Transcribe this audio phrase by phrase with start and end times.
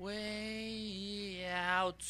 [0.00, 2.02] Way out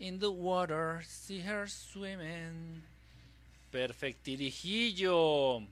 [0.00, 2.80] in the water, see her swimming.
[3.70, 5.66] Perfectirijillo.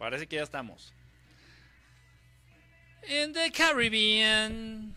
[0.00, 0.92] Parece que ya estamos.
[3.06, 4.94] In the Caribbean.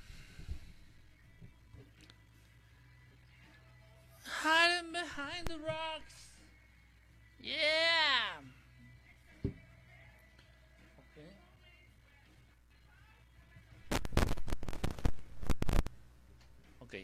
[4.23, 6.30] Hiding behind the rocks.
[7.41, 8.39] Yeah.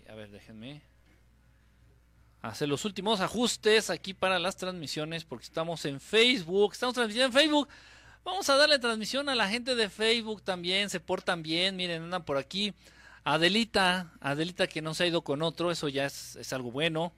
[0.09, 0.81] A ver, déjenme
[2.41, 7.33] hacer los últimos ajustes aquí para las transmisiones porque estamos en Facebook, estamos transmitiendo en
[7.33, 7.67] Facebook.
[8.23, 12.23] Vamos a darle transmisión a la gente de Facebook también, se portan bien, miren, andan
[12.23, 12.73] por aquí.
[13.25, 17.11] Adelita, Adelita que no se ha ido con otro, eso ya es, es algo bueno.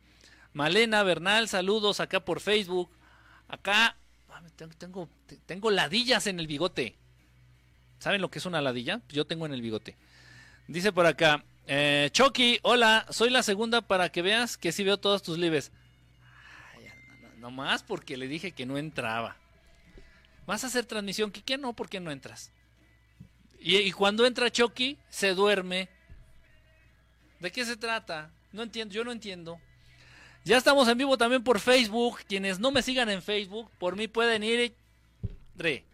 [0.54, 2.90] Malena Bernal, saludos acá por Facebook.
[3.50, 3.96] Acá
[4.78, 5.10] tengo,
[5.46, 6.96] tengo ladillas en el bigote.
[8.00, 9.02] ¿Saben lo que es una ladilla?
[9.10, 9.96] Yo tengo en el bigote.
[10.68, 14.98] Dice por acá, eh, Chucky, hola, soy la segunda para que veas que sí veo
[14.98, 15.72] todos tus lives.
[17.38, 19.38] no, más porque le dije que no entraba.
[20.46, 21.32] ¿Vas a hacer transmisión?
[21.32, 21.74] ¿Qué, qué no?
[21.74, 22.52] ¿Por qué no entras?
[23.60, 25.88] Y, y, cuando entra Chucky, se duerme.
[27.40, 28.30] ¿De qué se trata?
[28.52, 29.60] No entiendo, yo no entiendo.
[30.46, 32.20] Ya estamos en vivo también por Facebook.
[32.28, 34.76] Quienes no me sigan en Facebook, por mí pueden ir.
[35.56, 35.86] Re.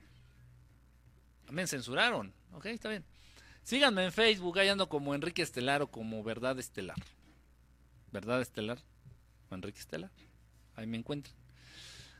[1.52, 2.34] Me censuraron.
[2.54, 3.06] Ok, está bien.
[3.70, 6.98] Síganme en Facebook, ahí ando como Enrique Estelar o como Verdad Estelar.
[8.12, 8.80] ¿Verdad Estelar?
[9.52, 10.10] O Enrique Estelar.
[10.76, 11.36] Ahí me encuentran.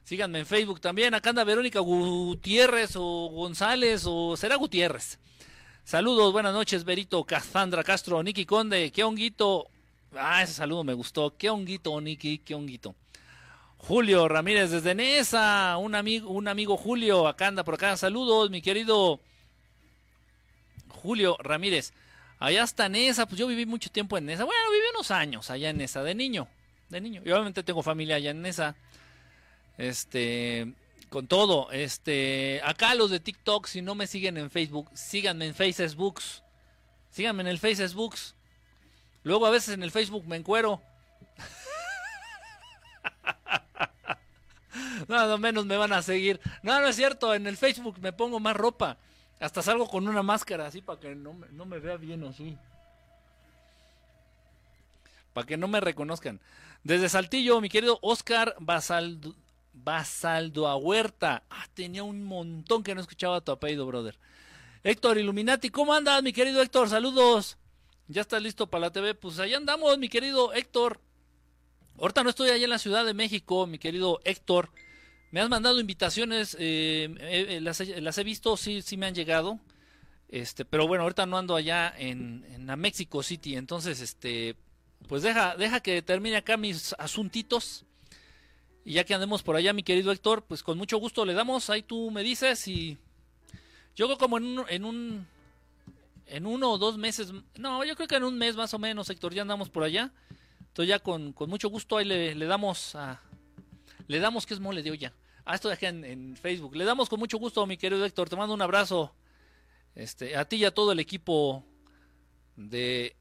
[0.04, 1.16] Síganme en Facebook también.
[1.16, 5.18] Acá anda Verónica Gutiérrez o González o será Gutiérrez.
[5.84, 9.72] Saludos, buenas noches, Berito, Cassandra Castro, Niki Conde, qué honguito.
[10.16, 11.36] Ah, ese saludo me gustó.
[11.36, 12.94] Qué honguito, Niki, qué honguito.
[13.78, 17.98] Julio Ramírez desde Nesa, un amigo, un amigo Julio, acá anda por acá.
[17.98, 19.20] Saludos, mi querido
[20.90, 21.94] Julio Ramírez.
[22.40, 24.46] Allá está Nesa, pues yo viví mucho tiempo en Nesa.
[24.46, 26.48] Bueno, viví unos años allá en Nesa, de niño.
[26.90, 27.22] De niño.
[27.26, 28.76] Y obviamente tengo familia allá en Nesa.
[29.78, 30.74] Este,
[31.10, 31.72] con todo.
[31.72, 36.22] Este, acá los de TikTok, si no me siguen en Facebook, síganme en Facebook.
[37.12, 38.16] Síganme en el Facebook.
[39.24, 40.82] Luego a veces en el Facebook me encuero.
[45.08, 46.40] Nada menos me van a seguir.
[46.64, 47.34] No, no es cierto.
[47.34, 48.98] En el Facebook me pongo más ropa.
[49.40, 52.58] Hasta salgo con una máscara así para que no me, no me vea bien así.
[55.34, 56.40] Para que no me reconozcan.
[56.84, 59.36] Desde Saltillo, mi querido Oscar Basaldo,
[59.74, 61.44] Basaldo a Huerta.
[61.50, 64.18] Ah, tenía un montón que no escuchaba tu apellido, brother.
[64.84, 66.90] Héctor Illuminati, ¿cómo andas, mi querido Héctor?
[66.90, 67.58] Saludos.
[68.08, 69.14] ¿Ya estás listo para la TV?
[69.14, 71.00] Pues allá andamos, mi querido Héctor.
[72.00, 74.70] Ahorita no estoy allá en la Ciudad de México, mi querido Héctor.
[75.32, 77.80] Me has mandado invitaciones, eh, eh, las,
[78.18, 79.60] he visto, sí, sí me han llegado.
[80.28, 84.56] Este, pero bueno, ahorita no ando allá en, en Mexico City, entonces, este,
[85.08, 87.86] pues deja, deja que termine acá mis asuntitos.
[88.86, 91.70] Y ya que andemos por allá, mi querido Héctor, pues con mucho gusto le damos.
[91.70, 92.98] Ahí tú me dices y
[93.96, 95.28] yo creo como en un, en un,
[96.26, 99.10] en uno o dos meses, no, yo creo que en un mes más o menos,
[99.10, 100.12] Héctor, ya andamos por allá.
[100.60, 103.22] Entonces ya con, con mucho gusto ahí le, le damos a,
[104.08, 105.14] le damos que es mole de olla.
[105.46, 106.76] Ah, esto de en, en, Facebook.
[106.76, 108.30] Le damos con mucho gusto, mi querido Héctor.
[108.30, 109.14] Te mando un abrazo.
[109.96, 111.66] Este, a ti y a todo el equipo
[112.56, 113.16] de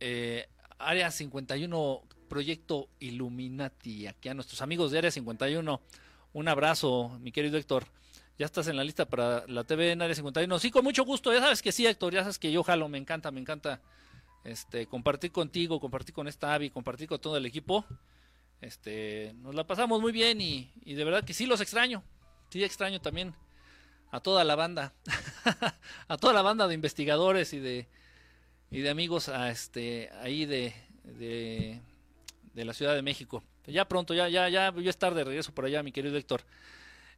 [0.00, 0.48] eh,
[0.78, 4.06] Área 51 Proyecto Illuminati.
[4.06, 5.80] Aquí a nuestros amigos de Área 51.
[6.32, 7.84] Un abrazo, mi querido Héctor.
[8.38, 10.58] Ya estás en la lista para la TV en Área 51.
[10.58, 11.32] Sí, con mucho gusto.
[11.32, 12.12] Ya sabes que sí, Héctor.
[12.12, 12.88] Ya sabes que yo jalo.
[12.88, 13.80] Me encanta, me encanta
[14.42, 17.84] este, compartir contigo, compartir con esta Avi, compartir con todo el equipo.
[18.64, 22.02] Este, nos la pasamos muy bien y, de verdad que sí los extraño.
[22.48, 23.34] Sí extraño también
[24.10, 24.94] a toda la banda,
[26.08, 27.86] a toda la banda de investigadores y de
[28.70, 30.72] y de amigos a este ahí de,
[31.04, 31.80] de,
[32.64, 33.44] la Ciudad de México.
[33.66, 36.42] Ya pronto, ya ya ya voy a estar de regreso por allá, mi querido Héctor.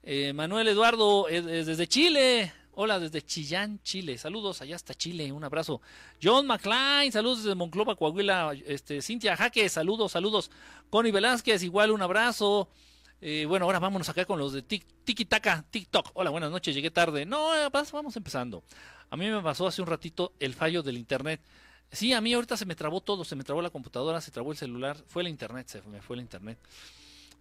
[0.03, 2.53] Eh, Manuel Eduardo desde Chile.
[2.79, 4.19] Hola desde Chillán, Chile.
[4.19, 5.33] Saludos allá hasta Chile.
[5.33, 5.81] Un abrazo.
[6.23, 8.53] John McLean, saludos desde Monclova, Coahuila.
[8.67, 10.51] Este, Cintia Jaque, saludos, saludos.
[10.91, 12.69] Connie Velázquez, igual un abrazo.
[13.23, 16.11] Eh, bueno, ahora vámonos acá con los de Tiki Taka, TikTok.
[16.13, 17.25] Hola, buenas noches, llegué tarde.
[17.25, 17.49] No,
[17.93, 18.63] vamos empezando.
[19.09, 21.41] A mí me pasó hace un ratito el fallo del internet.
[21.91, 24.53] Sí, a mí ahorita se me trabó todo, se me trabó la computadora, se trabó
[24.53, 26.59] el celular, fue el internet, se me fue el internet.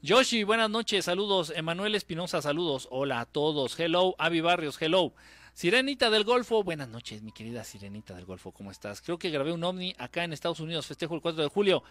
[0.01, 1.51] Yoshi, buenas noches, saludos.
[1.55, 2.87] Emanuel Espinosa, saludos.
[2.91, 3.79] Hola a todos.
[3.79, 5.13] Hello, Avi Barrios, hello.
[5.53, 9.01] Sirenita del Golfo, buenas noches, mi querida Sirenita del Golfo, ¿cómo estás?
[9.01, 11.83] Creo que grabé un ovni acá en Estados Unidos, festejo el 4 de julio.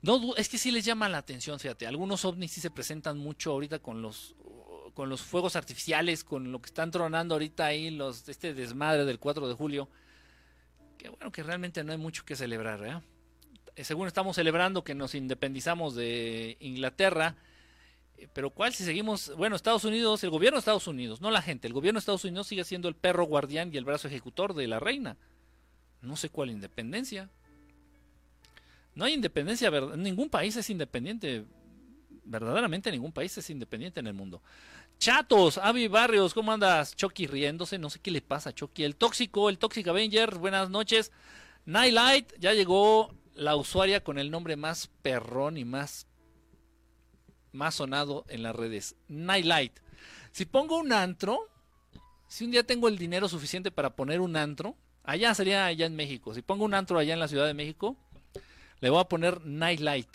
[0.00, 1.86] No, es que sí les llama la atención, fíjate.
[1.86, 4.34] Algunos ovnis sí se presentan mucho ahorita con los
[4.94, 9.48] con los fuegos artificiales, con lo que están tronando ahorita ahí, este desmadre del 4
[9.48, 9.88] de julio
[11.02, 13.00] que bueno, que realmente no hay mucho que celebrar, ¿eh?
[13.76, 17.36] Según estamos celebrando que nos independizamos de Inglaterra,
[18.18, 19.34] eh, pero ¿cuál si seguimos?
[19.36, 22.24] Bueno, Estados Unidos, el gobierno de Estados Unidos, no la gente, el gobierno de Estados
[22.24, 25.16] Unidos sigue siendo el perro guardián y el brazo ejecutor de la reina.
[26.02, 27.30] No sé cuál independencia.
[28.94, 31.44] No hay independencia, ningún país es independiente.
[32.24, 34.42] Verdaderamente ningún país es independiente en el mundo.
[34.98, 36.94] Chatos, Avi Barrios, ¿cómo andas?
[36.94, 38.84] Chucky riéndose, no sé qué le pasa a Chucky.
[38.84, 41.10] El tóxico, el Toxic Avenger, buenas noches.
[41.64, 46.06] Nightlight, ya llegó la usuaria con el nombre más perrón y más,
[47.52, 48.96] más sonado en las redes.
[49.08, 49.78] Nightlight.
[50.32, 51.48] Si pongo un antro,
[52.28, 55.96] si un día tengo el dinero suficiente para poner un antro, allá sería allá en
[55.96, 56.34] México.
[56.34, 57.96] Si pongo un antro allá en la Ciudad de México,
[58.80, 60.08] le voy a poner Nightlight.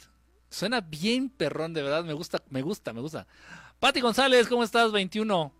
[0.49, 2.03] Suena bien perrón, de verdad.
[2.03, 3.27] Me gusta, me gusta, me gusta.
[3.79, 4.91] Pati González, ¿cómo estás?
[4.91, 5.53] 21.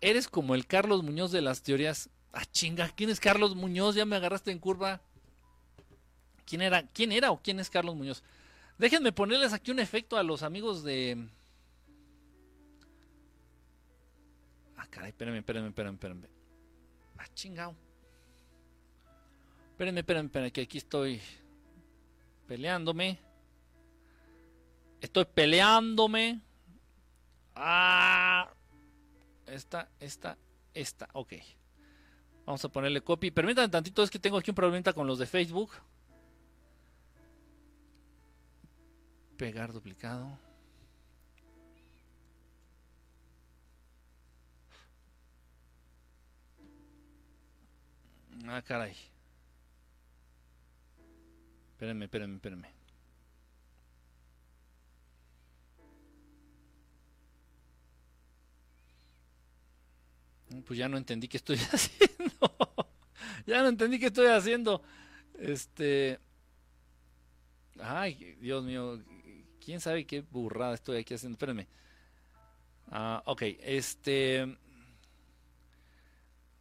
[0.00, 2.08] Eres como el Carlos Muñoz de las teorías.
[2.32, 3.94] Ah, chinga, ¿quién es Carlos Muñoz?
[3.94, 5.02] Ya me agarraste en curva.
[6.48, 6.82] ¿Quién era?
[6.82, 8.22] ¿Quién era o quién es Carlos Muñoz?
[8.78, 11.28] Déjenme ponerles aquí un efecto a los amigos de.
[14.76, 16.28] Ah, caray, espérenme, espérenme, espérenme, espérenme.
[17.18, 17.76] Ah, chingao.
[19.72, 21.20] Espérenme, espérenme, espérenme, que aquí estoy
[22.46, 23.18] peleándome.
[25.02, 26.40] Estoy peleándome.
[27.54, 28.50] Ah.
[29.44, 30.38] Esta, esta,
[30.72, 31.08] esta.
[31.12, 31.34] Ok.
[32.46, 33.30] Vamos a ponerle copy.
[33.30, 35.72] Permítanme tantito, es que tengo aquí un problema con los de Facebook.
[39.38, 40.36] Pegar duplicado.
[48.46, 48.96] Ah, caray.
[51.72, 52.68] Espérenme, espérenme, espérenme.
[60.66, 62.52] Pues ya no entendí qué estoy haciendo.
[63.46, 64.82] ya no entendí qué estoy haciendo.
[65.38, 66.18] Este.
[67.80, 68.98] Ay, Dios mío.
[69.68, 71.34] ¿Quién sabe qué burrada estoy aquí haciendo?
[71.34, 71.68] Espérenme.
[72.90, 74.56] Ah, ok, este.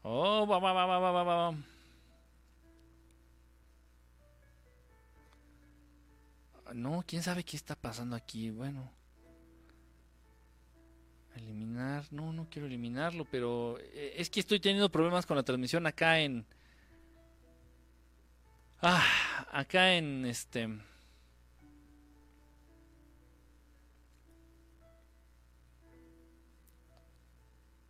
[0.02, 1.56] Oh, va, va, va, va, va, va.
[6.74, 8.52] No, quién sabe qué está pasando aquí.
[8.52, 8.92] Bueno.
[11.38, 12.04] Eliminar.
[12.12, 16.20] No, no quiero eliminarlo, pero eh, es que estoy teniendo problemas con la transmisión acá
[16.20, 16.46] en.
[18.82, 19.02] Ah,
[19.54, 20.68] acá en este.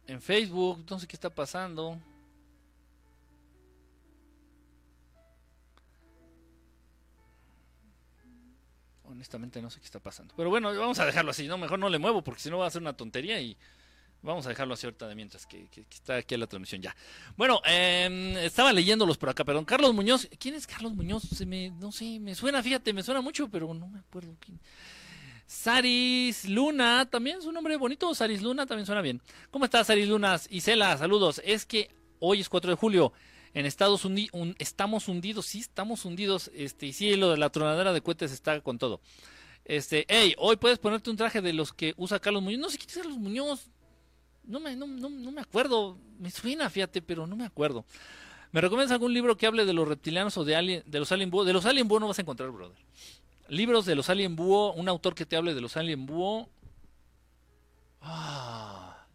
[0.07, 1.99] En Facebook, no sé qué está pasando.
[9.17, 10.33] honestamente no sé qué está pasando.
[10.37, 11.57] Pero bueno, vamos a dejarlo así, ¿no?
[11.57, 13.57] Mejor no le muevo porque si no va a ser una tontería y
[14.21, 16.95] vamos a dejarlo así ahorita de mientras que, está aquí la transmisión ya.
[17.35, 19.65] Bueno, eh, estaba leyéndolos por acá, perdón.
[19.65, 21.23] Carlos Muñoz, ¿quién es Carlos Muñoz?
[21.23, 24.59] Se me, no sé, me suena, fíjate, me suena mucho, pero no me acuerdo quién.
[25.47, 28.13] Saris Luna, también es un nombre bonito.
[28.13, 29.21] Saris Luna también suena bien.
[29.49, 30.47] ¿Cómo estás, Saris Lunas?
[30.51, 31.41] Isela, saludos.
[31.43, 31.89] Es que
[32.19, 33.13] hoy es 4 de julio
[33.53, 37.91] en Estados Unidos estamos hundidos, sí, estamos hundidos, este, y sí, lo de la tronadera
[37.91, 39.01] de cohetes está con todo.
[39.65, 42.59] Este, hey, hoy puedes ponerte un traje de los que usa Carlos Muñoz.
[42.59, 43.69] No sé quién es Carlos Muñoz.
[44.43, 45.97] No me, no, no, me acuerdo.
[46.19, 47.83] Me suena, fíjate, pero no me acuerdo.
[48.51, 51.31] ¿Me recomiendas algún libro que hable de los reptilianos o de, alien, de los alien?
[51.31, 52.77] De los alien búho no vas a encontrar, brother.
[53.49, 56.49] Libros de los alien búho, un autor que te hable de los alien búho.
[58.01, 59.05] Ah.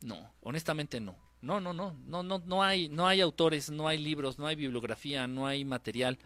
[0.00, 1.16] No, honestamente no.
[1.42, 4.54] No, no, no, no, no, no hay, no hay autores, no hay libros, no hay
[4.54, 6.18] bibliografía, no hay material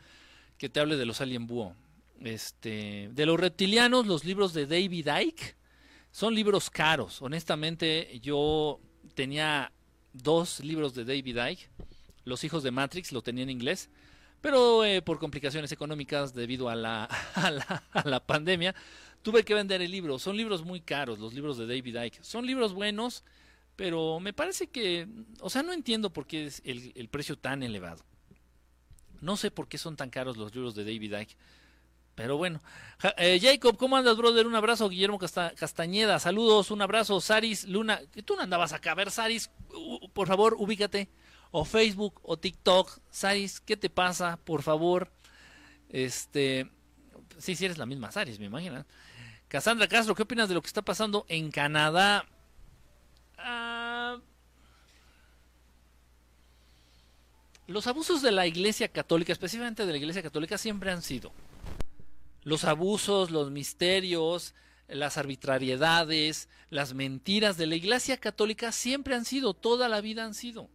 [0.59, 1.75] que te hable de los alien búho.
[2.21, 5.57] Este, de los reptilianos, los libros de David Icke
[6.11, 7.23] son libros caros.
[7.23, 8.81] Honestamente, yo
[9.15, 9.73] tenía
[10.13, 11.71] dos libros de David Icke.
[12.25, 13.89] Los hijos de Matrix lo tenía en inglés,
[14.41, 18.75] pero eh, por complicaciones económicas debido a la, a la, pandemia,
[19.23, 20.19] tuve que vender el libro.
[20.19, 22.23] Son libros muy caros, los libros de David Icke.
[22.23, 23.25] Son libros buenos
[23.77, 25.07] pero me parece que,
[25.41, 28.03] o sea, no entiendo por qué es el, precio tan elevado.
[29.21, 31.37] No sé por qué son tan caros los libros de David Icke.
[32.15, 32.63] Pero bueno,
[33.19, 34.47] eh, Jacob, ¿cómo andas, brother?
[34.47, 39.11] Un abrazo, Guillermo Castañeda, saludos, un abrazo, Saris Luna, tú no andabas acá, a ver,
[39.11, 39.51] Saris,
[40.15, 41.11] por favor, ubícate,
[41.51, 44.37] o Facebook, o TikTok, Saris, ¿qué te pasa?
[44.37, 45.11] Por favor,
[45.89, 46.71] este,
[47.39, 48.85] sí, sí eres la misma Saris, me imagino.
[49.49, 52.27] Cassandra Castro, ¿qué opinas de lo que está pasando en Canadá?
[53.39, 54.19] Ah,
[57.67, 61.33] los abusos de la Iglesia Católica, específicamente de la Iglesia Católica, siempre han sido.
[62.43, 64.55] Los abusos, los misterios,
[64.89, 70.35] las arbitrariedades, las mentiras de la Iglesia Católica siempre han sido, toda la vida han
[70.35, 70.71] sido.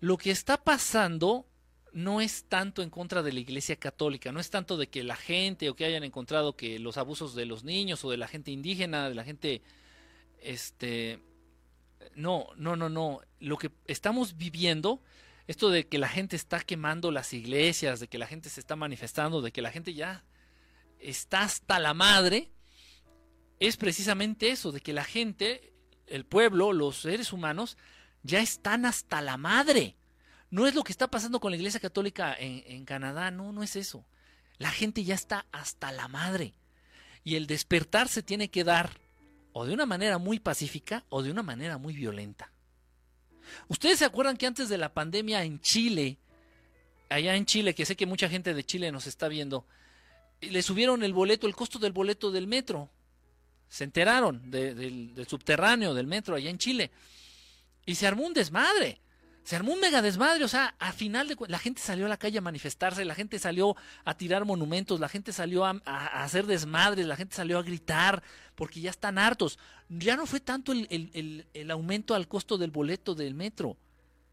[0.00, 1.46] Lo que está pasando
[1.92, 5.16] no es tanto en contra de la Iglesia Católica, no es tanto de que la
[5.16, 8.50] gente o que hayan encontrado que los abusos de los niños o de la gente
[8.50, 9.62] indígena, de la gente,
[10.40, 11.20] este,
[12.14, 15.02] no, no, no, no, lo que estamos viviendo,
[15.46, 18.76] esto de que la gente está quemando las iglesias, de que la gente se está
[18.76, 20.24] manifestando, de que la gente ya
[20.98, 22.50] está hasta la madre,
[23.58, 25.72] es precisamente eso, de que la gente,
[26.06, 27.76] el pueblo, los seres humanos,
[28.22, 29.96] ya están hasta la madre
[30.50, 33.76] no es lo que está pasando con la Iglesia Católica en, Canadá, no, no es
[33.76, 34.04] eso.
[34.58, 36.54] La gente ya está hasta la madre.
[37.22, 38.90] Y el despertar se tiene que dar
[39.52, 42.52] o de una manera muy pacífica o de una manera muy violenta.
[43.68, 46.18] Ustedes se acuerdan que antes de la pandemia en Chile,
[47.08, 49.66] allá en Chile, que sé que mucha gente de Chile nos está viendo,
[50.40, 52.90] le subieron el boleto, el costo del boleto del metro.
[53.68, 56.90] Se enteraron del, del subterráneo del metro allá en Chile.
[57.90, 59.00] Y se armó un desmadre
[59.42, 62.18] se armó un mega desmadre, o sea, a final de la gente salió a la
[62.18, 65.70] calle a manifestarse, la gente salió a tirar monumentos, la gente salió a,
[66.22, 68.22] hacer desmadres, la gente salió a gritar,
[68.54, 69.58] porque ya están hartos.
[69.88, 73.76] Ya no fue tanto el, el, aumento al costo del boleto del metro.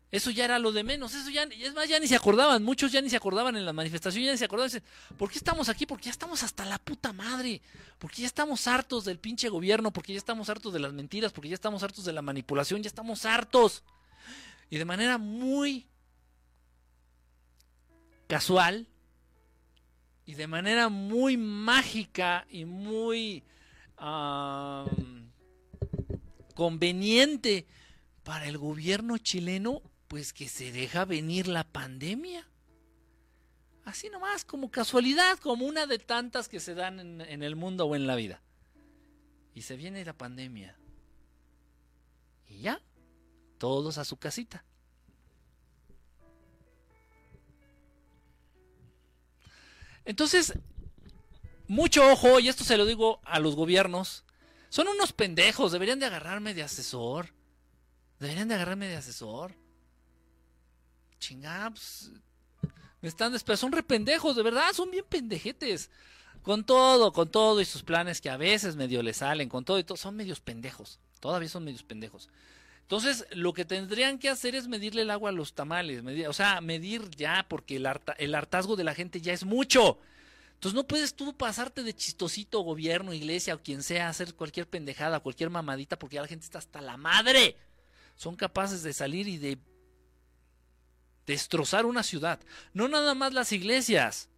[0.09, 2.93] Eso ya era lo de menos, eso ya, es más, ya ni se acordaban, muchos
[2.93, 4.71] ya ni se acordaban en la manifestación, ya ni se acordaban,
[5.17, 5.85] ¿por qué estamos aquí?
[5.85, 7.61] Porque ya estamos hasta la puta madre,
[7.99, 11.49] porque ya estamos hartos del pinche gobierno, porque ya estamos hartos de las mentiras, porque
[11.49, 13.83] ya estamos hartos de la manipulación, ya estamos hartos
[14.69, 15.87] y de manera muy
[18.27, 18.87] casual
[20.25, 23.43] y de manera muy mágica y muy
[26.53, 27.65] conveniente
[28.23, 32.47] para el gobierno chileno, pues que se deja venir la pandemia.
[33.85, 37.85] Así nomás, como casualidad, como una de tantas que se dan en, en el mundo
[37.85, 38.41] o en la vida.
[39.53, 40.77] Y se viene la pandemia.
[42.47, 42.81] Y ya,
[43.57, 44.63] todos a su casita.
[50.05, 50.53] Entonces,
[51.67, 54.23] mucho ojo, y esto se lo digo a los gobiernos,
[54.69, 57.33] son unos pendejos, deberían de agarrarme de asesor.
[58.19, 59.53] Deberían de agarrarme de asesor.
[61.19, 62.12] Chingados.
[63.01, 65.89] me están pero son rependejos, de verdad, son bien pendejetes.
[66.41, 69.79] Con todo, con todo y sus planes que a veces medio le salen, con todo
[69.79, 71.00] y todo, son medios pendejos.
[71.19, 72.29] Todavía son medios pendejos.
[72.83, 76.62] Entonces, lo que tendrían que hacer es medirle el agua a los tamales, o sea,
[76.62, 80.00] medir ya, porque el, el hartazgo de la gente ya es mucho.
[80.53, 85.19] Entonces no puedes tú pasarte de chistosito gobierno, iglesia o quien sea, hacer cualquier pendejada,
[85.19, 87.57] cualquier mamadita, porque ya la gente está hasta la madre.
[88.15, 89.59] Son capaces de salir y de
[91.27, 92.39] destrozar una ciudad.
[92.74, 94.29] No nada más las iglesias,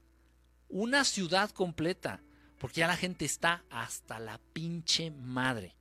[0.67, 2.21] una ciudad completa,
[2.57, 5.75] porque ya la gente está hasta la pinche madre.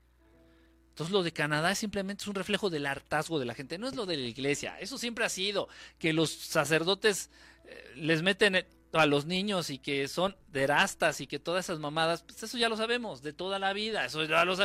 [0.91, 3.97] Entonces lo de Canadá simplemente es un reflejo del hartazgo de la gente, no es
[3.97, 4.79] lo de la iglesia.
[4.81, 7.31] Eso siempre ha sido, que los sacerdotes
[7.65, 12.23] eh, les meten a los niños y que son derastas y que todas esas mamadas,
[12.23, 14.05] pues eso ya lo sabemos de toda la vida.
[14.05, 14.57] Eso ya lo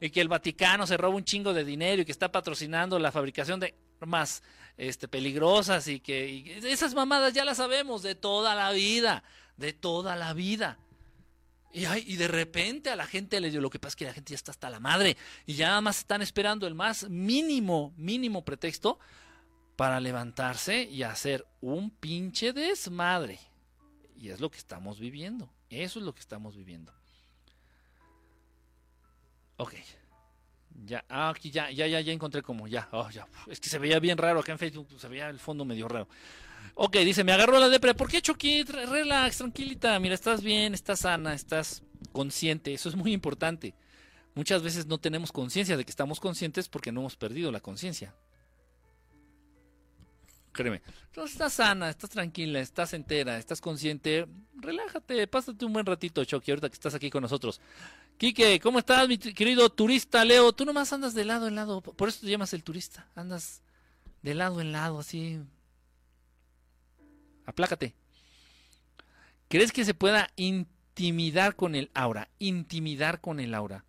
[0.00, 3.12] y que el Vaticano se roba un chingo de dinero y que está patrocinando la
[3.12, 4.42] fabricación de armas
[4.76, 9.22] este, peligrosas y que esas mamadas ya las sabemos de toda la vida,
[9.56, 10.78] de toda la vida.
[11.72, 14.12] Y, y de repente a la gente le dio lo que pasa es que la
[14.12, 15.16] gente ya está hasta la madre
[15.46, 18.98] y ya nada más están esperando el más mínimo, mínimo pretexto
[19.76, 23.38] para levantarse y hacer un pinche desmadre.
[24.16, 25.50] Y es lo que estamos viviendo.
[25.70, 26.92] Eso es lo que estamos viviendo.
[29.56, 29.74] Ok.
[30.84, 33.26] Ya, ah, aquí ya, ya, ya, ya encontré como, ya, oh, ya.
[33.48, 36.08] Es que se veía bien raro acá en Facebook, se veía el fondo medio raro.
[36.74, 37.94] Ok, dice, me agarró la depre.
[37.94, 38.64] ¿Por qué Chucky?
[38.64, 39.98] Relax, tranquilita.
[40.00, 42.72] Mira, estás bien, estás sana, estás consciente.
[42.72, 43.74] Eso es muy importante.
[44.34, 48.14] Muchas veces no tenemos conciencia de que estamos conscientes porque no hemos perdido la conciencia.
[50.52, 50.82] Créeme.
[51.06, 54.26] Entonces estás sana, estás tranquila, estás entera, estás consciente.
[54.54, 57.60] Relájate, pásate un buen ratito, Chucky, ahorita que estás aquí con nosotros.
[58.18, 60.52] Quique, ¿cómo estás, mi querido turista Leo?
[60.52, 63.08] Tú nomás andas de lado en lado, por eso te llamas el turista.
[63.14, 63.62] Andas
[64.22, 65.40] de lado en lado, así,
[67.44, 67.94] aplácate.
[69.48, 72.28] ¿Crees que se pueda intimidar con el aura?
[72.38, 73.84] Intimidar con el aura.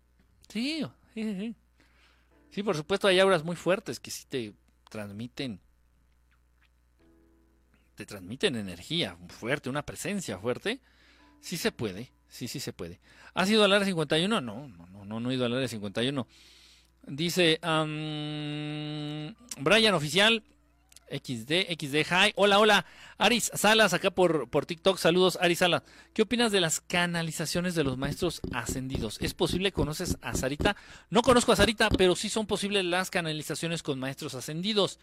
[0.48, 1.54] Sí, sí, sí.
[2.50, 4.54] Sí, por supuesto hay auras muy fuertes que sí te
[4.90, 5.60] transmiten
[7.94, 10.80] te transmiten energía fuerte, una presencia fuerte.
[11.40, 13.00] Sí se puede, sí, sí se puede.
[13.34, 14.40] ¿Has ido al área 51?
[14.40, 16.26] No, no, no, no, no he ido al área 51.
[17.06, 17.60] Dice
[19.58, 20.42] Brian Oficial,
[21.10, 22.32] XD, XD, hi.
[22.36, 22.86] Hola, hola.
[23.18, 24.98] Aris Salas, acá por, por TikTok.
[24.98, 25.82] Saludos, Aris Salas.
[26.12, 29.18] ¿Qué opinas de las canalizaciones de los maestros ascendidos?
[29.20, 29.72] ¿Es posible?
[29.72, 30.76] ¿Conoces a Sarita?
[31.10, 34.98] No conozco a Sarita, pero sí son posibles las canalizaciones con maestros ascendidos.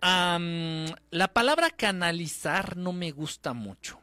[0.00, 4.01] la palabra canalizar no me gusta mucho.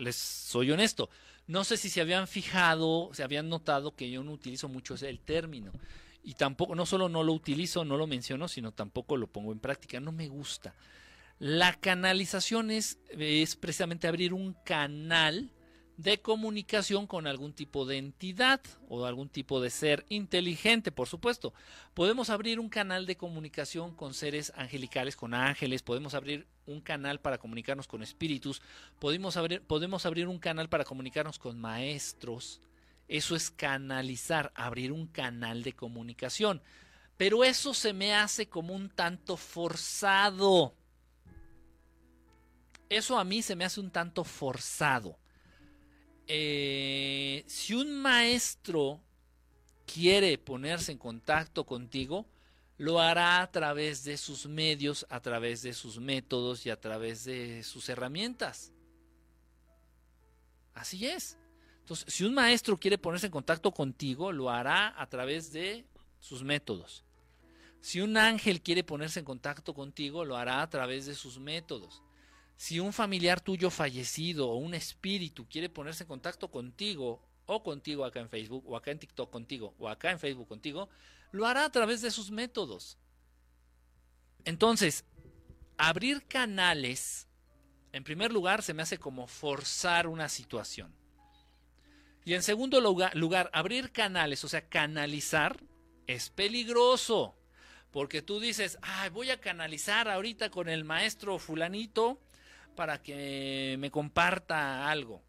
[0.00, 1.10] Les soy honesto.
[1.46, 5.20] No sé si se habían fijado, se habían notado que yo no utilizo mucho el
[5.20, 5.72] término.
[6.22, 9.58] Y tampoco, no solo no lo utilizo, no lo menciono, sino tampoco lo pongo en
[9.58, 10.00] práctica.
[10.00, 10.74] No me gusta.
[11.38, 15.50] La canalización es, es precisamente abrir un canal
[16.02, 21.52] de comunicación con algún tipo de entidad o algún tipo de ser inteligente, por supuesto.
[21.92, 27.20] Podemos abrir un canal de comunicación con seres angelicales, con ángeles, podemos abrir un canal
[27.20, 28.62] para comunicarnos con espíritus,
[28.98, 32.62] podemos abrir, podemos abrir un canal para comunicarnos con maestros.
[33.06, 36.62] Eso es canalizar, abrir un canal de comunicación.
[37.18, 40.74] Pero eso se me hace como un tanto forzado.
[42.88, 45.19] Eso a mí se me hace un tanto forzado.
[46.32, 49.00] Eh, si un maestro
[49.84, 52.24] quiere ponerse en contacto contigo,
[52.78, 57.24] lo hará a través de sus medios, a través de sus métodos y a través
[57.24, 58.72] de sus herramientas.
[60.72, 61.36] Así es.
[61.80, 65.84] Entonces, si un maestro quiere ponerse en contacto contigo, lo hará a través de
[66.20, 67.04] sus métodos.
[67.80, 72.04] Si un ángel quiere ponerse en contacto contigo, lo hará a través de sus métodos.
[72.60, 78.04] Si un familiar tuyo fallecido o un espíritu quiere ponerse en contacto contigo o contigo
[78.04, 80.90] acá en Facebook o acá en TikTok contigo o acá en Facebook contigo,
[81.32, 82.98] lo hará a través de sus métodos.
[84.44, 85.06] Entonces,
[85.78, 87.28] abrir canales,
[87.92, 90.94] en primer lugar, se me hace como forzar una situación.
[92.26, 95.58] Y en segundo lugar, abrir canales, o sea, canalizar,
[96.06, 97.38] es peligroso.
[97.90, 102.20] Porque tú dices, ay, voy a canalizar ahorita con el maestro fulanito
[102.76, 105.22] para que me comparta algo.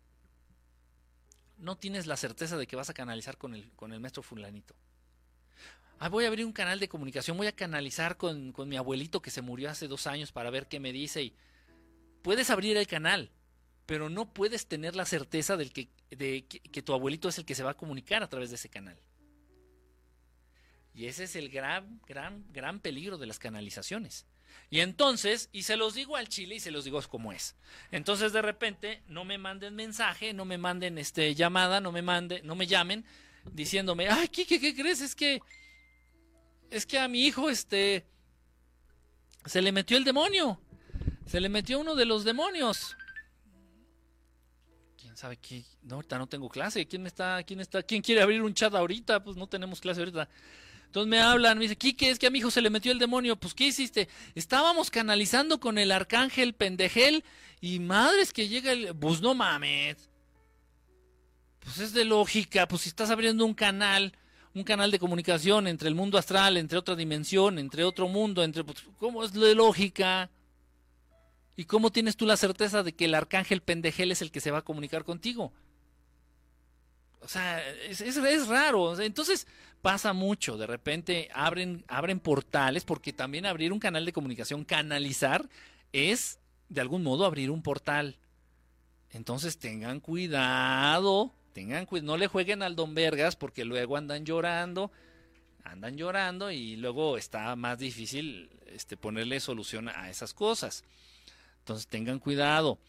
[1.58, 4.76] No tienes la certeza de que vas a canalizar con el, con el maestro fulanito.
[6.00, 9.30] Ah, voy a abrir un canal de comunicación, voy a canalizar con, mi abuelito que
[9.30, 11.22] se murió hace dos años para ver qué me dice.
[11.22, 11.36] Y
[12.24, 13.30] puedes abrir el canal,
[13.86, 17.72] pero no puedes tener la certeza de que tu abuelito es el que se va
[17.72, 18.98] a comunicar a través de ese canal.
[20.94, 24.26] Y ese es el gran, gran, gran peligro de las canalizaciones.
[24.70, 27.56] Y entonces, y se los digo al chile y se los digo como es.
[27.92, 32.46] Entonces de repente no me manden mensaje, no me manden este llamada, no me manden,
[32.46, 33.06] no me llamen
[33.52, 35.02] diciéndome, "Ay, ¿qué, qué, crees?
[35.02, 35.42] Es que
[36.70, 38.06] es que a mi hijo este
[39.46, 40.62] se le metió el demonio.
[41.26, 42.96] Se le metió uno de los demonios."
[44.98, 45.66] ¿Quién sabe qué?
[45.82, 46.88] No, ahorita no tengo clase.
[46.88, 49.22] ¿Quién está quién está quién quiere abrir un chat ahorita?
[49.22, 50.30] Pues no tenemos clase ahorita.
[50.92, 53.00] Entonces me hablan, me dice, Kike, es que a mi hijo se le metió el
[53.00, 53.38] demonio.
[53.38, 54.10] Pues, ¿qué hiciste?
[54.36, 57.24] Estábamos canalizando con el arcángel pendejel
[57.62, 58.94] y madres que llega el...
[58.94, 60.10] Pues no mames.
[61.62, 64.12] Pues es de lógica, pues si estás abriendo un canal,
[64.54, 68.66] un canal de comunicación entre el mundo astral, entre otra dimensión, entre otro mundo, entre...
[68.66, 70.30] Pues, ¿Cómo es de lógica?
[71.56, 74.52] ¿Y cómo tienes tú la certeza de que el arcángel pendejel es el que se
[74.52, 75.54] va a comunicar contigo?
[77.22, 79.00] O sea, es, raro.
[79.00, 79.48] Entonces
[79.82, 80.58] pasa mucho.
[80.58, 85.48] De repente abren, abren portales, porque también abrir un canal de comunicación, canalizar,
[85.94, 86.40] es
[86.70, 88.18] de algún modo abrir un portal.
[89.12, 94.92] Entonces tengan cuidado, tengan cuidado, no le jueguen al Don Vergas porque luego andan llorando,
[95.64, 100.86] andan llorando y luego está más difícil este, ponerle solución a esas cosas.
[101.60, 102.80] Entonces tengan cuidado.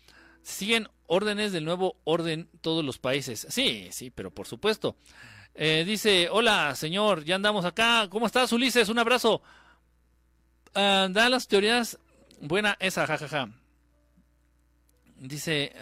[0.42, 3.46] Siguen órdenes del nuevo orden todos los países.
[3.50, 4.96] Sí, sí, pero por supuesto.
[5.54, 8.08] Eh, dice, hola señor, ya andamos acá.
[8.10, 8.88] ¿Cómo estás, Ulises?
[8.88, 9.42] Un abrazo.
[10.74, 11.98] Ah, da las teorías.
[12.40, 13.50] Buena esa, jajaja.
[15.16, 15.72] Dice,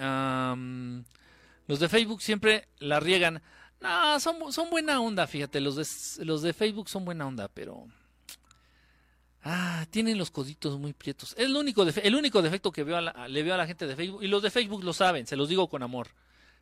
[1.66, 3.42] los de Facebook siempre la riegan.
[3.80, 5.60] No, son, son buena onda, fíjate.
[5.60, 7.86] Los de, los de Facebook son buena onda, pero
[9.42, 11.34] Ah, tienen los coditos muy prietos.
[11.38, 14.22] Es el único, el único defecto que veo le veo a la gente de Facebook.
[14.22, 16.08] Y los de Facebook lo saben, se los digo con amor.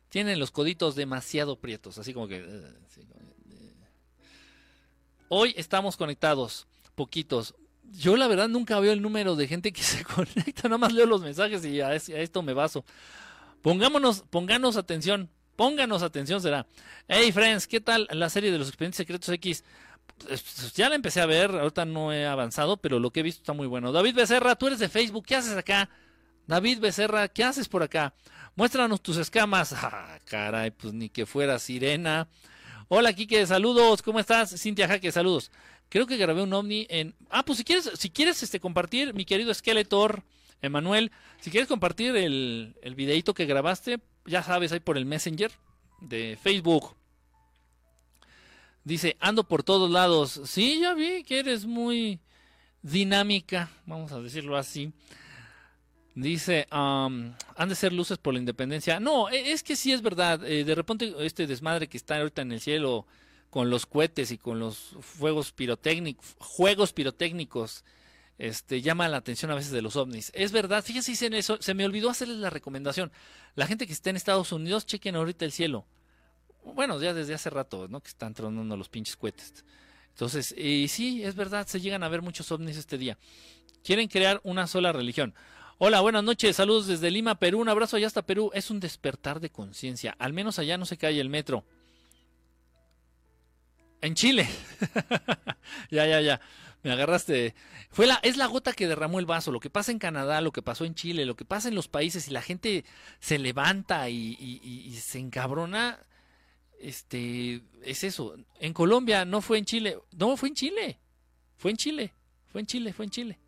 [0.09, 2.37] Tienen los coditos demasiado prietos, así como que...
[2.37, 3.75] Eh, eh.
[5.29, 7.53] Hoy estamos conectados, poquitos.
[7.91, 11.05] Yo la verdad nunca veo el número de gente que se conecta, nada más leo
[11.05, 12.83] los mensajes y a, esto me baso.
[13.61, 16.65] Pongámonos, pónganos atención, pónganos atención será.
[17.07, 19.63] Hey friends, ¿qué tal la serie de los expedientes secretos X?
[20.17, 23.41] Pues, ya la empecé a ver, ahorita no he avanzado, pero lo que he visto
[23.41, 23.91] está muy bueno.
[23.91, 25.89] David Becerra, tú eres de Facebook, ¿qué haces acá?
[26.47, 28.13] David Becerra, ¿qué haces por acá?
[28.55, 29.73] Muéstranos tus escamas.
[29.83, 32.27] Ah, caray, pues ni que fuera sirena.
[32.87, 34.59] Hola, Kike, saludos, ¿cómo estás?
[34.59, 35.51] Cintia Jaque, saludos.
[35.89, 37.15] Creo que grabé un ovni en...
[37.29, 40.23] Ah, pues si quieres, si quieres este, compartir, mi querido Skeletor,
[40.61, 45.51] Emanuel, si quieres compartir el, el videito que grabaste, ya sabes, ahí por el Messenger
[46.01, 46.95] de Facebook.
[48.83, 50.41] Dice, ando por todos lados.
[50.45, 52.19] Sí, ya vi que eres muy...
[52.81, 54.91] dinámica, vamos a decirlo así.
[56.21, 57.35] Dice, han
[57.67, 58.99] de ser luces por la independencia.
[58.99, 60.43] No, e, es que sí es verdad.
[60.45, 63.05] Eh, de repente este desmadre que está ahorita en el cielo
[63.49, 67.85] con los cohetes y con los fuegos pirotécnicos, juegos pirotécnicos,
[68.37, 70.31] este, llama la atención a veces de los ovnis.
[70.35, 73.11] Es verdad, fíjense en eso, se me olvidó hacerles la recomendación.
[73.55, 75.85] La gente que está en Estados Unidos, chequen ahorita el cielo.
[76.75, 78.01] Bueno, ya desde hace rato, ¿no?
[78.01, 79.63] Que están tronando los pinches cohetes.
[80.09, 83.17] Entonces, y sí, es verdad, se llegan a ver muchos ovnis este día.
[83.83, 85.33] Quieren crear una sola religión.
[85.81, 88.51] Hola, buenas noches, saludos desde Lima, Perú, un abrazo allá hasta Perú.
[88.53, 91.63] Es un despertar de conciencia, al menos allá no se cae el metro.
[94.01, 94.45] En Chile.
[95.89, 96.41] ya, ya, ya.
[96.83, 97.55] Me agarraste.
[97.91, 99.53] Fue la, es la gota que derramó el vaso.
[99.53, 101.87] Lo que pasa en Canadá, lo que pasó en Chile, lo que pasa en los
[101.87, 102.83] países y la gente
[103.21, 105.97] se levanta y, se encabrona.
[106.77, 108.35] Este, es eso.
[108.59, 109.97] En Colombia no fue en Chile.
[110.11, 110.99] No, fue en Chile.
[111.55, 112.13] Fue en Chile.
[112.47, 113.39] Fue en Chile, fue en Chile.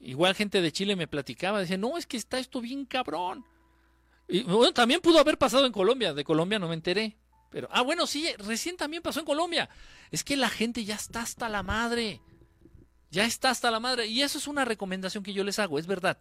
[0.00, 3.44] Igual gente de Chile me platicaba, decía, no, es que está esto bien cabrón.
[4.28, 6.14] Y bueno, también pudo haber pasado en Colombia.
[6.14, 7.16] De Colombia no me enteré.
[7.50, 9.70] Pero, ah, bueno, sí, recién también pasó en Colombia.
[10.10, 12.20] Es que la gente ya está hasta la madre.
[13.10, 14.06] Ya está hasta la madre.
[14.06, 16.18] Y eso es una recomendación que yo les hago, es verdad.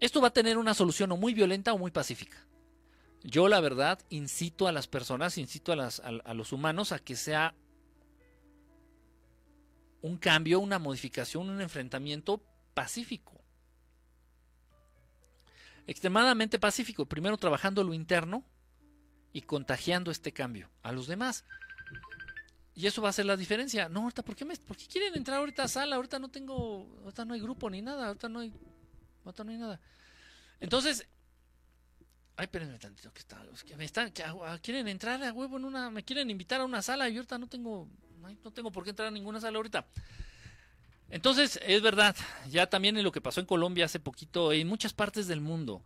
[0.00, 2.36] Esto va a tener una solución o muy violenta o muy pacífica.
[3.22, 7.14] Yo, la verdad, incito a las personas, incito a, las, a los humanos a que
[7.14, 7.54] sea
[10.02, 12.42] un cambio, una modificación, un enfrentamiento
[12.74, 13.40] pacífico.
[15.86, 17.06] Extremadamente pacífico.
[17.06, 18.44] Primero trabajando lo interno
[19.32, 21.44] y contagiando este cambio a los demás.
[22.74, 23.88] Y eso va a ser la diferencia.
[23.88, 25.96] No, ahorita, ¿por qué, me, ¿por qué quieren entrar ahorita a sala?
[25.96, 28.52] Ahorita no tengo, ahorita no hay grupo ni nada, ahorita no hay,
[29.24, 29.80] ahorita no hay nada.
[30.58, 31.06] Entonces,
[32.36, 34.24] ay, espérenme tantito, que está, que me están, que,
[34.62, 37.46] quieren entrar a huevo en una, me quieren invitar a una sala y ahorita no
[37.46, 37.88] tengo,
[38.44, 39.86] no tengo por qué entrar a ninguna sala ahorita.
[41.10, 42.16] Entonces, es verdad,
[42.48, 45.82] ya también en lo que pasó en Colombia hace poquito, en muchas partes del mundo,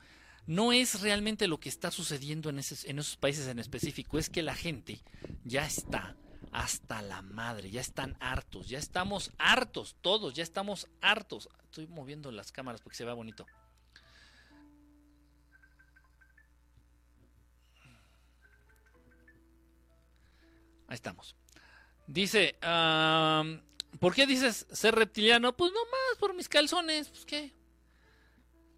[0.47, 4.43] no es realmente lo que está sucediendo en, en esos países en específico, es que
[4.43, 5.01] la gente
[5.45, 6.17] ya está
[6.53, 11.49] hasta la madre, ya están hartos, ya estamos hartos, todos, ya estamos hartos.
[11.65, 13.47] Estoy moviendo las cámaras porque se vea bonito.
[20.89, 21.35] Ahí estamos.
[22.07, 22.57] Dice,
[23.99, 25.57] ¿por qué dices ser reptiliano?
[25.57, 27.53] Pues no más por mis calzones, pues qué.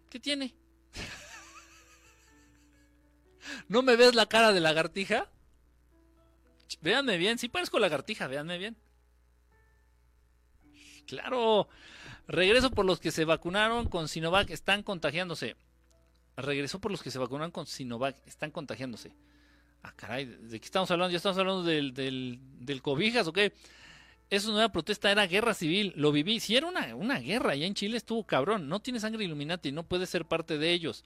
[0.09, 0.55] ¿Qué tiene?
[3.67, 5.29] ¿No me ves la cara de lagartija?
[6.81, 8.77] Véanme bien, si parezco lagartija, véanme bien.
[11.05, 11.67] Claro,
[12.27, 15.55] regreso por los que se vacunaron con Sinovac, están contagiándose.
[16.37, 19.11] Regresó por los que se vacunaron con Sinovac, están contagiándose.
[19.83, 21.11] Ah, caray, ¿de qué estamos hablando?
[21.11, 23.53] ¿Ya estamos hablando del, del, cobijas o qué?
[24.29, 26.39] Esa nueva protesta era guerra civil, lo viví.
[26.39, 28.67] Si era una, una guerra, allá en Chile estuvo cabrón.
[28.67, 31.03] No tiene sangre Illuminati, no puede ser parte de ellos.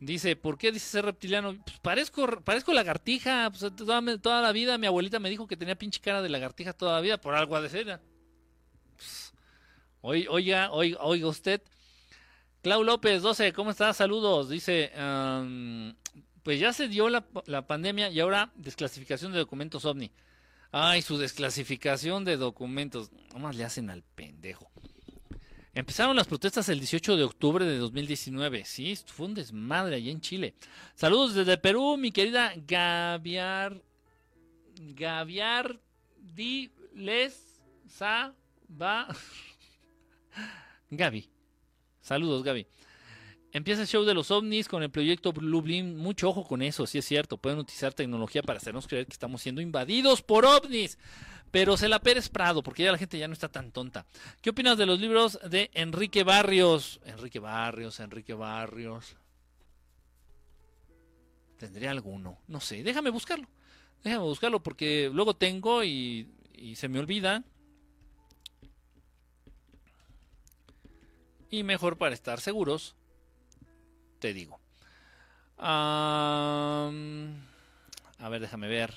[0.00, 1.62] Dice, ¿por qué dice ser reptiliano?
[1.62, 3.50] Pues parezco, parezco lagartija.
[3.50, 6.94] Pues toda, la vida mi abuelita me dijo que tenía pinche cara de lagartija toda
[6.94, 8.00] la vida, por algo de cena.
[8.96, 9.32] Pues,
[10.00, 11.62] oiga, oiga, oiga usted.
[12.62, 13.92] Clau López, 12, ¿cómo está?
[13.92, 14.48] Saludos.
[14.48, 14.90] Dice,
[16.42, 20.10] pues ya se dio la, la pandemia y ahora desclasificación de documentos ovni.
[20.72, 23.10] Ay, su desclasificación de documentos.
[23.32, 24.70] Nomás le hacen al pendejo.
[25.72, 28.64] Empezaron las protestas el 18 de octubre de 2019.
[28.64, 30.54] Sí, fue un desmadre allá en Chile.
[30.94, 33.80] Saludos desde Perú, mi querida Gaviar.
[34.80, 35.80] Gaviar
[36.18, 38.34] Di Les Sa.
[40.90, 41.28] Gaby.
[42.00, 42.66] Saludos, Gaby.
[43.52, 45.96] Empieza el show de los ovnis con el proyecto Blue Beam.
[45.96, 47.36] Mucho ojo con eso, sí es cierto.
[47.36, 50.98] Pueden utilizar tecnología para hacernos creer que estamos siendo invadidos por ovnis.
[51.50, 54.06] Pero se la Pérez Prado, porque ya la gente ya no está tan tonta.
[54.40, 57.00] ¿Qué opinas de los libros de Enrique Barrios?
[57.04, 59.16] Enrique Barrios, Enrique Barrios.
[61.58, 62.38] ¿Tendría alguno?
[62.46, 63.48] No sé, déjame buscarlo.
[64.04, 67.42] Déjame buscarlo porque luego tengo y, y se me olvida.
[71.50, 72.94] Y mejor para estar seguros,
[74.20, 74.60] te digo.
[75.58, 76.90] a
[78.30, 78.94] ver, déjame ver.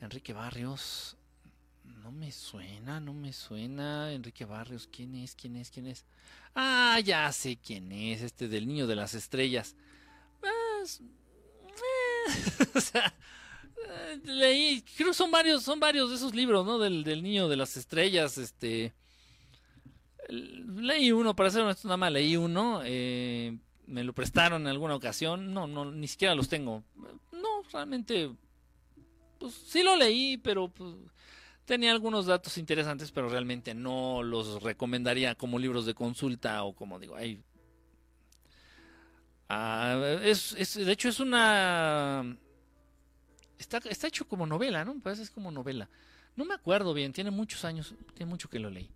[0.00, 1.16] Enrique Barrios.
[1.84, 4.12] No me suena, no me suena.
[4.12, 5.34] Enrique Barrios, ¿quién es?
[5.34, 5.70] ¿Quién es?
[5.70, 6.04] ¿Quién es?
[6.54, 8.20] Ah, ya sé quién es.
[8.20, 9.74] Este del niño de las estrellas.
[10.40, 13.12] Pues, eh, o sea, eh,
[14.24, 16.78] leí, creo que son varios, son varios de esos libros, ¿no?
[16.78, 18.92] Del, del niño de las estrellas, este.
[20.28, 22.80] Leí uno, para ser honesto, nada más leí uno.
[22.84, 26.82] Eh, me lo prestaron en alguna ocasión, no, no, ni siquiera los tengo.
[27.32, 28.30] No, realmente,
[29.38, 30.94] pues sí lo leí, pero pues,
[31.64, 36.98] tenía algunos datos interesantes, pero realmente no los recomendaría como libros de consulta o como
[36.98, 37.16] digo.
[39.48, 42.36] Ah, es, es, de hecho es una...
[43.58, 44.98] Está, está hecho como novela, ¿no?
[45.00, 45.88] Parece es como novela.
[46.36, 48.90] No me acuerdo bien, tiene muchos años, tiene mucho que lo leí.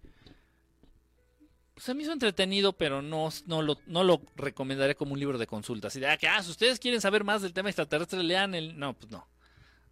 [1.77, 5.47] Se me hizo entretenido, pero no, no, lo, no lo recomendaré como un libro de
[5.47, 5.87] consulta.
[5.87, 8.77] Así de, ah, que, ah, si ustedes quieren saber más del tema extraterrestre, lean el...
[8.77, 9.29] No, pues no.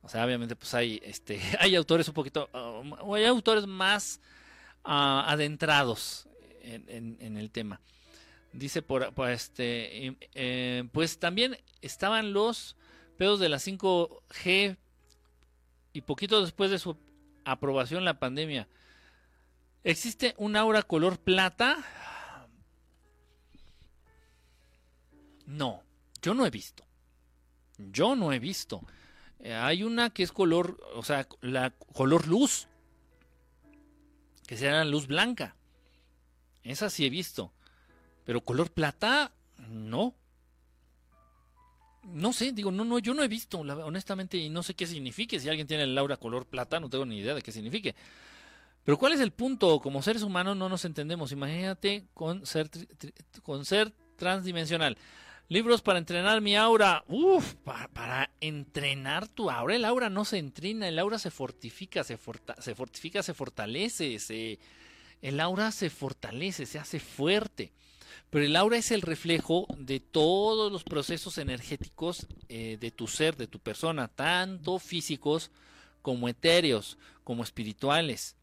[0.02, 4.20] O sea, obviamente, pues hay, este, hay autores un poquito, uh, hay autores más
[4.84, 6.28] uh, adentrados
[6.62, 7.80] en, en, el tema.
[8.52, 12.76] Dice por, por este, eh, pues también estaban los
[13.16, 14.76] pedos de la 5G
[15.92, 16.96] y poquito después de su
[17.44, 18.68] aprobación la pandemia.
[19.84, 21.78] ¿Existe un aura color plata?
[25.46, 25.82] No,
[26.20, 26.84] yo no he visto.
[27.78, 28.82] Yo no he visto.
[29.38, 32.68] Eh, hay una que es color, o sea, la color luz,
[34.46, 35.56] que será luz blanca.
[36.62, 37.52] Esa sí he visto.
[38.24, 39.32] Pero color plata,
[39.68, 40.14] no.
[42.12, 45.40] No sé, digo, no, no, yo no he visto, honestamente, y no sé qué signifique.
[45.40, 47.94] Si alguien tiene el aura color plata, no tengo ni idea de qué signifique.
[48.84, 49.80] Pero ¿cuál es el punto?
[49.80, 51.32] Como seres humanos no nos entendemos.
[51.32, 52.70] Imagínate con ser,
[53.42, 54.96] con ser transdimensional.
[55.48, 57.04] Libros para entrenar mi aura.
[57.08, 59.74] Uf, para, entrenar tu aura.
[59.74, 62.18] El aura no se entrena, el aura se fortifica, se,
[62.58, 64.18] se fortifica, se fortalece.
[64.20, 64.60] Se,
[65.20, 67.72] el aura se fortalece, se hace fuerte.
[68.36, 73.34] Pero el aura es el reflejo de todos los procesos energéticos eh, de tu ser,
[73.34, 75.50] de tu persona, tanto físicos
[76.02, 78.36] como etéreos, como espirituales.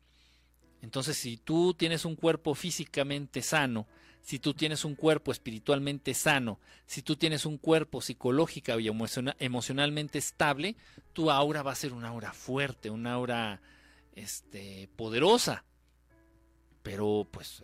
[0.81, 3.85] Entonces, si tú tienes un cuerpo físicamente sano,
[4.23, 10.17] si tú tienes un cuerpo espiritualmente sano, si tú tienes un cuerpo psicológica y emocionalmente
[10.17, 10.75] estable,
[11.13, 13.61] tu aura va a ser una aura fuerte, una aura
[14.15, 15.65] este, poderosa.
[16.81, 17.61] Pero pues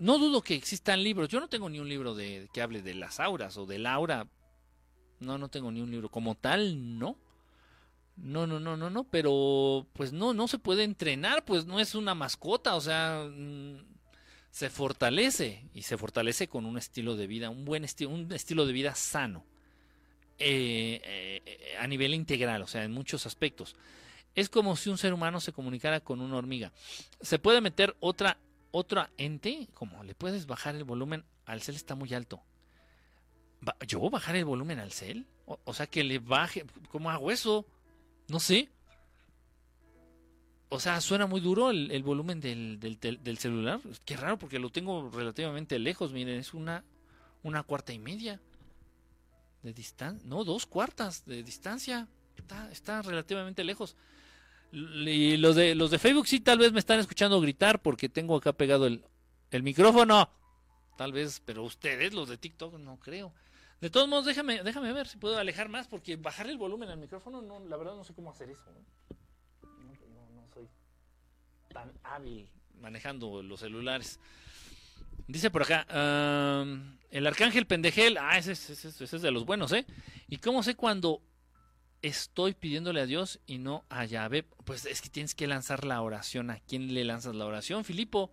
[0.00, 1.28] no dudo que existan libros.
[1.28, 4.26] Yo no tengo ni un libro de, que hable de las auras o del aura.
[5.20, 6.08] No, no tengo ni un libro.
[6.08, 7.18] Como tal, no.
[8.16, 9.04] No, no, no, no, no.
[9.04, 11.44] Pero pues no, no se puede entrenar.
[11.44, 12.76] Pues no es una mascota.
[12.76, 13.76] O sea, mm,
[14.50, 15.68] se fortalece.
[15.74, 18.94] Y se fortalece con un estilo de vida, un buen estilo, un estilo de vida
[18.94, 19.44] sano.
[20.38, 23.76] Eh, eh, a nivel integral, o sea, en muchos aspectos.
[24.34, 26.72] Es como si un ser humano se comunicara con una hormiga.
[27.20, 28.38] Se puede meter otra
[28.70, 32.42] otra ente, como le puedes bajar el volumen al cel está muy alto.
[33.86, 35.26] ¿Yo bajar el volumen al cel?
[35.44, 37.66] O, sea, que le baje, ¿cómo hago eso?
[38.28, 38.70] No sé.
[40.68, 43.80] O sea, suena muy duro el, volumen del, del, celular.
[44.04, 46.12] Qué raro porque lo tengo relativamente lejos.
[46.12, 46.84] Miren, es una,
[47.42, 48.40] una cuarta y media
[49.62, 50.26] de distancia.
[50.28, 52.06] No, dos cuartas de distancia.
[52.36, 53.96] Está, está relativamente lejos.
[54.72, 58.36] Y los de, los de Facebook sí tal vez me están escuchando gritar porque tengo
[58.36, 59.04] acá pegado el,
[59.50, 60.30] el micrófono.
[60.96, 63.32] Tal vez, pero ustedes, los de TikTok, no creo.
[63.80, 66.98] De todos modos, déjame, déjame ver si puedo alejar más porque bajar el volumen al
[66.98, 68.62] micrófono, no, la verdad no sé cómo hacer eso.
[69.62, 70.68] No, soy
[71.72, 72.46] tan hábil
[72.78, 74.20] manejando los celulares.
[75.26, 75.86] Dice por acá,
[77.10, 79.86] el arcángel pendejel, ah, ese, ese, es de los buenos, ¿eh?
[80.28, 81.22] ¿Y cómo sé cuando
[82.02, 84.44] estoy pidiéndole a Dios y no a Yahvé.
[84.64, 86.50] Pues es que tienes que lanzar la oración.
[86.50, 88.32] ¿A quién le lanzas la oración, Filipo?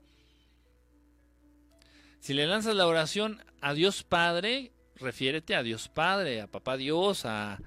[2.20, 7.26] Si le lanzas la oración a Dios Padre, refiérete a Dios Padre, a Papá Dios,
[7.26, 7.60] a,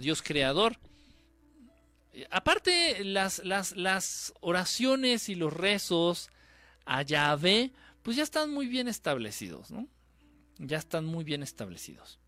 [0.00, 0.78] Dios Creador.
[2.30, 6.30] Aparte, las, las, las oraciones y los rezos
[6.84, 7.72] a Yahvé,
[8.02, 9.88] pues ya están muy bien establecidos, ¿no?
[10.58, 12.18] Ya están muy bien establecidos.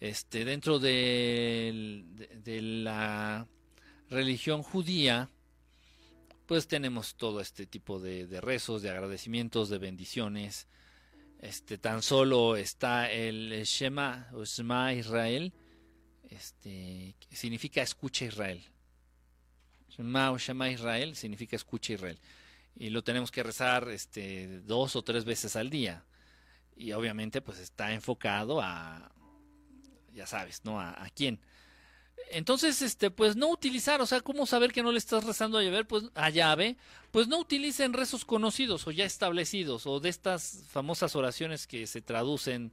[0.00, 2.04] Este, dentro de,
[2.84, 3.46] la
[4.10, 5.30] religión judía,
[6.46, 10.68] pues tenemos todo este tipo de, rezos, de agradecimientos, de bendiciones.
[11.40, 15.52] Este, tan solo está el Shema o Shema Israel,
[16.28, 18.62] este, significa escucha Israel.
[19.88, 22.18] Shema o Shema Israel significa escucha Israel.
[22.74, 26.04] Y lo tenemos que rezar este, dos o tres veces al día.
[26.76, 29.10] Y obviamente pues está enfocado a,
[30.16, 30.80] ya sabes, ¿no?
[30.80, 31.38] ¿A, quién?
[32.30, 35.62] Entonces, este, pues no utilizar, o sea, ¿cómo saber que no le estás rezando a
[35.62, 35.84] llave?
[35.84, 36.76] Pues a llave,
[37.12, 42.00] pues no utilicen rezos conocidos o ya establecidos, o de estas famosas oraciones que se
[42.00, 42.72] traducen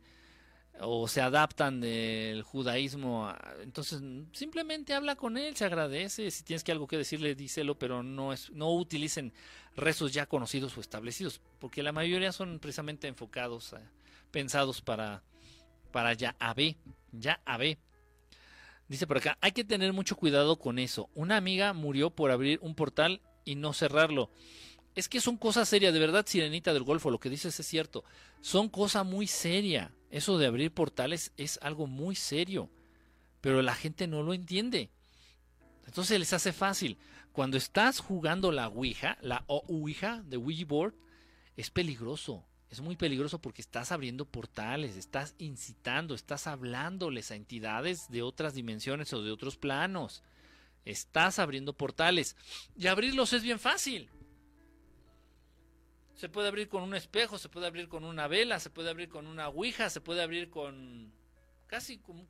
[0.80, 3.32] o se adaptan del judaísmo.
[3.62, 4.02] entonces,
[4.32, 8.34] simplemente habla con él, se agradece, si tienes que algo que decirle, díselo, pero no
[8.34, 9.34] es, no utilicen
[9.76, 13.76] rezos ya conocidos o establecidos, porque la mayoría son precisamente enfocados
[14.32, 15.22] pensados para,
[15.94, 16.76] para ya AB.
[17.14, 17.78] Ya AB.
[18.90, 21.10] Dice por acá, hay que tener mucho cuidado con eso.
[21.16, 24.30] Una amiga murió por abrir un portal y no cerrarlo.
[24.96, 28.04] Es que son cosas serias, de verdad, Sirenita del Golfo, lo que dices es cierto.
[28.42, 29.94] Son cosa muy seria.
[30.10, 32.70] Eso de abrir portales es algo muy serio.
[33.40, 34.90] Pero la gente no lo entiende.
[35.86, 36.98] Entonces les hace fácil.
[37.32, 40.94] Cuando estás jugando la Ouija, la Ouija de Ouija Board,
[41.56, 42.46] es peligroso.
[42.74, 48.56] Es muy peligroso porque estás abriendo portales, estás incitando, estás hablándoles a entidades de otras
[48.56, 50.24] dimensiones o de otros planos.
[50.84, 52.36] Estás abriendo portales.
[52.76, 54.10] Y abrirlos es bien fácil.
[56.16, 59.08] Se puede abrir con un espejo, se puede abrir con una vela, se puede abrir
[59.08, 61.14] con una ouija, se puede abrir con
[61.68, 62.26] casi como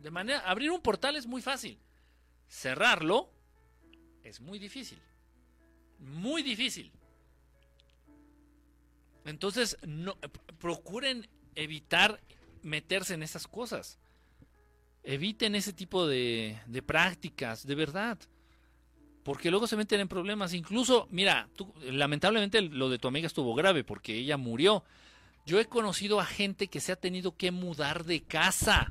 [0.00, 1.78] de manera abrir un portal es muy fácil.
[2.48, 3.30] Cerrarlo
[4.24, 5.02] es muy difícil.
[5.98, 6.90] Muy difícil.
[9.24, 10.16] Entonces, no,
[10.58, 12.20] procuren evitar
[12.62, 13.98] meterse en esas cosas.
[15.02, 18.18] Eviten ese tipo de, de prácticas, de verdad.
[19.22, 20.54] Porque luego se meten en problemas.
[20.54, 21.48] Incluso, mira,
[21.82, 24.84] lamentablemente lo de tu amiga estuvo grave porque ella murió.
[25.46, 28.90] Yo he conocido a gente que se ha tenido que mudar de casa.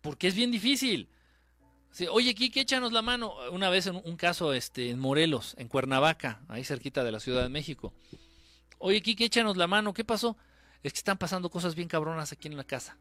[0.00, 1.08] Porque es bien difícil.
[2.10, 3.34] Oye, Kiki, échanos la mano.
[3.50, 7.42] Una vez en un caso este, en Morelos, en Cuernavaca, ahí cerquita de la Ciudad
[7.42, 7.92] de México.
[8.78, 9.92] Oye, Kiki, échanos la mano.
[9.92, 10.36] ¿Qué pasó?
[10.82, 12.96] Es que están pasando cosas bien cabronas aquí en la casa.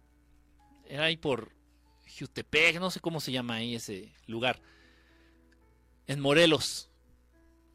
[0.86, 1.54] Era ahí por
[2.20, 4.62] Jutepec, no sé cómo se llama ahí ese lugar.
[6.06, 6.90] En Morelos.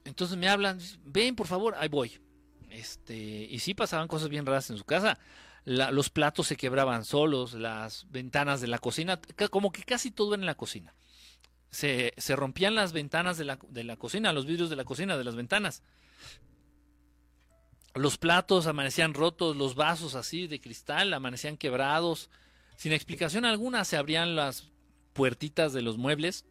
[0.04, 2.20] Entonces me hablan, ven por favor, ahí voy.
[2.68, 5.18] Este, y sí pasaban cosas bien raras en su casa.
[5.64, 9.18] los platos se quebraban solos, las ventanas de la cocina,
[9.50, 10.94] como que casi todo en la cocina
[11.76, 15.24] se, rompían las ventanas de la, de la cocina, los vidrios de la cocina, de
[15.24, 15.82] las ventanas.
[17.94, 22.30] Los platos amanecían rotos, los vasos así de cristal amanecían quebrados.
[22.76, 24.68] Sin explicación alguna se abrían las
[25.12, 26.46] puertitas de los muebles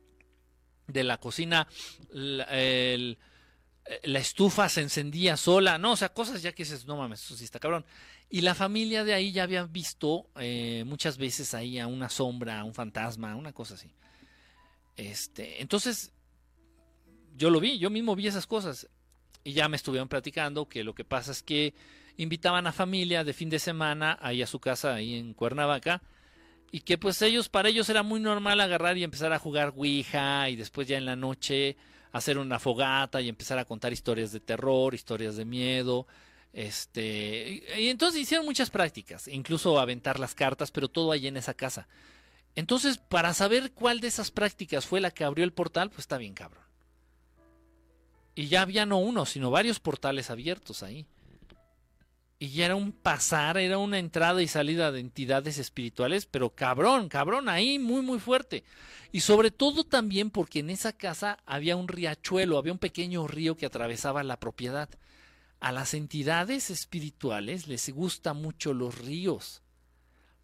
[0.88, 1.68] de la cocina.
[2.12, 2.46] La,
[4.04, 5.80] estufa se encendía sola.
[5.80, 7.86] No, o sea, cosas ya que dices, no mames, eso sí está cabrón.
[8.30, 12.60] Y la familia de ahí ya había visto eh, muchas veces ahí a una sombra,
[12.60, 13.92] a un fantasma, una cosa así.
[14.98, 16.12] Este, entonces,
[17.36, 18.88] yo lo vi, yo mismo vi esas cosas.
[19.44, 21.74] Y ya me estuvieron platicando que lo que pasa es que
[22.18, 26.02] invitaban a familia de fin de semana ahí a su casa, ahí en Cuernavaca,
[26.72, 30.50] y que pues ellos, para ellos era muy normal agarrar y empezar a jugar Ouija
[30.50, 31.78] y después ya en la noche
[32.12, 36.08] hacer una fogata y empezar a contar historias de terror, historias de miedo.
[36.54, 41.54] Este, y entonces hicieron muchas prácticas, incluso aventar las cartas, pero todo ahí en esa
[41.54, 41.88] casa.
[42.56, 46.18] Entonces, para saber cuál de esas prácticas fue la que abrió el portal, pues está
[46.18, 46.64] bien cabrón.
[48.34, 51.06] Y ya había no uno, sino varios portales abiertos ahí.
[52.38, 57.08] Y ya era un pasar, era una entrada y salida de entidades espirituales, pero cabrón,
[57.08, 58.64] cabrón, ahí muy, muy fuerte.
[59.12, 63.56] Y sobre todo también porque en esa casa había un riachuelo, había un pequeño río
[63.56, 64.90] que atravesaba la propiedad.
[65.62, 69.62] A las entidades espirituales les gusta mucho los ríos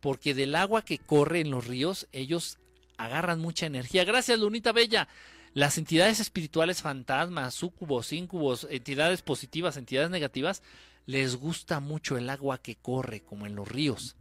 [0.02, 2.58] porque del agua que corre en los ríos ellos
[2.98, 4.04] agarran mucha energía.
[4.04, 5.08] Gracias, Lunita Bella.
[5.54, 10.64] Las entidades espirituales fantasmas, súcubos, íncubos, entidades positivas, entidades negativas,
[11.06, 14.16] les gusta mucho el agua que corre, como en los ríos,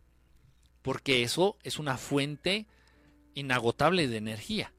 [0.83, 2.67] porque eso es una fuente
[3.35, 4.73] inagotable de energía.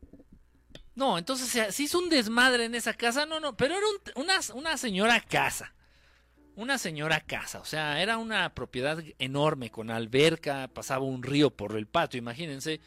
[0.93, 3.85] No, entonces si hizo un desmadre en esa casa, no, no, pero era
[4.55, 5.73] una señora casa
[6.55, 11.77] una señora casa, o sea, era una propiedad enorme con alberca, pasaba un río por
[11.77, 12.81] el patio, imagínense,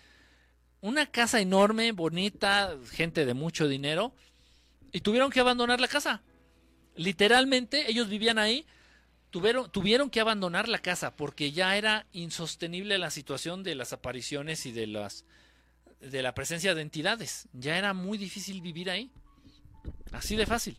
[0.80, 4.14] una casa enorme, bonita, gente de mucho dinero,
[4.92, 6.22] y tuvieron que abandonar la casa.
[6.94, 8.66] Literalmente, ellos vivían ahí,
[9.30, 14.66] tuvieron, tuvieron que abandonar la casa porque ya era insostenible la situación de las apariciones
[14.66, 15.24] y de las
[16.00, 17.48] de la presencia de entidades.
[17.52, 19.10] Ya era muy difícil vivir ahí.
[20.12, 20.78] Así de fácil.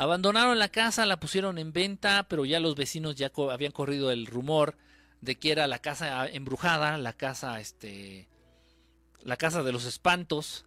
[0.00, 4.24] Abandonaron la casa, la pusieron en venta, pero ya los vecinos ya habían corrido el
[4.24, 4.78] rumor
[5.20, 8.26] de que era la casa embrujada, la casa este
[9.22, 10.64] la casa de los espantos,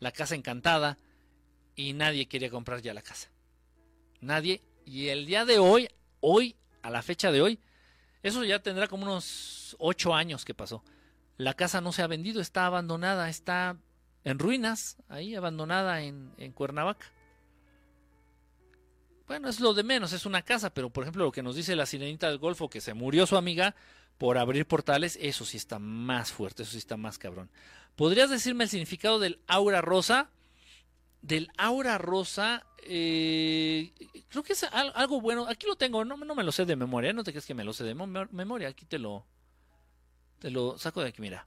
[0.00, 0.98] la casa encantada
[1.76, 3.30] y nadie quería comprar ya la casa.
[4.20, 5.88] Nadie y el día de hoy,
[6.18, 7.60] hoy a la fecha de hoy,
[8.24, 10.82] eso ya tendrá como unos ocho años que pasó.
[11.36, 13.76] La casa no se ha vendido, está abandonada, está
[14.24, 17.06] en ruinas, ahí abandonada en, en Cuernavaca.
[19.26, 21.76] Bueno, es lo de menos, es una casa, pero por ejemplo lo que nos dice
[21.76, 23.74] la sirenita del Golfo, que se murió su amiga
[24.18, 27.50] por abrir portales, eso sí está más fuerte, eso sí está más cabrón.
[27.96, 30.30] ¿Podrías decirme el significado del aura rosa?
[31.22, 33.92] del aura rosa, eh,
[34.28, 35.46] creo que es algo bueno.
[35.48, 37.64] Aquí lo tengo, no, no me lo sé de memoria, no te crees que me
[37.64, 39.24] lo sé de memoria, aquí te lo,
[40.40, 41.46] te lo saco de aquí, mira.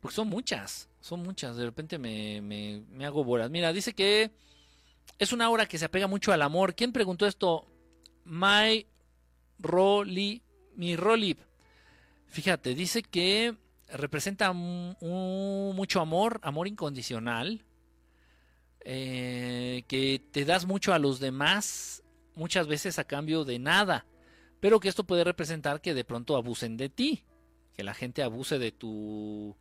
[0.00, 3.50] Porque son muchas, son muchas, de repente me, me, me hago bolas.
[3.50, 4.30] Mira, dice que
[5.18, 6.74] es una aura que se apega mucho al amor.
[6.74, 7.66] ¿Quién preguntó esto?
[8.24, 8.86] My
[9.58, 10.42] Rolly,
[10.76, 11.40] mi Rolip.
[12.26, 13.56] Fíjate, dice que
[13.88, 17.64] representa mucho amor, amor incondicional,
[18.80, 22.02] eh, que te das mucho a los demás,
[22.34, 24.06] muchas veces a cambio de nada,
[24.60, 27.24] pero que esto puede representar que de pronto abusen de ti,
[27.74, 29.56] que la gente abuse de tu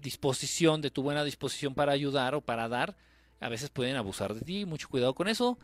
[0.00, 2.96] disposición, de tu buena disposición para ayudar o para dar,
[3.40, 5.58] a veces pueden abusar de ti, mucho cuidado con eso.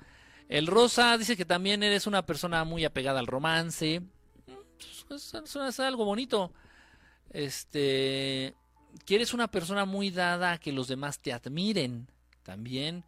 [0.48, 4.02] El rosa dice que también eres una persona muy apegada al romance,
[5.08, 6.52] pues, es, algo bonito.
[7.30, 8.54] Este,
[9.04, 12.08] quieres una persona muy dada a que los demás te admiren
[12.42, 13.04] también.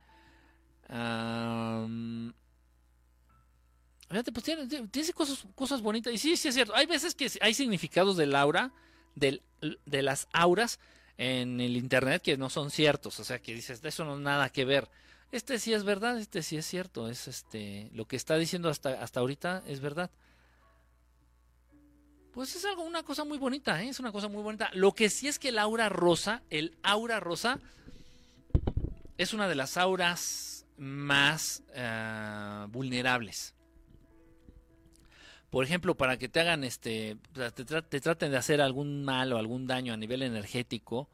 [4.09, 6.13] fíjate, pues tiene, cosas, cosas bonitas.
[6.13, 6.75] Y sí, sí es cierto.
[6.75, 8.73] Hay veces que hay significados del aura,
[9.17, 10.79] de las auras
[11.19, 13.19] en el internet que no son ciertos.
[13.21, 14.89] O sea, que dices, eso no nada que ver.
[15.33, 17.09] Este sí es verdad, este sí es cierto.
[17.09, 20.11] Es este, lo que está diciendo hasta, hasta ahorita es verdad.
[22.33, 23.89] Pues es algo, una cosa muy bonita, ¿eh?
[23.89, 24.71] es una cosa muy bonita.
[24.75, 27.61] Lo que sí es que el aura rosa, el aura rosa,
[29.17, 33.55] es una de las auras más eh, vulnerables.
[35.51, 39.39] Por ejemplo, para que te hagan este, te, te, traten de hacer algún mal o
[39.39, 41.09] algún daño a nivel energético,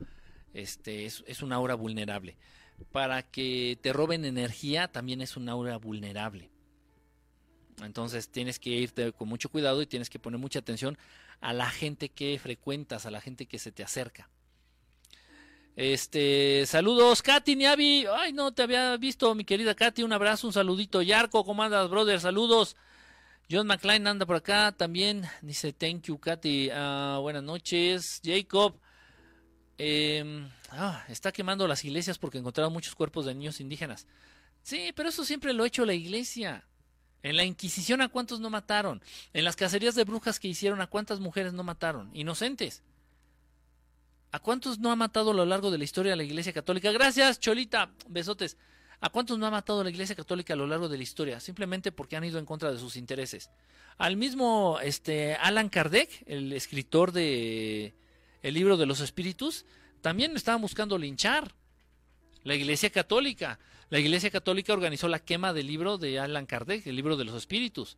[0.54, 2.36] este, es, es una aura vulnerable.
[2.90, 6.50] Para que te roben energía, también es una aura vulnerable.
[7.82, 10.98] Entonces tienes que irte con mucho cuidado y tienes que poner mucha atención
[11.40, 14.28] a la gente que frecuentas, a la gente que se te acerca.
[15.74, 18.06] Este, saludos, Katy Niavi.
[18.14, 20.02] Ay, no te había visto, mi querida Katy.
[20.02, 21.02] Un abrazo, un saludito.
[21.02, 22.20] Yarko, ¿cómo andas, brother?
[22.20, 22.76] Saludos.
[23.52, 25.24] John McLean anda por acá también.
[25.42, 26.70] Dice, thank you, Katy.
[26.72, 28.18] Ah, buenas noches.
[28.24, 28.80] Jacob.
[29.76, 34.06] Em, ah, está quemando las iglesias porque encontraron muchos cuerpos de niños indígenas.
[34.62, 36.66] Sí, pero eso siempre lo ha hecho la iglesia.
[37.22, 39.02] En la Inquisición a cuántos no mataron.
[39.34, 42.08] En las cacerías de brujas que hicieron a cuántas mujeres no mataron.
[42.14, 42.82] Inocentes.
[44.30, 46.90] ¿A cuántos no ha matado a lo largo de la historia la Iglesia Católica?
[46.90, 47.92] Gracias, Cholita.
[48.08, 48.56] Besotes.
[49.02, 51.40] ¿A cuántos no ha matado la Iglesia Católica a lo largo de la historia?
[51.40, 53.50] Simplemente porque han ido en contra de sus intereses.
[53.98, 57.94] Al mismo este, Alan Kardec, el escritor de
[58.42, 59.64] El libro de los espíritus,
[60.02, 61.52] también estaban buscando linchar
[62.44, 63.58] la Iglesia Católica.
[63.90, 67.34] La Iglesia Católica organizó la quema del libro de Allan Kardec, el libro de los
[67.34, 67.96] espíritus,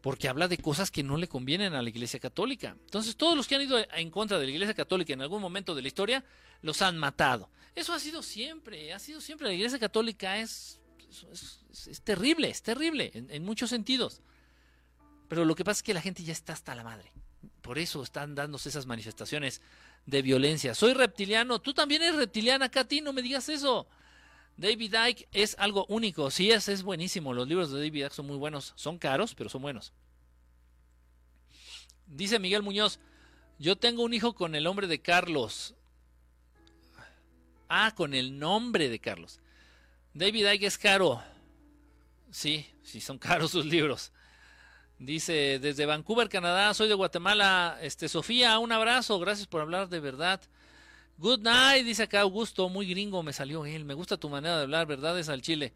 [0.00, 2.74] porque habla de cosas que no le convienen a la Iglesia Católica.
[2.86, 5.74] Entonces, todos los que han ido en contra de la Iglesia Católica en algún momento
[5.74, 6.24] de la historia,
[6.62, 7.50] los han matado.
[7.78, 9.46] Eso ha sido siempre, ha sido siempre.
[9.46, 10.80] La Iglesia Católica es,
[11.30, 14.20] es, terrible, es terrible en, muchos sentidos.
[15.28, 17.12] Pero lo que pasa es que la gente ya está hasta la madre.
[17.62, 19.62] Por eso están dándose esas manifestaciones
[20.06, 20.74] de violencia.
[20.74, 23.86] Soy reptiliano, tú también eres reptiliana, Katy, no me digas eso.
[24.56, 26.32] David Icke es algo único.
[26.32, 27.32] Sí, es, es buenísimo.
[27.32, 28.72] Los libros de David Icke son muy buenos.
[28.74, 29.92] Son caros, pero son buenos.
[32.08, 32.98] Dice Miguel Muñoz,
[33.60, 35.76] yo tengo un hijo con el nombre de Carlos.
[37.68, 39.40] Ah, con el nombre de Carlos.
[40.14, 41.22] David Icke es caro.
[42.30, 44.12] Sí, sí, son caros sus libros.
[44.98, 47.78] Dice, desde Vancouver, Canadá, soy de Guatemala.
[47.82, 50.40] Este, Sofía, un abrazo, gracias por hablar de verdad.
[51.18, 53.84] Good night, dice acá Augusto, muy gringo me salió él.
[53.84, 55.72] Me gusta tu manera de hablar, verdades al chile.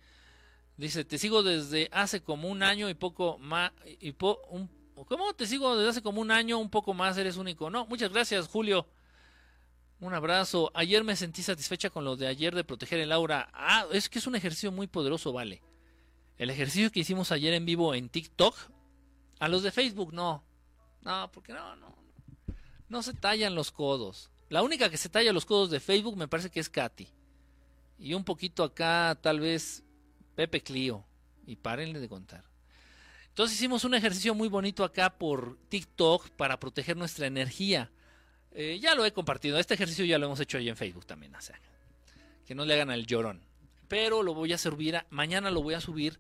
[0.76, 3.72] Dice, te sigo desde hace como un año y poco más.
[4.01, 4.14] Y
[4.51, 4.70] un,
[5.07, 7.16] ¿Cómo te sigo desde hace como un año, un poco más?
[7.18, 7.70] Eres único.
[7.70, 8.86] No, muchas gracias, Julio.
[10.03, 10.72] Un abrazo.
[10.74, 13.48] Ayer me sentí satisfecha con lo de ayer de proteger el aura.
[13.53, 15.62] Ah, es que es un ejercicio muy poderoso, vale.
[16.38, 18.57] El ejercicio que hicimos ayer en vivo en TikTok.
[19.38, 20.42] A los de Facebook no.
[21.03, 21.94] No, porque no, no.
[22.88, 24.32] No se tallan los codos.
[24.48, 27.07] La única que se talla los codos de Facebook me parece que es Katy.
[28.00, 29.84] Y un poquito acá, tal vez,
[30.34, 31.05] Pepe Clio.
[31.46, 32.42] Y párenle de contar.
[33.28, 37.92] Entonces hicimos un ejercicio muy bonito acá por TikTok para proteger nuestra energía.
[38.55, 39.59] Eh, ya lo he compartido.
[39.59, 41.32] Este ejercicio ya lo hemos hecho ahí en Facebook también.
[42.46, 43.40] Que no le hagan al llorón.
[43.88, 45.00] Pero lo voy a subir.
[45.11, 46.18] mañana lo voy a subir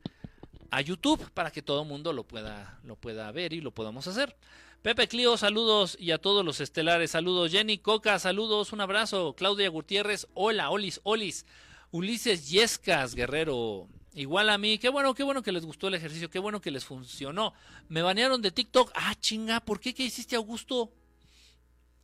[0.70, 4.06] a YouTube para que todo el mundo lo pueda, lo pueda ver y lo podamos
[4.06, 4.34] hacer.
[4.80, 7.52] Pepe Clio, saludos y a todos los estelares, saludos.
[7.52, 9.34] Jenny Coca, saludos, un abrazo.
[9.34, 11.46] Claudia Gutiérrez, hola, Olis, Olis.
[11.92, 13.86] Ulises Yescas, guerrero.
[14.14, 16.70] Igual a mí, qué bueno, qué bueno que les gustó el ejercicio, qué bueno que
[16.70, 17.54] les funcionó.
[17.88, 18.90] Me banearon de TikTok.
[18.94, 19.94] Ah, chinga, ¿por qué?
[19.94, 20.90] ¿Qué hiciste, Augusto?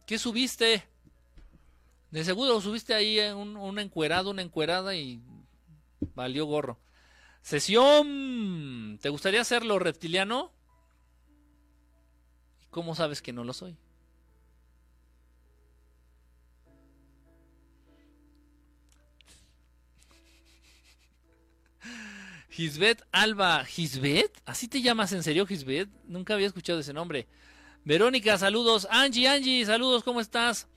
[0.08, 0.82] ¿Qué subiste?
[2.10, 5.20] De seguro subiste ahí un, un encuerado, una encuerada y
[6.14, 6.78] valió gorro.
[7.42, 8.98] Sesión.
[9.02, 10.50] ¿Te gustaría hacerlo reptiliano?
[12.70, 13.76] ¿Cómo sabes que no lo soy?
[22.48, 23.62] Gisbet Alba.
[23.66, 24.40] ¿Gisbet?
[24.46, 25.90] ¿Así te llamas en serio, Gisbet?
[26.06, 27.28] Nunca había escuchado ese nombre.
[27.88, 28.86] Verónica, saludos.
[28.90, 30.68] Angie, Angie, saludos, ¿cómo estás?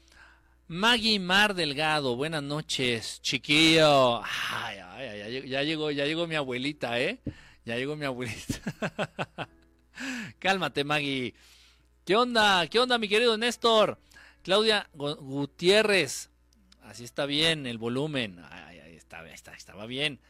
[0.70, 4.22] Maggie Mar Delgado, buenas noches, chiquillo.
[5.46, 7.20] Ya, llegó, ya llegó mi abuelita, ¿eh?
[7.66, 8.62] Ya llegó mi abuelita.
[10.40, 11.34] Cálmate, Maggie.
[12.06, 12.66] ¿Qué onda?
[12.68, 14.00] ¿Qué onda, mi querido Néstor?
[14.42, 16.30] Claudia Gutiérrez.
[16.84, 18.40] Así está bien el volumen.
[18.52, 20.22] Ay, ay, está, estaba bien.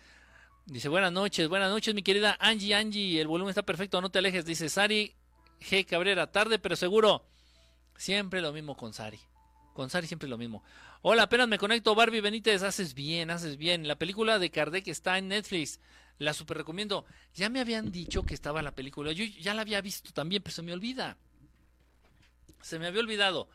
[0.65, 4.17] Dice, buenas noches, buenas noches, mi querida Angie, Angie, el volumen está perfecto, no te
[4.17, 4.45] alejes.
[4.45, 5.13] Dice Sari
[5.61, 5.85] G.
[5.85, 7.25] Cabrera, tarde pero seguro.
[7.95, 9.19] Siempre lo mismo con Sari.
[9.73, 10.63] Con Sari siempre lo mismo.
[11.01, 13.87] Hola, apenas me conecto, Barbie Benítez, haces bien, haces bien.
[13.87, 15.79] La película de Kardec está en Netflix,
[16.19, 17.05] la super recomiendo.
[17.33, 20.55] Ya me habían dicho que estaba la película, yo ya la había visto también, pero
[20.55, 21.17] se me olvida.
[22.61, 23.49] Se me había olvidado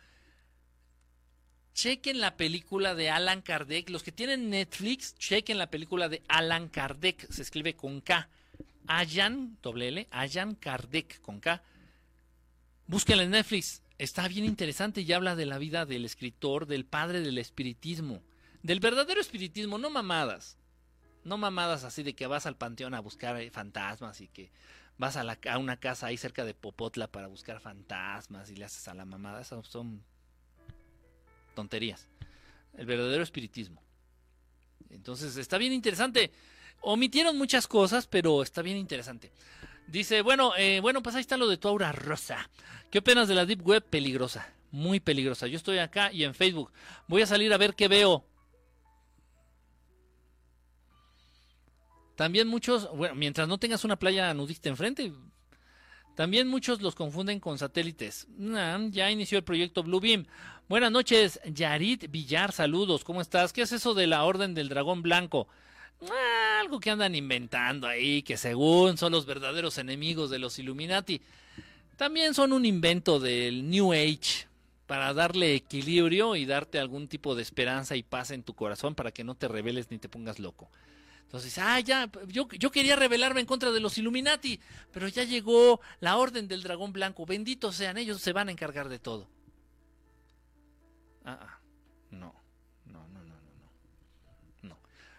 [1.77, 3.91] chequen la película de Alan Kardec.
[3.91, 7.31] Los que tienen Netflix, chequen la película de Alan Kardec.
[7.31, 8.31] Se escribe con K.
[8.87, 11.63] Ayan, doble L, Ayan Kardec con K.
[12.89, 13.83] Búsquenla en Netflix.
[13.99, 18.23] Está bien interesante y habla de la vida del escritor, del padre del espiritismo.
[18.63, 20.57] Del verdadero espiritismo, no mamadas.
[21.25, 24.53] No mamadas así de que vas al panteón a buscar eh, fantasmas y que
[24.99, 28.87] vas a, a una casa ahí cerca de Popotla para buscar fantasmas y le haces
[28.87, 29.41] a la mamada.
[29.41, 30.05] Esas son
[31.57, 32.07] tonterías.
[32.77, 33.83] El verdadero espiritismo.
[34.91, 36.31] Entonces, está bien interesante.
[36.83, 39.33] Omitieron muchas cosas, pero está bien interesante.
[39.89, 42.51] Dice, bueno, eh, bueno, pues ahí está lo de tu aura rosa.
[42.91, 43.85] ¿Qué opinas de la Deep Web?
[43.85, 45.47] Peligrosa, muy peligrosa.
[45.47, 46.73] Yo estoy acá y en Facebook.
[47.07, 48.25] Voy a salir a ver qué veo.
[52.17, 55.13] También muchos, bueno, mientras no tengas una playa nudista enfrente,
[56.17, 58.27] también muchos los confunden con satélites.
[58.91, 60.27] ya inició el proyecto Bluebeam.
[60.67, 63.53] Buenas noches, Yarit Villar, saludos, ¿cómo estás?
[63.53, 65.47] ¿Qué es eso de la Orden del Dragón Blanco?
[66.61, 71.21] Algo que andan inventando ahí, que según son los verdaderos enemigos de los Illuminati.
[71.97, 74.47] También son un invento del New Age
[74.87, 79.11] para darle equilibrio y darte algún tipo de esperanza y paz en tu corazón para
[79.11, 80.69] que no te rebeles ni te pongas loco.
[81.23, 84.61] Entonces, ah, ya, yo, yo quería rebelarme en contra de los Illuminati,
[84.93, 87.27] pero ya llegó la orden del dragón blanco.
[87.27, 89.27] Benditos sean ellos, se van a encargar de todo.
[91.25, 91.56] Ah, ah,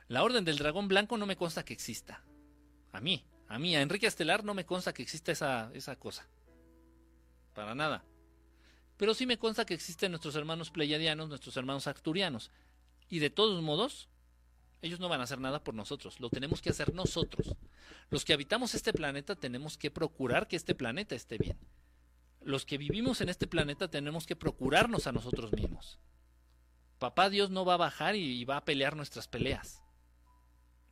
[0.08, 2.24] La orden del dragón blanco no me consta que exista.
[2.92, 6.28] A mí, a mí, a Enrique Estelar no me consta que exista esa, esa cosa.
[7.54, 8.06] Para nada.
[8.98, 12.52] Pero sí me consta que existen nuestros hermanos pleiadianos, nuestros hermanos acturianos.
[13.10, 14.10] Y de todos modos,
[14.82, 17.56] ellos no van a hacer nada por nosotros, lo tenemos que hacer nosotros.
[18.10, 21.58] Los que habitamos este planeta tenemos que procurar que este planeta esté bien.
[22.42, 26.00] Los que vivimos en este planeta tenemos que procurarnos a nosotros mismos.
[27.00, 29.84] Papá Dios no va a bajar y, va a pelear nuestras peleas.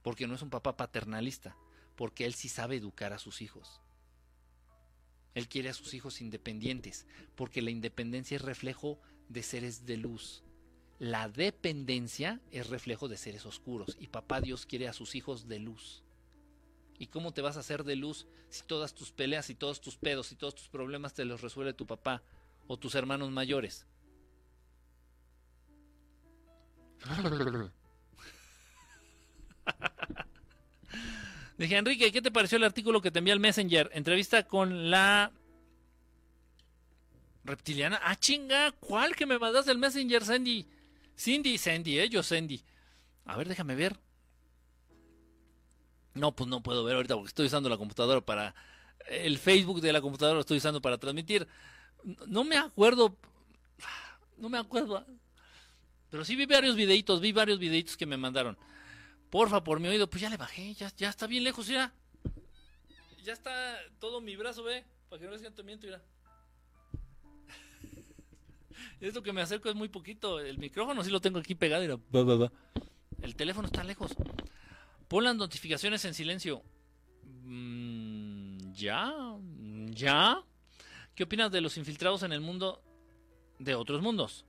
[0.06, 1.58] Porque no es un papá paternalista,
[1.95, 3.82] porque Él sí sabe educar a sus hijos.
[5.34, 8.99] Él quiere a sus hijos independientes, porque la independencia es reflejo
[9.30, 10.43] de seres de luz.
[10.99, 15.58] La dependencia es reflejo de seres oscuros y papá Dios quiere a sus hijos de
[15.58, 16.03] luz.
[16.99, 19.97] ¿Y cómo te vas a hacer de luz si todas tus peleas y todos tus
[19.97, 22.22] pedos y todos tus problemas te los resuelve tu papá
[22.68, 23.88] o tus hermanos mayores?
[31.58, 33.89] Dije, Enrique, ¿qué te pareció el artículo que te envió el Messenger?
[33.93, 35.32] Entrevista con la
[37.45, 37.99] reptiliana.
[38.03, 40.66] Ah, chinga, ¿cuál que me mandaste el Messenger, Sandy?
[41.18, 42.10] Cindy, Sandy, ¿eh?
[42.10, 42.62] Yo Sandy.
[43.26, 43.97] A ver, déjame ver.
[46.14, 48.53] No, pues no puedo ver ahorita porque estoy usando la computadora para...
[49.08, 51.47] El Facebook de la computadora lo estoy usando para transmitir.
[52.28, 53.16] No me acuerdo.
[54.38, 55.06] No me acuerdo.
[56.10, 58.58] Pero sí vi varios videitos, vi varios videitos que me mandaron.
[59.30, 61.93] Porfa, por mi oído, pues ya le bajé, ya, ya está bien lejos, ya.
[63.23, 66.01] Ya está todo mi brazo, ve, para que no siento miento, mira.
[69.01, 70.39] Esto que me acerco es muy poquito.
[70.39, 71.84] El micrófono sí lo tengo aquí pegado.
[71.84, 74.15] Y El teléfono está lejos.
[75.07, 76.63] Pon las notificaciones en silencio.
[77.43, 79.13] Mm, ¿Ya?
[79.89, 80.43] ¿Ya?
[81.15, 82.84] ¿Qué opinas de los infiltrados en el mundo
[83.59, 84.45] de otros mundos?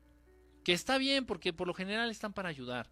[0.65, 2.91] Que está bien porque por lo general están para ayudar.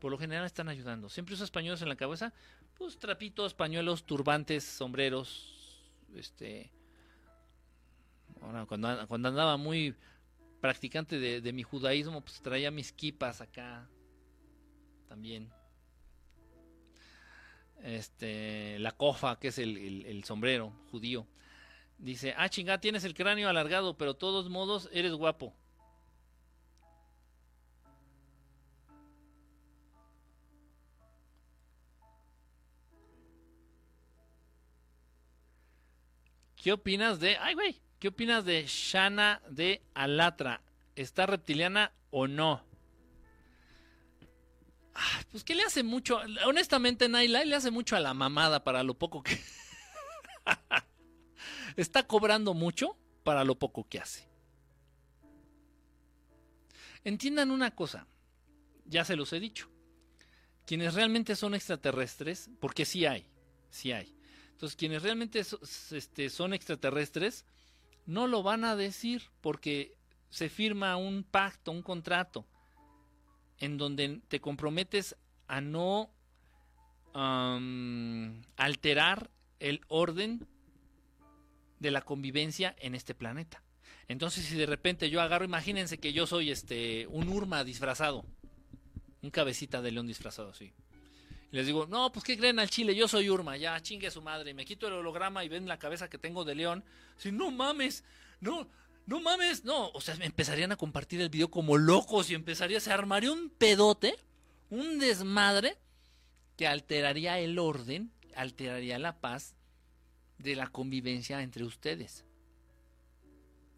[0.00, 1.08] Por lo general están ayudando.
[1.08, 2.32] Siempre usa españoles en la cabeza.
[2.74, 5.54] Pues trapitos, pañuelos, turbantes, sombreros.
[6.14, 6.70] Este.
[8.68, 9.94] cuando, cuando andaba muy
[10.60, 13.88] practicante de, mi judaísmo, pues traía mis kipas acá
[15.08, 15.50] también.
[17.82, 21.26] Este, la cofa, que es el, sombrero judío.
[21.98, 25.54] Dice, ah, chinga, tienes el cráneo alargado, pero de todos modos eres guapo.
[36.68, 37.38] ¿Qué opinas de...
[37.38, 37.80] Ay, güey.
[37.98, 40.60] ¿Qué opinas de Shana de Alatra?
[40.96, 42.62] ¿Está reptiliana o no?
[45.30, 48.92] pues que le hace mucho, honestamente Naila le hace mucho a la mamada para lo
[48.98, 49.40] poco que...
[51.78, 54.28] Está cobrando mucho para lo poco que hace.
[57.02, 58.06] Entiendan una cosa,
[58.84, 59.70] ya se los he dicho.
[60.66, 63.26] Quienes realmente son extraterrestres, porque sí hay,
[63.70, 64.17] sí hay.
[64.58, 67.44] Entonces, quienes realmente este, son extraterrestres,
[68.06, 69.94] no lo van a decir porque
[70.30, 72.44] se firma un pacto, un contrato,
[73.60, 75.14] en donde te comprometes
[75.46, 76.10] a no
[78.56, 79.30] alterar
[79.60, 80.44] el orden
[81.78, 83.62] de la convivencia en este planeta.
[84.08, 88.24] Entonces, si de repente yo agarro, imagínense que yo soy este un urma disfrazado,
[89.22, 90.72] un cabecita de león disfrazado, sí.
[91.50, 92.94] Y les digo, no, pues ¿qué creen al chile?
[92.94, 94.52] Yo soy Urma, ya chingue su madre.
[94.52, 96.84] Me quito el holograma y ven la cabeza que tengo de león.
[97.16, 98.04] Si no mames,
[98.40, 98.68] no,
[99.06, 99.90] no mames, no.
[99.92, 103.48] O sea, me empezarían a compartir el video como locos y empezaría, se armaría un
[103.48, 104.16] pedote,
[104.68, 105.78] un desmadre
[106.56, 109.54] que alteraría el orden, alteraría la paz
[110.36, 112.24] de la convivencia entre ustedes.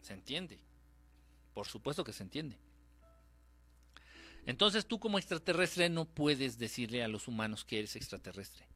[0.00, 0.58] ¿Se entiende?
[1.54, 2.58] Por supuesto que se entiende.
[4.50, 8.66] Entonces tú como extraterrestre no puedes decirle a los humanos que eres extraterrestre.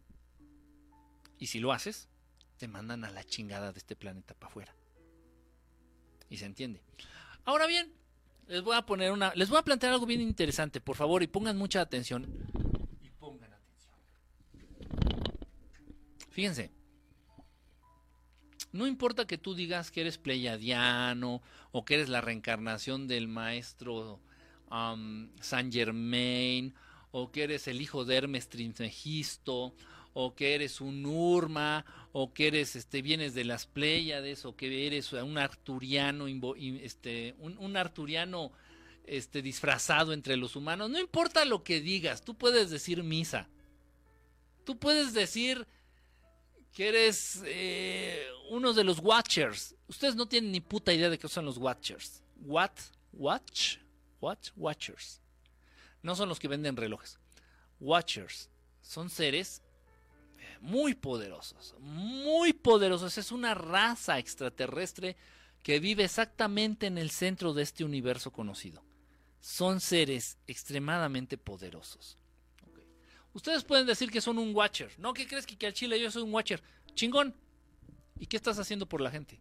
[1.41, 2.09] Y si lo haces,
[2.59, 4.77] te mandan a la chingada de este planeta para afuera.
[6.31, 6.81] Y se entiende.
[7.45, 7.93] Ahora bien,
[8.47, 11.27] les voy a poner una, les voy a plantear algo bien interesante, por favor, y
[11.27, 12.23] pongan mucha atención.
[13.03, 13.95] Y pongan atención.
[16.31, 16.71] Fíjense.
[18.71, 24.21] No importa que tú digas que eres pleiadiano o que eres la reencarnación del maestro
[24.69, 26.75] San Germain,
[27.13, 29.75] o que eres el hijo de Hermes Trismegisto,
[30.15, 34.87] o que eres un Urma, o que eres, este, vienes de las Pléyades, o que
[34.87, 36.27] eres un arturiano,
[36.81, 38.53] este, un, arturiano
[39.07, 40.89] este, disfrazado entre los humanos.
[40.89, 43.49] No importa lo que digas, tú puedes decir misa.
[44.65, 45.67] Tú puedes decir
[46.73, 49.75] que eres eh, uno de los Watchers.
[49.89, 52.23] Ustedes no tienen ni puta idea de qué son los Watchers.
[52.41, 52.73] What?
[53.13, 53.79] Watch?
[54.57, 55.21] Watchers.
[56.03, 57.19] No son los que venden relojes.
[57.81, 58.51] Watchers.
[58.83, 59.63] Son seres
[60.61, 61.75] muy poderosos.
[61.81, 63.19] Muy poderosos.
[63.19, 65.17] Es una raza extraterrestre
[65.63, 68.83] que vive exactamente en el centro de este universo conocido.
[69.41, 72.19] Son seres extremadamente poderosos.
[73.33, 74.93] Ustedes pueden decir que son un Watcher.
[74.99, 76.63] No, ¿qué crees que, que al Chile yo soy un Watcher?
[76.95, 77.35] Chingón.
[78.19, 79.41] ¿Y qué estás haciendo por la gente?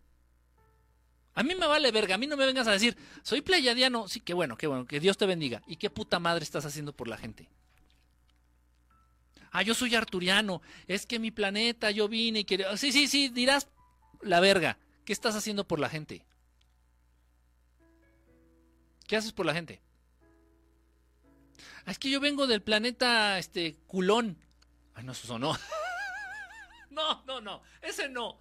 [1.36, 4.08] A mí me vale verga, a mí no me vengas a decir, soy pleiadiano.
[4.08, 5.64] Sí, qué bueno, qué bueno, que Dios te bendiga.
[5.66, 7.50] ¿Y qué puta madre estás haciendo por la gente?
[9.52, 12.76] Ah, yo soy arturiano, es que mi planeta, yo vine y quería...
[12.76, 13.68] Sí, sí, sí, dirás
[14.22, 14.78] la verga.
[15.06, 16.26] ¿Qué estás haciendo por la gente?
[19.08, 19.82] ¿Qué haces por la gente?
[21.86, 24.38] Ah, es que yo vengo del planeta, este, culón.
[24.96, 25.56] Ay, no, eso sonó.
[26.90, 28.40] no, no, no, ese no.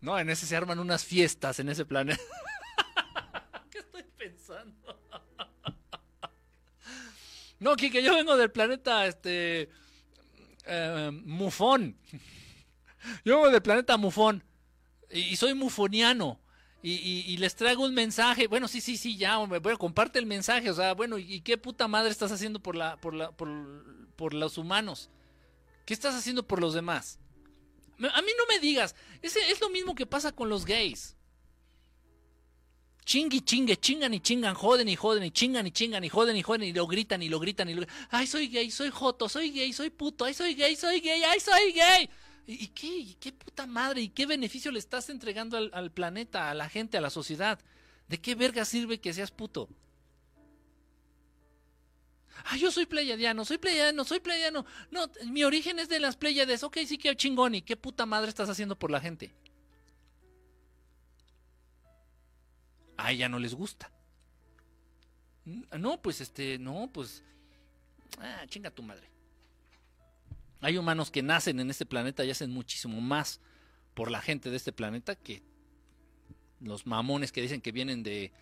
[0.00, 2.22] No, en ese se arman unas fiestas en ese planeta.
[3.70, 5.00] ¿Qué estoy pensando?
[7.58, 9.70] no, Kike, yo vengo del planeta este
[10.64, 11.96] eh, Mufón.
[13.24, 14.44] Yo vengo del planeta Mufón.
[15.10, 16.40] Y, soy mufoniano.
[16.82, 18.46] Y, les traigo un mensaje.
[18.46, 19.58] Bueno, sí, sí, sí, ya, hombre.
[19.58, 20.70] Bueno, comparte el mensaje.
[20.70, 23.48] O sea, bueno, ¿y qué puta madre estás haciendo por, la, por, la, por,
[24.16, 25.10] por los humanos?
[25.84, 27.18] ¿Qué estás haciendo por los demás?
[27.98, 28.94] A mí no me digas.
[29.22, 31.16] Es, es lo mismo que pasa con los gays.
[33.04, 36.42] Chingui, chingue, chingan y chingan, joden y joden y chingan y chingan y joden y
[36.42, 39.50] joden y lo gritan y lo gritan y lo Ay, soy gay, soy joto, soy
[39.50, 42.10] gay, soy puto, ay, soy gay, soy gay, ay, soy gay.
[42.46, 43.16] ¿Y, qué?
[43.18, 44.02] qué puta madre?
[44.02, 47.58] ¿Y qué beneficio le estás entregando al, al planeta, a la gente, a la sociedad?
[48.08, 49.70] ¿De qué verga sirve que seas puto?
[52.44, 54.64] Ah, yo soy pleiadiano, soy pleiadiano, soy pleiadiano.
[54.90, 56.62] No, mi origen es de las pleiades.
[56.62, 57.54] Ok, sí que chingón.
[57.54, 59.34] ¿Y qué puta madre estás haciendo por la gente?
[62.96, 63.90] A ella no les gusta.
[65.44, 67.22] Mm, no, pues este, no, pues.
[68.18, 69.08] Ah, chinga tu madre.
[70.60, 73.40] Hay humanos que nacen en este planeta y hacen muchísimo más
[73.94, 75.42] por la gente de este planeta que
[76.60, 78.32] los mamones que dicen que vienen de,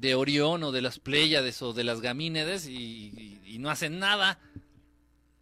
[0.00, 4.40] de Orión o de las Pléyades o de las Gamínedes y, no hacen nada.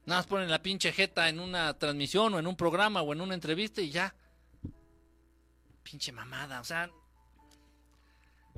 [0.05, 3.20] Nada más ponen la pinche jeta en una transmisión o en un programa o en
[3.20, 4.14] una entrevista y ya.
[5.82, 6.90] Pinche mamada, o sea.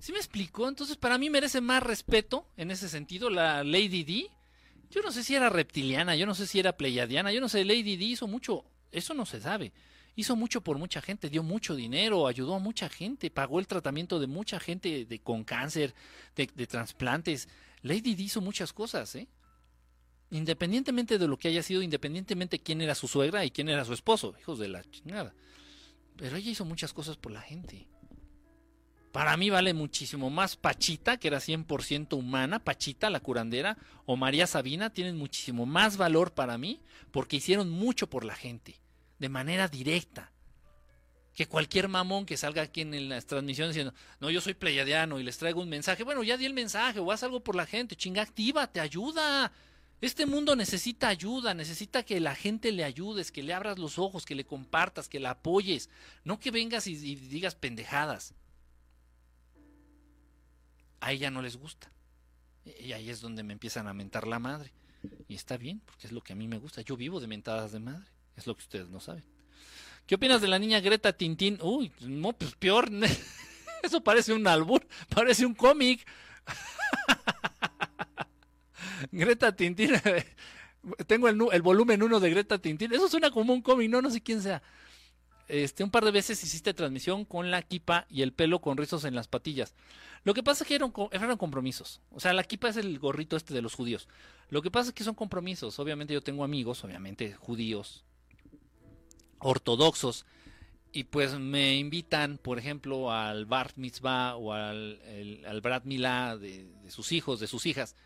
[0.01, 0.69] ¿Sí me explico?
[0.69, 4.31] Entonces, para mí merece más respeto en ese sentido la Lady D.
[4.91, 7.65] Yo no sé si era reptiliana, yo no sé si era pleyadiana, yo no sé,
[7.65, 9.73] Lady D hizo mucho, eso no se sabe.
[10.17, 14.21] Hizo mucho por mucha gente, dio mucho dinero, ayudó a mucha gente, pagó el tratamiento
[14.21, 15.95] de mucha gente de, con cáncer,
[16.37, 17.49] de, trasplantes.
[17.83, 19.29] Lady D hizo muchas cosas, ¿eh?
[20.31, 23.93] Independientemente de lo que haya sido, independientemente quién era su suegra y quién era su
[23.93, 25.35] esposo, hijos de la chingada.
[26.17, 27.89] Pero ella hizo muchas cosas por la gente.
[29.15, 34.49] Para mí vale muchísimo más Pachita, que era 100% humana, Pachita, la curandera, o María
[34.49, 36.81] Sabina, tienen muchísimo más valor para mí
[37.13, 38.81] porque hicieron mucho por la gente,
[39.25, 40.31] de manera directa.
[41.33, 45.23] Que cualquier mamón que salga aquí en las transmisiones diciendo, no, yo soy pleyadiano y
[45.23, 46.05] les traigo un mensaje.
[46.05, 49.51] Bueno, ya di el mensaje, o haz algo por la gente, chinga, activa, te ayuda.
[50.03, 54.27] Este mundo necesita ayuda, necesita que la gente le ayudes, que le abras los ojos,
[54.27, 55.89] que le compartas, que la apoyes,
[56.23, 58.35] no que vengas y, digas pendejadas.
[61.01, 61.91] A ella no les gusta.
[62.79, 64.71] Y ahí es donde me empiezan a mentar la madre.
[65.29, 66.83] Y está bien, porque es lo que a mí me gusta.
[66.83, 68.14] Yo vivo de mentadas de madre.
[68.37, 69.25] Es lo que ustedes no saben.
[70.07, 71.59] ¿Qué opinas de la niña Greta Tintín?
[71.63, 72.91] Uy, no, pues peor.
[73.83, 76.07] Eso parece un albur, parece un cómic.
[79.13, 79.93] Greta Tintín.
[81.07, 82.93] Tengo el, volumen 1 de Greta Tintín.
[82.93, 84.63] Eso suena como un cómic, no, no sé quién sea.
[85.49, 89.05] Este, un par de veces hiciste transmisión con la kipa y el pelo con rizos
[89.05, 89.75] en las patillas.
[90.25, 92.01] Lo que pasa es que eran, eran compromisos.
[92.11, 94.09] O sea, la kipa es el gorrito este de los judíos.
[94.49, 95.79] Lo que pasa es que son compromisos.
[95.79, 98.05] Obviamente yo tengo amigos, obviamente judíos,
[99.39, 100.27] ortodoxos,
[100.93, 105.01] y pues me invitan, por ejemplo, al Bar Mitzvah o al,
[105.45, 107.97] al Brat Milá de, sus hijos, de sus hijas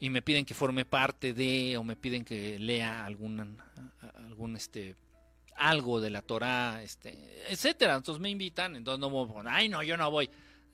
[0.00, 3.58] y me piden que forme parte de o me piden que lea algún
[4.14, 4.96] algún este
[5.56, 7.18] algo de la Torah, este,
[7.52, 7.96] etcétera.
[7.96, 10.30] Entonces me invitan, entonces no voy, ay no, yo no voy.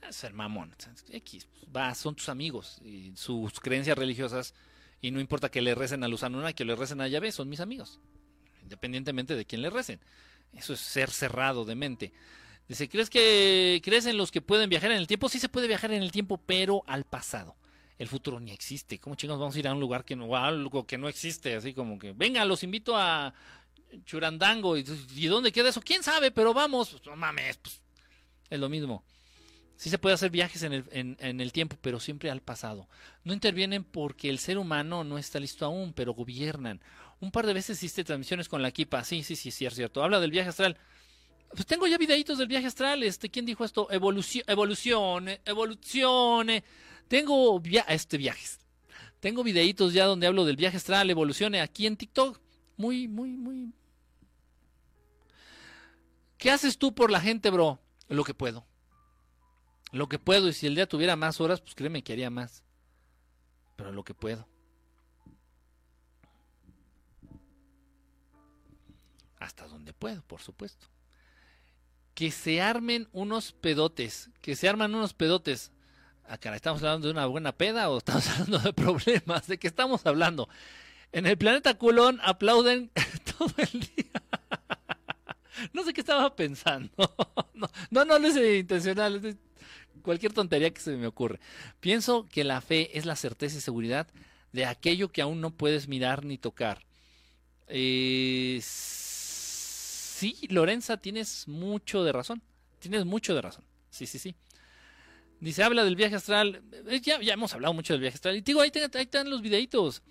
[0.09, 0.77] Es el mamón.
[1.11, 4.55] X, va, son tus amigos y sus creencias religiosas
[5.01, 6.25] y no importa que le recen a los
[6.55, 8.01] que le recen a Yahvé, son mis amigos,
[8.65, 10.01] independientemente de quién le recen.
[10.53, 12.13] Eso es ser cerrado de mente.
[12.69, 15.29] Dice, ¿crees que crees en los que pueden viajar en el tiempo?
[15.29, 17.57] Sí se puede viajar en el tiempo, pero al pasado
[17.99, 18.99] el futuro ni existe.
[18.99, 21.55] ¿Cómo chingos vamos a ir a un lugar que no, algo que no existe?
[21.55, 23.35] Así como que, venga, los invito a
[24.05, 24.77] Churandango.
[24.77, 24.83] ¿Y,
[25.27, 25.81] dónde queda eso?
[25.81, 26.31] ¿Quién sabe?
[26.31, 26.91] Pero vamos.
[26.91, 27.81] Pues, no mames, pues,
[28.51, 29.05] es lo mismo.
[29.77, 32.89] Sí se puede hacer viajes en el, en, el tiempo, pero siempre al pasado.
[33.25, 36.81] No intervienen porque el ser humano no está listo aún, pero gobiernan.
[37.21, 39.05] Un par de veces hiciste transmisiones con la equipa.
[39.05, 40.03] Sí, sí, sí, sí, es cierto.
[40.03, 40.77] Habla del viaje astral.
[41.51, 43.03] Pues tengo ya videitos del viaje astral.
[43.03, 43.91] Este, ¿quién dijo esto?
[43.91, 46.49] Evolución, evolución, evolución.
[47.09, 48.59] Tengo este viajes.
[49.21, 52.41] Tengo videitos ya donde hablo del viaje astral, evolucione aquí en TikTok.
[52.77, 53.73] Muy, muy, muy.
[56.37, 57.81] ¿Qué haces tú por la gente, bro?
[58.09, 58.67] Lo que puedo.
[59.93, 60.49] Lo que puedo.
[60.49, 62.65] Y si el día tuviera más horas, pues créeme que haría más.
[63.77, 64.47] Pero lo que puedo.
[69.45, 70.87] Hasta donde puedo, por supuesto.
[72.15, 74.31] Que se armen unos pedotes.
[74.41, 75.71] Que se arman unos pedotes.
[76.27, 79.47] Ah, ¿estamos hablando de una buena peda o estamos hablando de problemas?
[79.47, 80.49] ¿De qué estamos hablando?
[81.13, 82.91] En el planeta culón aplauden
[83.39, 84.23] todo el día.
[85.75, 86.91] No sé qué estaba pensando.
[87.91, 89.25] No, no, no, es intencional.
[89.25, 89.37] Es
[90.03, 91.39] cualquier tontería que se me ocurre.
[91.81, 94.09] Pienso que la fe es la certeza y seguridad
[94.53, 96.85] de aquello que aún no puedes mirar ni tocar.
[97.69, 98.61] Eh,
[100.25, 102.43] sí, Lorenza, tienes mucho de razón.
[102.79, 103.65] Tienes mucho de razón.
[103.91, 104.35] Sí, sí, sí.
[105.41, 106.63] Dice, habla del viaje astral.
[106.89, 108.37] Eh, ya, hemos hablado mucho del viaje astral.
[108.37, 110.03] Y digo, ahí, ahí están los videitos.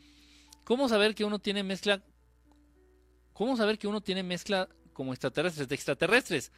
[0.63, 2.01] ¿Cómo saber que uno tiene mezcla?
[3.33, 6.51] ¿Cómo saber que uno tiene mezcla como extraterrestres de extraterrestres?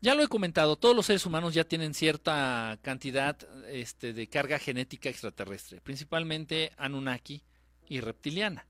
[0.00, 4.58] Ya lo he comentado, todos los seres humanos ya tienen cierta cantidad este, de carga
[4.58, 7.42] genética extraterrestre, principalmente Anunnaki
[7.88, 8.66] y reptiliana.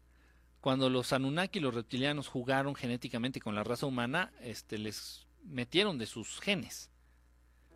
[0.65, 6.07] Cuando los Anunnaki los reptilianos jugaron genéticamente con la raza humana, este, les metieron de
[6.07, 6.89] sus genes.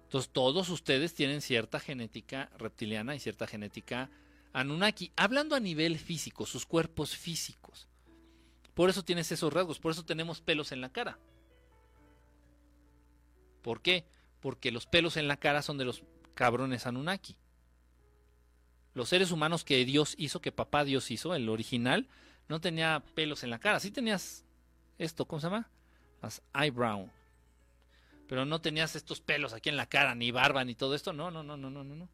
[0.04, 4.08] Entonces todos ustedes tienen cierta genética reptiliana y cierta genética
[4.54, 7.88] Anunnaki, hablando a nivel físico, sus cuerpos físicos.
[8.72, 11.18] Por eso tienes esos rasgos, por eso tenemos pelos en la cara.
[13.60, 14.06] ¿Por qué?
[14.40, 17.36] Porque los pelos en la cara son de los cabrones Anunnaki.
[18.94, 22.08] Los seres humanos que Dios hizo, que papá Dios hizo, el original,
[22.48, 23.80] no tenía pelos en la cara.
[23.80, 24.44] Sí tenías
[24.98, 25.68] esto, ¿cómo se llama?
[26.22, 27.10] Las eyebrow,
[28.26, 31.12] Pero no tenías estos pelos aquí en la cara, ni barba, ni todo esto.
[31.12, 31.94] No, no, no, no, no, no.
[31.94, 32.08] No,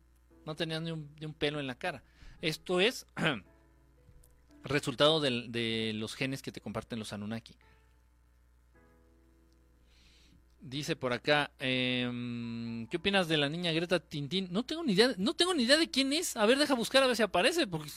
[0.45, 2.03] no tenías ni un, pelo en la cara.
[2.43, 3.07] Esto es
[4.65, 7.57] resultado de, de los genes que te comparten los Anunnaki.
[10.61, 14.49] Dice por acá, em, ¿qué opinas de la niña Greta Tintín?
[14.51, 16.39] No tengo ni idea, no tengo ni idea de quién es.
[16.39, 17.91] A ver, deja buscar a ver si aparece, porque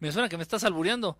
[0.00, 1.16] me suena que me estás albureando.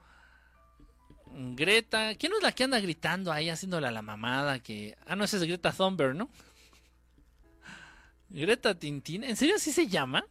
[1.34, 4.58] Greta, ¿quién es la que anda gritando ahí haciéndole a la mamada?
[4.58, 6.30] Que, ah, no, esa es Greta Thunberg, ¿no?
[8.28, 10.24] Greta Tintín, ¿en serio así se llama?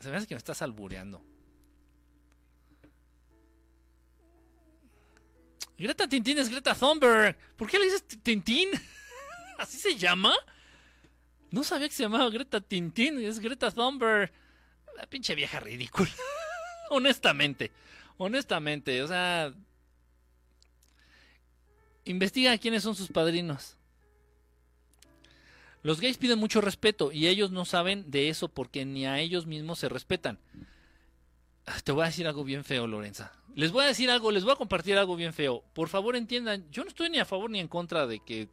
[0.00, 1.24] Se me hace que me estás albureando.
[5.78, 7.36] Greta Tintín es Greta Thunberg.
[7.56, 8.70] ¿Por qué le dices Tintín?
[9.58, 10.34] ¿Así se llama?
[11.50, 13.18] No sabía que se llamaba Greta Tintín.
[13.20, 14.32] Es Greta Thunberg.
[14.96, 16.10] La pinche vieja ridícula.
[16.90, 17.70] honestamente.
[18.18, 19.02] Honestamente.
[19.02, 19.52] O sea.
[22.04, 23.76] Investiga quiénes son sus padrinos.
[25.82, 29.46] Los gays piden mucho respeto y ellos no saben de eso porque ni a ellos
[29.46, 30.38] mismos se respetan.
[31.66, 33.32] Ah, te voy a decir algo bien feo, Lorenza.
[33.54, 35.62] Les voy a decir algo, les voy a compartir algo bien feo.
[35.72, 38.48] Por favor entiendan, yo no estoy ni a favor ni en contra de que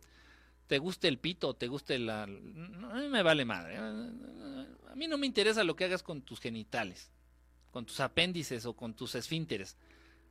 [0.68, 2.28] te guste el pito, te guste la...
[2.28, 3.80] No, me vale madre.
[4.90, 7.10] A mí no me interesa lo que hagas con tus genitales,
[7.72, 9.78] con tus apéndices o con tus esfínteres.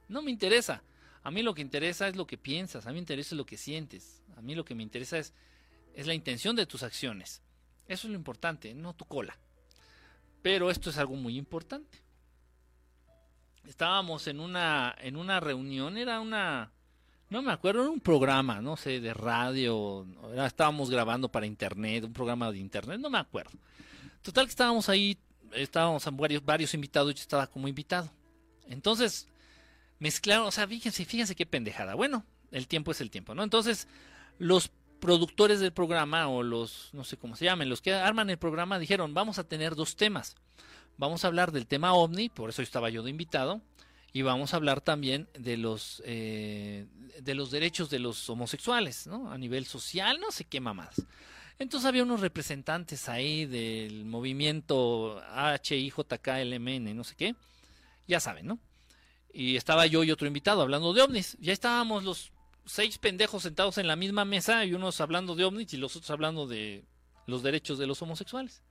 [0.09, 0.83] No me interesa.
[1.23, 3.57] A mí lo que interesa es lo que piensas, a mí me interesa lo que
[3.57, 4.23] sientes.
[4.37, 5.33] A mí lo que me interesa es,
[5.95, 7.43] es la intención de tus acciones.
[7.87, 9.39] Eso es lo importante, no tu cola.
[10.43, 12.03] Pero esto es algo muy importante
[13.69, 16.71] estábamos en una, en una reunión, era una,
[17.31, 22.05] no me acuerdo, era un programa, no sé, de radio, era, estábamos grabando para internet,
[22.05, 23.57] un programa de internet, no me acuerdo.
[24.29, 25.17] Total que estábamos ahí,
[25.55, 28.11] estábamos varios, varios invitados, yo estaba como invitado.
[28.69, 29.27] Entonces,
[30.01, 31.95] mezclaron, o sea, fíjense, fíjense qué pendejada.
[31.95, 33.43] Bueno, el tiempo es el tiempo, ¿no?
[33.43, 33.89] Entonces,
[34.39, 34.71] los
[35.01, 38.79] productores del programa, o los, no sé cómo se llamen, los que arman el programa,
[38.79, 40.37] dijeron, vamos a tener dos temas.
[40.99, 43.63] Vamos a hablar del tema ovni, por eso estaba yo de invitado,
[44.13, 46.85] y vamos a hablar también de los eh,
[47.23, 49.33] de los derechos de los homosexuales, ¿no?
[49.33, 51.07] A nivel social, no sé qué mamadas.
[51.59, 55.21] Entonces había unos representantes ahí del movimiento
[55.63, 57.35] HIJKLMN, no sé qué,
[58.07, 58.59] ya saben, ¿no?
[59.33, 61.37] Y estaba yo y otro invitado hablando de ovnis.
[61.41, 62.33] Ya estábamos los
[62.65, 66.11] seis pendejos sentados en la misma mesa y unos hablando de ovnis y los otros
[66.11, 66.85] hablando de
[67.27, 68.63] los derechos de los homosexuales.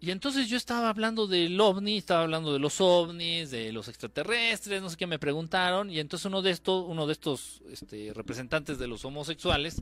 [0.00, 4.82] Y entonces yo estaba hablando del ovni, estaba hablando de los ovnis, de los extraterrestres,
[4.82, 8.78] no sé qué me preguntaron, y entonces uno de estos, uno de estos este, representantes
[8.78, 9.80] de los homosexuales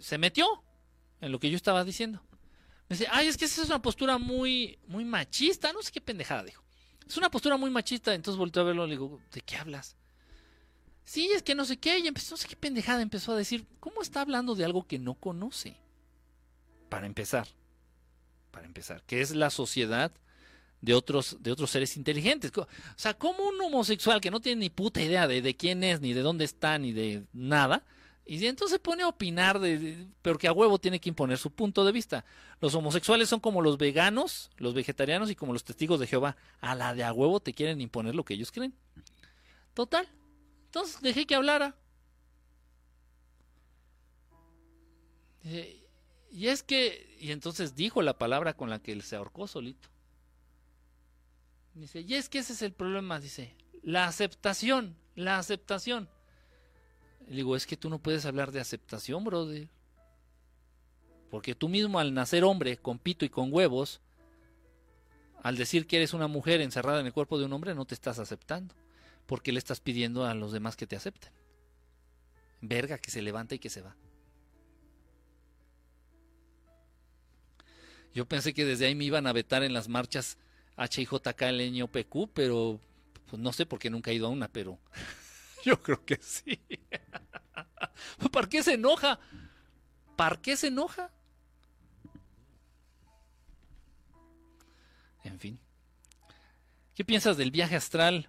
[0.00, 0.46] se metió
[1.20, 2.22] en lo que yo estaba diciendo.
[2.88, 6.00] Me dice, ay, es que esa es una postura muy, muy machista, no sé qué
[6.00, 6.64] pendejada dijo.
[7.06, 9.96] Es una postura muy machista, entonces volteé a verlo y le digo, ¿de qué hablas?
[11.04, 13.66] Sí, es que no sé qué, y empezó, no sé qué pendejada, empezó a decir,
[13.80, 15.76] ¿cómo está hablando de algo que no conoce?
[16.88, 17.48] Para empezar
[18.58, 20.10] para empezar, que es la sociedad
[20.80, 22.50] de otros, de otros seres inteligentes.
[22.56, 26.00] O sea, como un homosexual que no tiene ni puta idea de, de quién es,
[26.00, 27.84] ni de dónde está, ni de nada,
[28.30, 31.50] y entonces se pone a opinar, de, pero que a huevo tiene que imponer su
[31.50, 32.26] punto de vista.
[32.60, 36.36] Los homosexuales son como los veganos, los vegetarianos y como los testigos de Jehová.
[36.60, 38.74] A la de a huevo te quieren imponer lo que ellos creen.
[39.72, 40.06] Total.
[40.66, 41.74] Entonces dejé que hablara.
[46.30, 49.88] Y es que, y entonces dijo la palabra con la que él se ahorcó solito.
[51.72, 56.10] Dice, y es que ese es el problema, dice, la aceptación, la aceptación.
[57.28, 59.68] Le digo, es que tú no puedes hablar de aceptación, brother.
[61.30, 64.00] Porque tú mismo al nacer hombre, con pito y con huevos,
[65.42, 67.94] al decir que eres una mujer encerrada en el cuerpo de un hombre, no te
[67.94, 68.74] estás aceptando.
[69.26, 71.30] Porque le estás pidiendo a los demás que te acepten.
[72.62, 73.94] Verga, que se levanta y que se va.
[78.14, 80.38] Yo pensé que desde ahí me iban a vetar en las marchas
[80.78, 82.80] HIJK pero
[83.26, 84.78] pues no sé por qué nunca he ido a una, pero
[85.64, 86.60] yo creo que sí.
[88.32, 89.18] ¿Para qué se enoja?
[90.16, 91.10] ¿Para qué se enoja?
[95.24, 95.58] En fin.
[96.94, 98.28] ¿Qué piensas del viaje astral?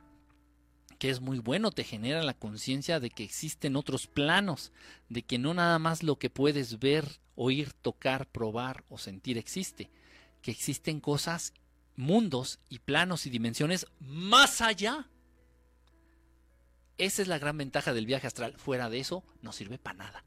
[1.00, 4.72] Que es muy bueno, te genera la conciencia de que existen otros planos,
[5.08, 9.90] de que no nada más lo que puedes ver oír, tocar, probar o sentir existe,
[10.42, 11.54] que existen cosas,
[11.96, 15.10] mundos y planos y dimensiones más allá.
[17.00, 18.54] Esa es la gran ventaja del viaje astral.
[18.58, 20.24] Fuera de eso, no sirve para nada.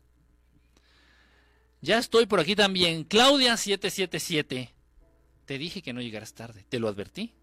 [1.82, 3.06] Ya estoy por aquí también.
[3.06, 4.70] Claudia777.
[5.44, 6.64] Te dije que no llegaras tarde.
[6.68, 7.34] Te lo advertí.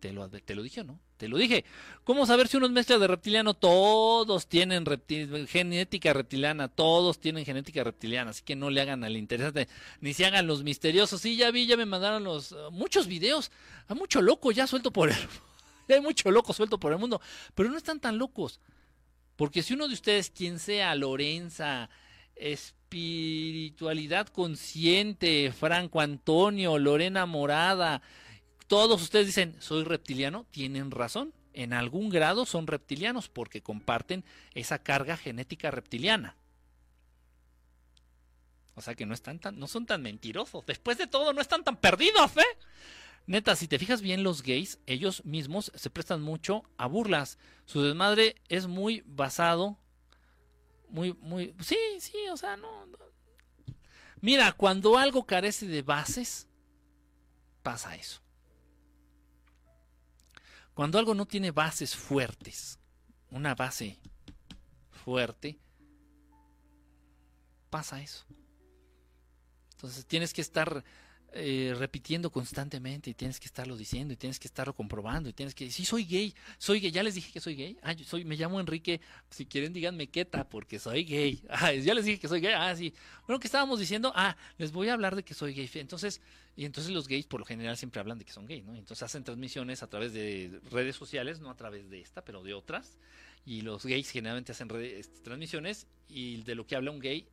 [0.00, 0.98] te lo, te lo dije, ¿no?
[1.18, 1.64] Te lo dije.
[2.02, 3.54] ¿Cómo saber si uno es de reptiliano?
[3.54, 4.84] Todos tienen
[5.46, 9.68] genética reptiliana, todos tienen genética reptiliana, así que no le hagan al interesante,
[10.00, 11.20] ni se hagan los misteriosos.
[11.20, 13.52] Sí, ya vi, ya me mandaron los muchos videos.
[13.86, 15.16] Hay mucho loco ya suelto por el
[15.94, 17.20] hay mucho loco suelto por el mundo,
[17.54, 18.60] pero no están tan locos.
[19.36, 21.90] Porque si uno de ustedes, quien sea, Lorenza,
[22.36, 28.02] espiritualidad consciente, Franco Antonio, Lorena Morada,
[28.66, 31.32] todos ustedes dicen, soy reptiliano, tienen razón.
[31.52, 34.24] En algún grado son reptilianos porque comparten
[34.54, 36.36] esa carga genética reptiliana.
[38.74, 40.66] O sea que no están tan, no son tan mentirosos.
[40.66, 42.58] Después de todo, no están tan perdidos, ¿eh?
[43.26, 47.38] Neta, si te fijas bien, los gays, ellos mismos se prestan mucho a burlas.
[47.64, 49.78] Su desmadre es muy basado,
[50.90, 52.86] muy, muy, sí, sí, o sea, no.
[54.20, 56.48] Mira, cuando algo carece de bases,
[57.62, 58.20] pasa eso.
[60.74, 62.78] Cuando algo no tiene bases fuertes,
[63.30, 63.98] una base
[64.90, 65.58] fuerte,
[67.70, 68.26] pasa eso.
[69.72, 70.84] Entonces tienes que estar
[71.36, 75.52] eh, repitiendo constantemente y tienes que estarlo diciendo y tienes que estarlo comprobando y tienes
[75.52, 78.24] que decir, sí, soy gay, soy gay, ya les dije que soy gay, ah, soy,
[78.24, 82.28] me llamo Enrique, si quieren díganme queta porque soy gay, ah, ya les dije que
[82.28, 82.94] soy gay, ah, sí,
[83.26, 84.12] bueno, ¿qué estábamos diciendo?
[84.14, 86.20] Ah, les voy a hablar de que soy gay, entonces,
[86.54, 88.76] y entonces los gays por lo general siempre hablan de que son gay, ¿no?
[88.76, 92.54] Entonces hacen transmisiones a través de redes sociales, no a través de esta, pero de
[92.54, 92.96] otras,
[93.44, 97.26] y los gays generalmente hacen este, transmisiones y de lo que habla un gay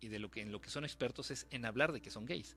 [0.00, 2.26] y de lo que en lo que son expertos es en hablar de que son
[2.26, 2.56] gays.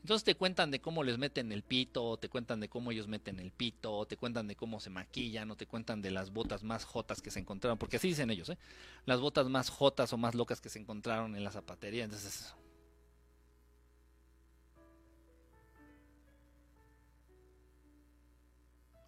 [0.00, 3.40] Entonces te cuentan de cómo les meten el pito, te cuentan de cómo ellos meten
[3.40, 6.84] el pito, te cuentan de cómo se maquillan, o te cuentan de las botas más
[6.84, 8.58] jotas que se encontraron, porque así dicen ellos, ¿eh?
[9.04, 12.04] Las botas más jotas o más locas que se encontraron en la zapatería.
[12.04, 12.54] Entonces.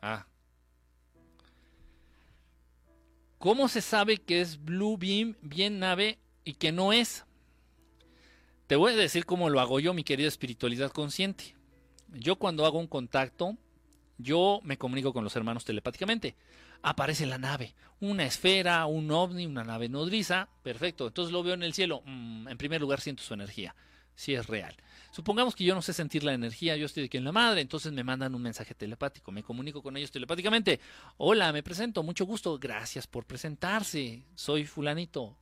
[0.02, 0.26] Ah.
[3.38, 7.24] ¿Cómo se sabe que es Blue Beam bien nave y que no es?
[8.68, 11.56] Te voy a decir cómo lo hago yo, mi querida espiritualidad consciente.
[12.08, 13.56] Yo cuando hago un contacto,
[14.18, 16.36] yo me comunico con los hermanos telepáticamente.
[16.82, 21.06] Aparece la nave, una esfera, un ovni, una nave nodriza, perfecto.
[21.06, 22.02] Entonces lo veo en el cielo.
[22.04, 23.74] Mm, en primer lugar siento su energía,
[24.14, 24.76] si es real.
[25.12, 27.90] Supongamos que yo no sé sentir la energía, yo estoy aquí en la madre, entonces
[27.92, 30.78] me mandan un mensaje telepático, me comunico con ellos telepáticamente.
[31.16, 35.38] Hola, me presento, mucho gusto, gracias por presentarse, soy fulanito.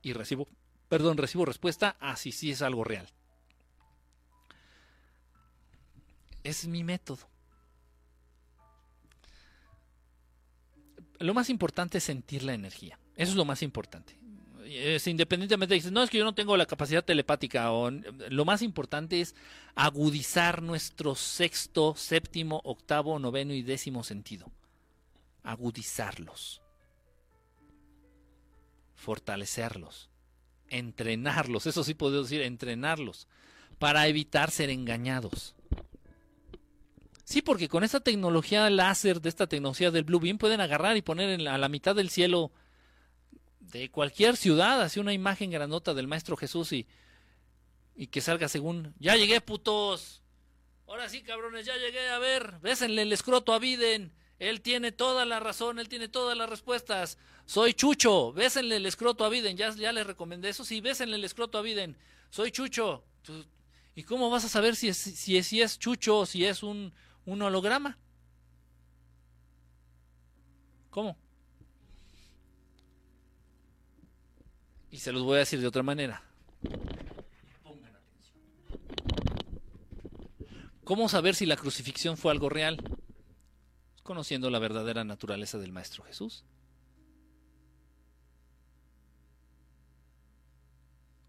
[0.00, 0.48] Y recibo
[0.92, 3.08] perdón, recibo respuesta, así ah, sí es algo real.
[6.44, 7.26] Es mi método.
[11.18, 12.98] Lo más importante es sentir la energía.
[13.16, 14.18] Eso es lo más importante.
[14.66, 18.60] Es, independientemente dices, no es que yo no tengo la capacidad telepática, o, lo más
[18.60, 19.34] importante es
[19.74, 24.52] agudizar nuestro sexto, séptimo, octavo, noveno y décimo sentido.
[25.42, 26.60] Agudizarlos.
[28.94, 30.11] Fortalecerlos
[30.72, 33.28] entrenarlos, eso sí puedo decir, entrenarlos,
[33.78, 35.54] para evitar ser engañados.
[37.24, 41.02] Sí, porque con esta tecnología láser, de esta tecnología del Blue Beam, pueden agarrar y
[41.02, 42.52] poner a la mitad del cielo
[43.60, 46.86] de cualquier ciudad, así una imagen grandota del Maestro Jesús y,
[47.94, 50.22] y que salga según, ya llegué putos,
[50.86, 54.12] ahora sí cabrones, ya llegué, a ver, bésenle el escroto a Biden,
[54.42, 57.16] él tiene toda la razón, él tiene todas las respuestas.
[57.46, 59.56] Soy Chucho, bésenle el escroto a Biden.
[59.56, 60.64] Ya, ya le recomendé eso.
[60.64, 61.96] Sí, bésenle el escroto a Biden.
[62.28, 63.04] Soy Chucho.
[63.94, 66.64] ¿Y cómo vas a saber si es, si es, si es Chucho o si es
[66.64, 66.92] un,
[67.24, 67.96] un holograma?
[70.90, 71.16] ¿Cómo?
[74.90, 76.20] Y se los voy a decir de otra manera.
[76.64, 78.42] Atención.
[80.82, 82.82] ¿Cómo saber si la crucifixión fue algo real?
[84.02, 86.44] Conociendo la verdadera naturaleza del Maestro Jesús.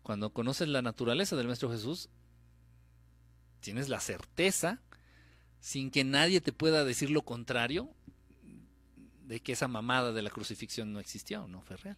[0.02, 2.10] Cuando conoces la naturaleza del Maestro Jesús,
[3.62, 4.82] tienes la certeza,
[5.62, 7.90] sin que nadie te pueda decir lo contrario,
[9.26, 11.98] de que esa mamada de la crucifixión no existió, no fue real.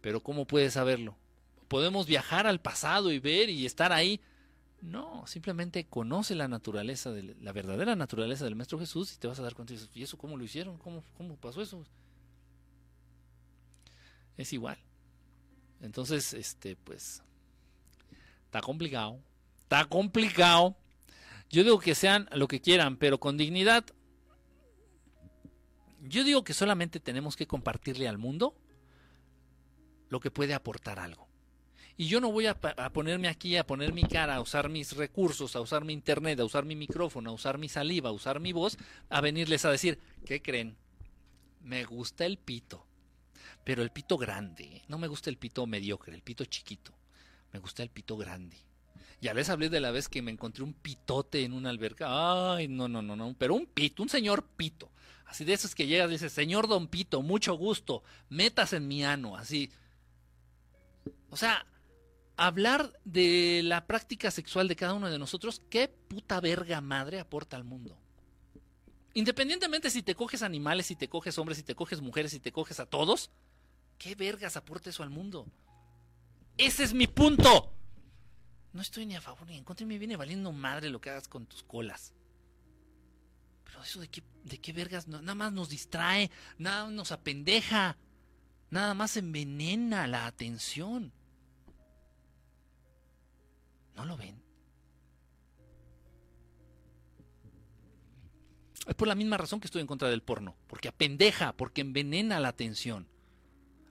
[0.00, 1.16] Pero ¿cómo puedes saberlo?
[1.66, 4.20] Podemos viajar al pasado y ver y estar ahí,
[4.86, 9.38] no, simplemente conoce la naturaleza, de, la verdadera naturaleza del Maestro Jesús y te vas
[9.40, 10.78] a dar cuenta y dices, ¿y eso cómo lo hicieron?
[10.78, 11.84] ¿Cómo, cómo pasó eso?
[14.36, 14.78] Es igual.
[15.80, 17.22] Entonces, este, pues,
[18.44, 19.18] está complicado.
[19.58, 20.76] Está complicado.
[21.50, 23.84] Yo digo que sean lo que quieran, pero con dignidad.
[26.02, 28.54] Yo digo que solamente tenemos que compartirle al mundo
[30.10, 31.25] lo que puede aportar algo.
[31.96, 35.56] Y yo no voy a, ponerme aquí a poner mi cara, a usar mis recursos,
[35.56, 38.52] a usar mi internet, a usar mi micrófono, a usar mi saliva, a usar mi
[38.52, 38.76] voz,
[39.08, 40.76] a venirles a decir, ¿qué creen?
[41.62, 42.86] Me gusta el pito,
[43.64, 46.92] pero el pito grande, no me gusta el pito mediocre, el pito chiquito,
[47.52, 48.58] me gusta el pito grande.
[49.22, 52.54] Ya les hablé de la vez que me encontré un pitote en una alberca.
[52.54, 54.90] Ay, no, no, no, no, pero un pito, un señor pito.
[55.24, 59.04] Así de esos que llegas y dices, señor Don Pito, mucho gusto, metas en mi
[59.04, 59.70] ano, así.
[61.30, 61.66] O sea,
[62.36, 67.56] hablar de la práctica sexual de cada uno de nosotros, ¿qué puta verga madre aporta
[67.56, 67.98] al mundo?
[69.14, 72.52] Independientemente si te coges animales, si te coges hombres, si te coges mujeres, si te
[72.52, 73.30] coges a todos,
[73.98, 75.46] ¿qué vergas aporta eso al mundo?
[76.58, 77.72] Ese es mi punto.
[78.72, 81.08] No estoy ni a favor ni en contra y me viene valiendo madre lo que
[81.08, 82.12] hagas con tus colas.
[83.64, 87.96] Pero eso de qué, de qué vergas, nada más nos distrae, nada más nos apendeja,
[88.68, 91.12] nada más envenena la atención.
[93.96, 94.40] ¿No lo ven?
[98.86, 102.38] Es por la misma razón que estoy en contra del porno, porque apendeja, porque envenena
[102.38, 103.08] la atención.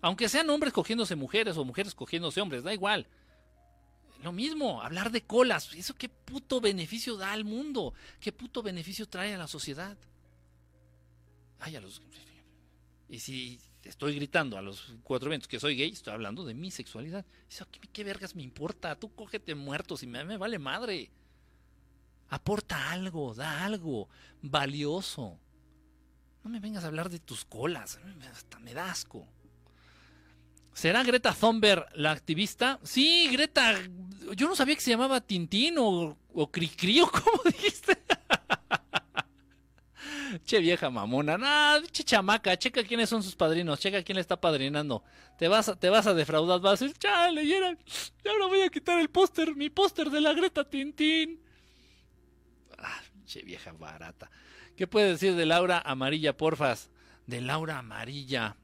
[0.02, 3.08] Aunque sean hombres cogiéndose mujeres o mujeres cogiéndose hombres, da igual.
[4.24, 5.74] Lo mismo, hablar de colas.
[5.74, 7.94] ¿Eso qué puto beneficio da al mundo?
[8.20, 9.98] ¿Qué puto beneficio trae a la sociedad?
[11.60, 12.02] Ay, a los...
[13.10, 16.72] Y si estoy gritando a los cuatro vientos que soy gay, estoy hablando de mi
[16.72, 17.26] sexualidad.
[17.50, 18.96] Eso, ¿qué, vergas me importa?
[18.96, 21.12] Tú cógete muertos y me, vale madre.
[22.30, 24.10] Aporta algo, da algo
[24.42, 25.40] valioso.
[26.44, 28.00] No me vengas a hablar de tus colas,
[28.32, 28.94] hasta me da.
[30.74, 32.80] ¿Será Greta Thunberg la activista?
[32.84, 33.76] Sí, Greta.
[34.36, 37.98] Yo no sabía que se llamaba Tintín o, o ¿cómo dijiste?
[40.46, 44.40] Che vieja mamona, nah, che chamaca, checa quiénes son sus padrinos, checa quién le está
[44.40, 45.04] padrinando.
[45.38, 48.70] Te vas a, te vas a defraudar, vas a decir, chale, y ahora voy a
[48.70, 51.42] quitar el póster, mi póster de la Greta Tintín.
[52.78, 54.30] Ah, che vieja barata.
[54.76, 56.90] ¿Qué puede decir de Laura Amarilla, porfas?
[57.26, 58.58] De Laura Amarilla.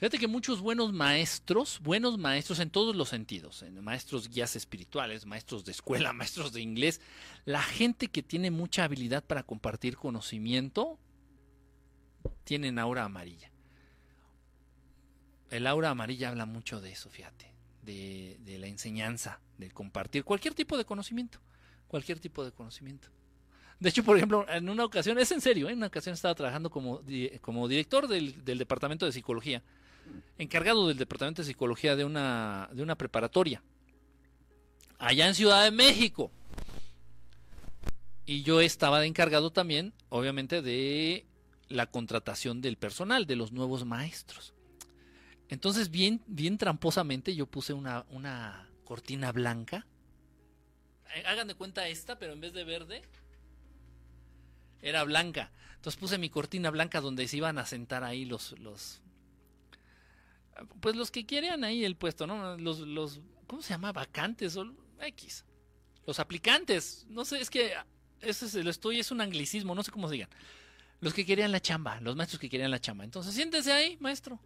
[0.00, 5.66] Fíjate que muchos buenos maestros, buenos maestros en todos los sentidos, maestros guías espirituales, maestros
[5.66, 7.02] de escuela, maestros de inglés,
[7.44, 10.98] la gente que tiene mucha habilidad para compartir conocimiento,
[12.44, 13.52] tienen aura amarilla.
[15.50, 20.78] El aura amarilla habla mucho de eso, fíjate, de, la enseñanza, de compartir cualquier tipo
[20.78, 21.40] de conocimiento,
[21.88, 23.08] cualquier tipo de conocimiento.
[23.78, 25.72] De hecho, por ejemplo, en una ocasión, es en serio, ¿eh?
[25.72, 29.62] en una ocasión estaba trabajando como, director del, del departamento de psicología
[30.38, 33.62] encargado del Departamento de Psicología de una, de una preparatoria,
[34.98, 36.30] allá en Ciudad de México.
[38.26, 41.26] Y yo estaba encargado también, obviamente, de
[41.68, 44.54] la contratación del personal, de los nuevos maestros.
[45.48, 49.86] Entonces, bien, bien tramposamente, yo puse una, una cortina blanca.
[51.14, 53.02] Eh, hagan de cuenta esta, pero en vez de verde,
[54.80, 55.50] era blanca.
[55.74, 59.00] Entonces puse mi cortina blanca donde se iban a sentar ahí los, los,
[60.80, 62.56] pues los que querían ahí el puesto, ¿no?
[62.56, 63.92] Los, los, ¿cómo se llama?
[63.92, 64.66] Vacantes o
[65.00, 65.44] X.
[66.06, 67.72] Los aplicantes, no sé, es que
[68.20, 70.30] ese es, lo estoy, es un anglicismo, no sé cómo se digan.
[71.00, 73.04] Los que querían la chamba, los maestros que querían la chamba.
[73.04, 74.40] Entonces, siéntese ahí, maestro.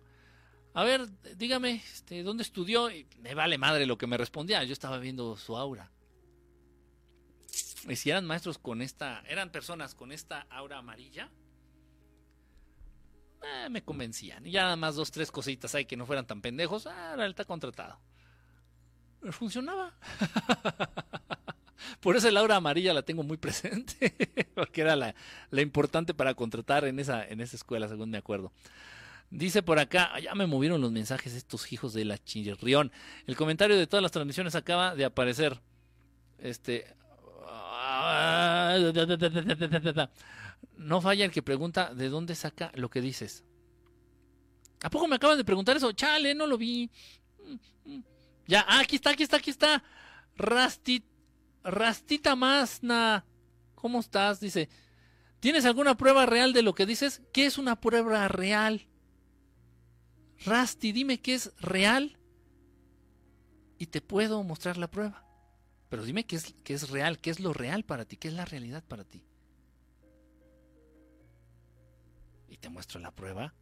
[0.73, 2.91] A ver, dígame, este, ¿dónde estudió?
[2.91, 4.63] Y me vale madre lo que me respondía.
[4.65, 5.91] Yo estaba viendo su aura.
[7.89, 11.31] Y si eran maestros con esta, eran personas con esta aura amarilla,
[13.45, 14.47] eh, me convencían.
[14.47, 16.87] Y ya nada más dos, tres cositas ahí que no fueran tan pendejos.
[16.87, 17.99] Ah, está contratado.
[19.31, 19.95] Funcionaba.
[22.01, 24.15] Por eso el aura amarilla la tengo muy presente,
[24.55, 25.15] porque era la,
[25.61, 28.53] importante para contratar en esa, en esa escuela, según me acuerdo.
[29.31, 32.93] Dice por acá, ah, ya me movieron los mensajes estos hijos de la chirrión.
[33.27, 35.61] El comentario de todas las transmisiones acaba de aparecer.
[36.39, 36.87] Este.
[40.77, 43.45] No falla el que pregunta de dónde saca lo que dices.
[44.83, 45.93] ¿A poco me acaban de preguntar eso?
[45.93, 46.91] Chale, no lo vi.
[48.47, 49.83] Ya, ah, aquí está, aquí está, aquí está.
[50.37, 51.05] Rastit,
[51.63, 53.25] Rastita Masna.
[53.75, 54.41] ¿Cómo estás?
[54.41, 54.69] Dice,
[55.41, 57.23] ¿tienes alguna prueba real de lo que dices?
[57.33, 58.87] ¿Qué es una prueba real?
[60.45, 62.19] Rasti, dime qué es real
[63.79, 65.25] y te puedo mostrar la prueba.
[65.89, 68.35] Pero dime qué es, qué es real, qué es lo real para ti, qué es
[68.35, 69.25] la realidad para ti.
[72.65, 73.53] Te muestro la prueba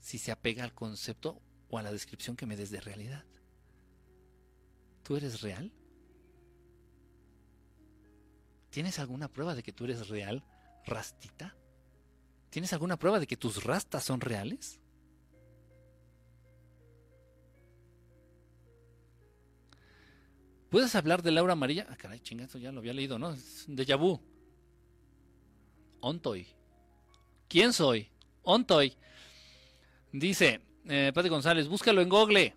[0.00, 3.22] si se apega al concepto o a la descripción que me des de realidad.
[5.02, 5.70] ¿Tú eres real?
[8.70, 10.42] ¿Tienes alguna prueba de que tú eres real,
[10.86, 11.54] rastita?
[12.48, 14.80] ¿Tienes alguna prueba de que tus rastas son reales?
[20.70, 21.86] ¿Puedes hablar de Laura María?
[21.90, 23.36] Ah, caray, chingazo, ya lo había leído, ¿no?
[23.66, 24.18] De Yabu.
[26.00, 26.46] Ontoy.
[27.48, 28.15] ¿Quién soy?
[28.46, 28.96] Ontoy.
[30.12, 32.54] Dice, eh, González, búscalo en Google.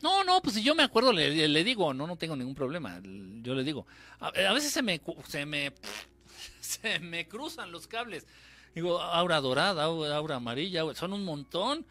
[0.00, 3.00] No, no, pues si yo me acuerdo, le, digo, no, no tengo ningún problema.
[3.42, 3.86] Yo le digo.
[4.18, 5.72] A, veces se me, se me,
[6.60, 8.26] se me cruzan los cables.
[8.74, 11.86] Digo, aura dorada, aura amarilla, son un montón.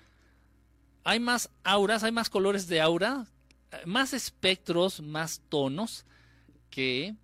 [1.03, 3.27] Hay más auras, hay más colores de aura,
[3.85, 6.05] más espectros, más tonos
[6.71, 7.15] que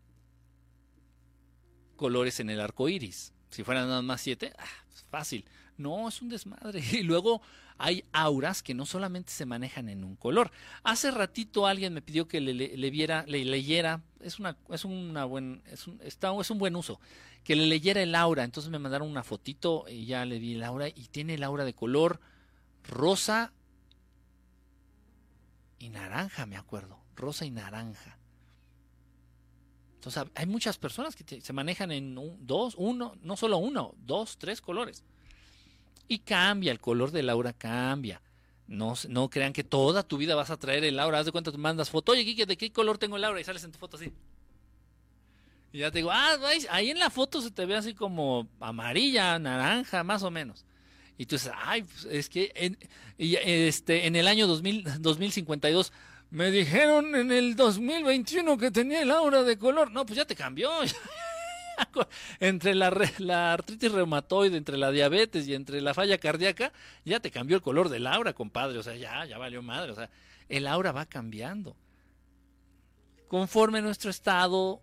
[1.95, 3.33] colores en el arco iris.
[3.49, 4.65] Si fueran nada más siete, ah,
[5.09, 5.45] fácil.
[5.77, 6.81] No, es un desmadre.
[6.91, 7.41] Y luego
[7.77, 10.51] hay auras que no solamente se manejan en un color.
[10.83, 15.61] Hace ratito alguien me pidió que le, viera, le leyera, es una, es una buen,
[15.67, 16.99] es un, está, es un buen uso,
[17.43, 18.43] que le leyera el aura.
[18.43, 21.65] Entonces me mandaron una fotito y ya le vi el aura y tiene el aura
[21.65, 22.19] de color
[22.83, 23.53] rosa
[25.79, 28.16] y naranja, me acuerdo, rosa y naranja.
[29.97, 34.61] Entonces hay muchas personas que se manejan en dos, uno, no solo uno, dos, tres
[34.61, 35.03] colores.
[36.07, 38.21] Y cambia, el color del aura cambia.
[38.67, 41.19] No, no crean que toda tu vida vas a traer el aura.
[41.19, 42.11] Haz de cuenta, tú mandas foto.
[42.11, 43.41] Oye, Kike, ¿de qué color tengo el aura?
[43.41, 44.11] Y sales en tu foto así.
[45.73, 46.37] Y ya te digo, ah,
[46.69, 50.65] ahí en la foto se te ve así como amarilla, naranja, más o menos.
[51.17, 52.77] Y tú dices, ay, pues, es que en,
[53.17, 55.91] este, en el año 2000, 2052
[56.29, 59.91] me dijeron en el 2021 que tenía el aura de color.
[59.91, 60.69] No, pues ya te cambió.
[62.39, 66.73] entre la, la, artritis reumatoide, entre la diabetes y entre la falla cardíaca,
[67.05, 68.77] ya te cambió el color del aura, compadre.
[68.77, 69.91] O sea, ya, ya valió madre.
[69.91, 70.09] O sea,
[70.49, 71.75] el aura va cambiando.
[73.27, 74.81] Conforme nuestro estado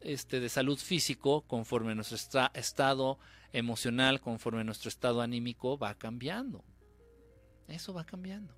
[0.00, 2.16] este, de salud físico, conforme nuestro
[2.54, 3.18] estado
[3.52, 6.64] emocional, conforme nuestro estado anímico va cambiando.
[7.68, 8.54] Eso va cambiando.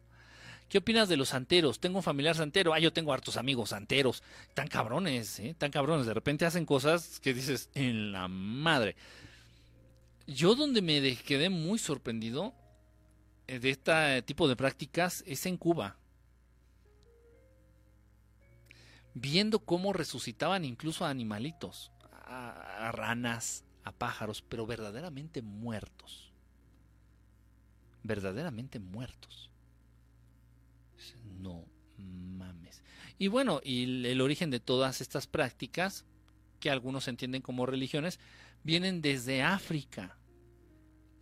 [0.70, 1.80] ¿Qué opinas de los santeros?
[1.80, 2.72] Tengo un familiar santero.
[2.72, 4.22] Ah, yo tengo hartos amigos santeros.
[4.55, 5.52] Tan cabrones, ¿eh?
[5.59, 6.06] Tan cabrones.
[6.06, 8.94] De repente hacen cosas que dices, en la madre.
[10.28, 12.55] Yo donde me quedé muy sorprendido
[13.48, 15.97] eh, de este tipo de prácticas es en Cuba.
[19.12, 26.30] Viendo cómo resucitaban incluso a animalitos, a ranas, a pájaros, pero verdaderamente muertos.
[28.05, 29.49] Verdaderamente muertos.
[31.40, 32.82] No mames.
[33.18, 36.04] Y bueno, y el origen de todas estas prácticas,
[36.58, 38.18] que algunos entienden como religiones,
[38.62, 40.18] vienen desde África.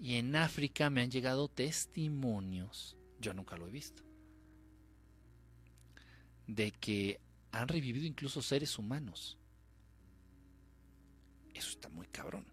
[0.00, 4.04] Y en África me han llegado testimonios, yo nunca lo he visto,
[6.46, 7.20] de que
[7.50, 9.36] han revivido incluso seres humanos.
[11.52, 12.46] Eso está muy cabrón.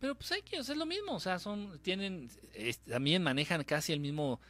[0.00, 2.30] Pero pues hay que hacer lo mismo, o sea, son, tienen,
[2.88, 4.40] también manejan casi el mismo,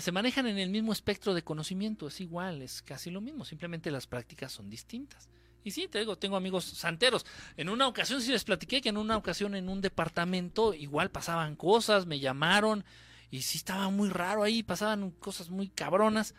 [0.00, 3.90] se manejan en el mismo espectro de conocimiento, es igual, es casi lo mismo, simplemente
[3.90, 5.28] las prácticas son distintas.
[5.64, 7.24] Y sí, te digo, tengo amigos santeros.
[7.56, 11.56] En una ocasión sí les platiqué que en una ocasión en un departamento igual pasaban
[11.56, 12.84] cosas, me llamaron
[13.30, 16.34] y sí estaba muy raro ahí, pasaban cosas muy cabronas.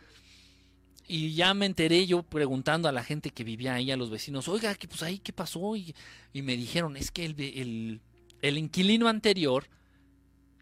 [1.08, 4.48] Y ya me enteré yo preguntando a la gente que vivía ahí, a los vecinos,
[4.48, 5.76] oiga, ¿qué, pues ahí qué pasó?
[5.76, 5.94] Y,
[6.32, 8.00] y me dijeron, es que el,
[8.42, 9.68] el inquilino anterior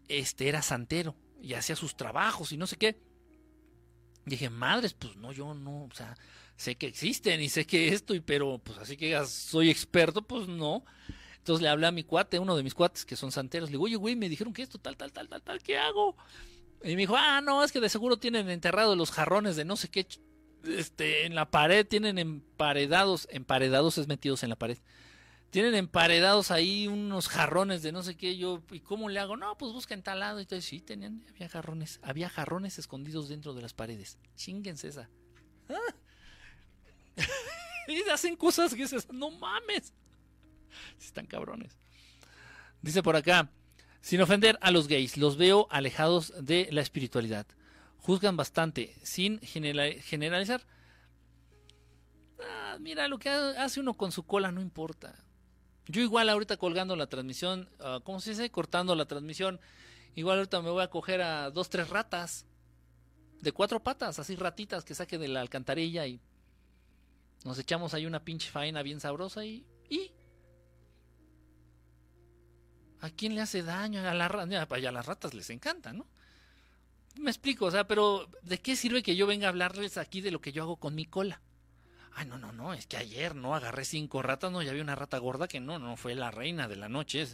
[0.07, 2.99] este era santero y hacía sus trabajos y no sé qué.
[4.25, 6.15] dije, madres, pues no, yo no, o sea,
[6.55, 10.47] sé que existen y sé que esto, y, pero pues así que soy experto, pues
[10.47, 10.83] no.
[11.37, 13.83] Entonces le hablé a mi cuate, uno de mis cuates que son santeros, le digo,
[13.83, 16.17] oye, güey, me dijeron que esto, tal, tal, tal, tal, tal, ¿qué hago?
[16.83, 19.75] Y me dijo, ah, no, es que de seguro tienen enterrados los jarrones de no
[19.75, 20.07] sé qué,
[20.63, 24.79] este, en la pared, tienen emparedados, emparedados es metidos en la pared
[25.49, 29.37] tienen emparedados ahí unos jarrones de no sé qué, yo, ¿y cómo le hago?
[29.37, 30.39] No, pues busca en tal lado.
[30.39, 34.17] Entonces, sí, tenían, había jarrones, había jarrones escondidos dentro de las paredes.
[34.35, 35.09] Chinguense esa.
[37.87, 39.93] y hacen cosas que dices, no mames.
[40.99, 41.77] Están cabrones.
[42.81, 43.49] Dice por acá,
[44.01, 47.47] sin ofender a los gays, los veo alejados de la espiritualidad.
[47.97, 50.61] Juzgan bastante, sin generalizar.
[52.39, 55.25] Ah, mira, lo que hace uno con su cola no importa.
[55.87, 58.49] Yo igual ahorita colgando la transmisión, uh, ¿cómo se dice?
[58.49, 59.59] Cortando la transmisión.
[60.15, 62.45] Igual ahorita me voy a coger a dos, tres ratas.
[63.41, 66.19] De cuatro patas, así ratitas que saque de la alcantarilla y
[67.43, 69.65] nos echamos ahí una pinche faena bien sabrosa y...
[69.87, 70.11] ¿Y?
[73.01, 73.99] ¿A quién le hace daño?
[73.99, 76.07] A, la, a las ratas les encanta, ¿no?
[77.17, 80.31] Me explico, o sea, pero ¿de qué sirve que yo venga a hablarles aquí de
[80.31, 81.41] lo que yo hago con mi cola?
[82.17, 84.95] Ay, no, no, no, es que ayer no agarré cinco ratas, no, ya vi una
[84.95, 87.27] rata gorda que no, no fue la reina de la noche.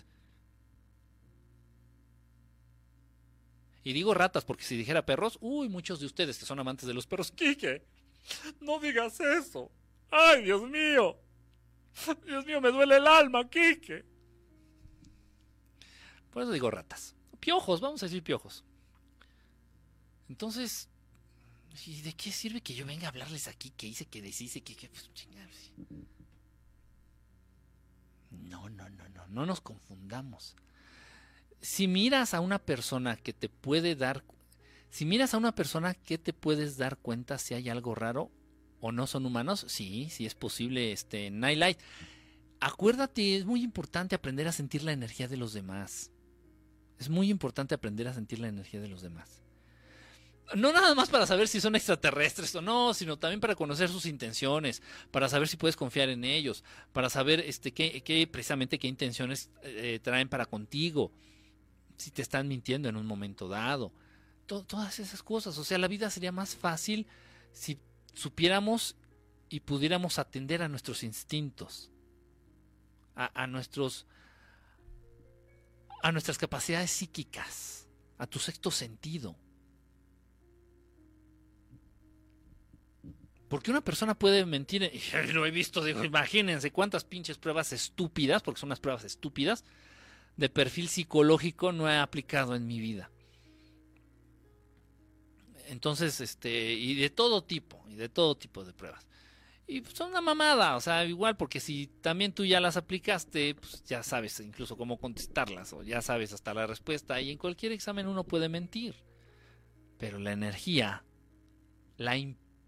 [3.84, 6.96] Y digo ratas porque si dijera perros, uy, muchos de ustedes que son amantes de
[6.96, 7.86] los perros, Quique,
[8.60, 9.72] no digas eso.
[10.10, 11.16] Ay, Dios mío.
[12.26, 14.04] Dios mío, me duele el alma, Quique.
[16.32, 17.16] Por eso digo ratas.
[17.40, 18.64] Piojos, vamos a decir piojos.
[20.28, 20.90] Entonces,
[21.86, 23.72] ¿y de qué sirve que yo venga a hablarles aquí?
[23.72, 24.76] Que hice, que deshice, que...
[24.76, 25.10] que pues,
[28.32, 30.56] no, no, no, no, no nos confundamos.
[31.62, 34.24] Si miras a una persona que te puede dar...
[34.90, 38.32] Si miras a una persona que te puedes dar cuenta si hay algo raro
[38.82, 41.80] o no son humanos, sí, sí es posible, este, Nightlight.
[42.60, 46.12] Acuérdate, es muy importante aprender a sentir la energía de los demás.
[47.00, 49.41] Es muy importante aprender a sentir la energía de los demás
[50.56, 54.06] no nada más para saber si son extraterrestres o no, sino también para conocer sus
[54.06, 56.64] intenciones, para saber si puedes confiar en ellos,
[56.94, 61.12] para saber este qué, qué precisamente qué intenciones eh, traen para contigo,
[61.98, 63.94] si te están mintiendo en un momento dado,
[64.46, 65.58] todas esas cosas.
[65.58, 67.08] O sea, la vida sería más fácil
[67.52, 67.80] si
[68.14, 68.96] supiéramos
[69.50, 71.92] y pudiéramos atender a nuestros instintos,
[73.16, 74.08] a, a nuestros
[76.04, 77.88] a nuestras capacidades psíquicas,
[78.18, 79.36] a tu sexto sentido.
[83.52, 85.02] Porque una persona puede mentir, y
[85.34, 89.66] lo he visto, digo, imagínense cuántas pinches pruebas estúpidas, porque son unas pruebas estúpidas,
[90.38, 93.12] de perfil psicológico no he aplicado en mi vida.
[95.68, 99.06] Entonces, este, y de todo tipo, y de todo tipo de pruebas.
[99.68, 103.56] Y pues, son una mamada, o sea, igual, porque si también tú ya las aplicaste,
[103.56, 107.74] pues ya sabes incluso cómo contestarlas, o ya sabes hasta la respuesta, y en cualquier
[107.74, 108.96] examen uno puede mentir.
[109.98, 111.04] Pero la energía,
[111.98, 112.16] la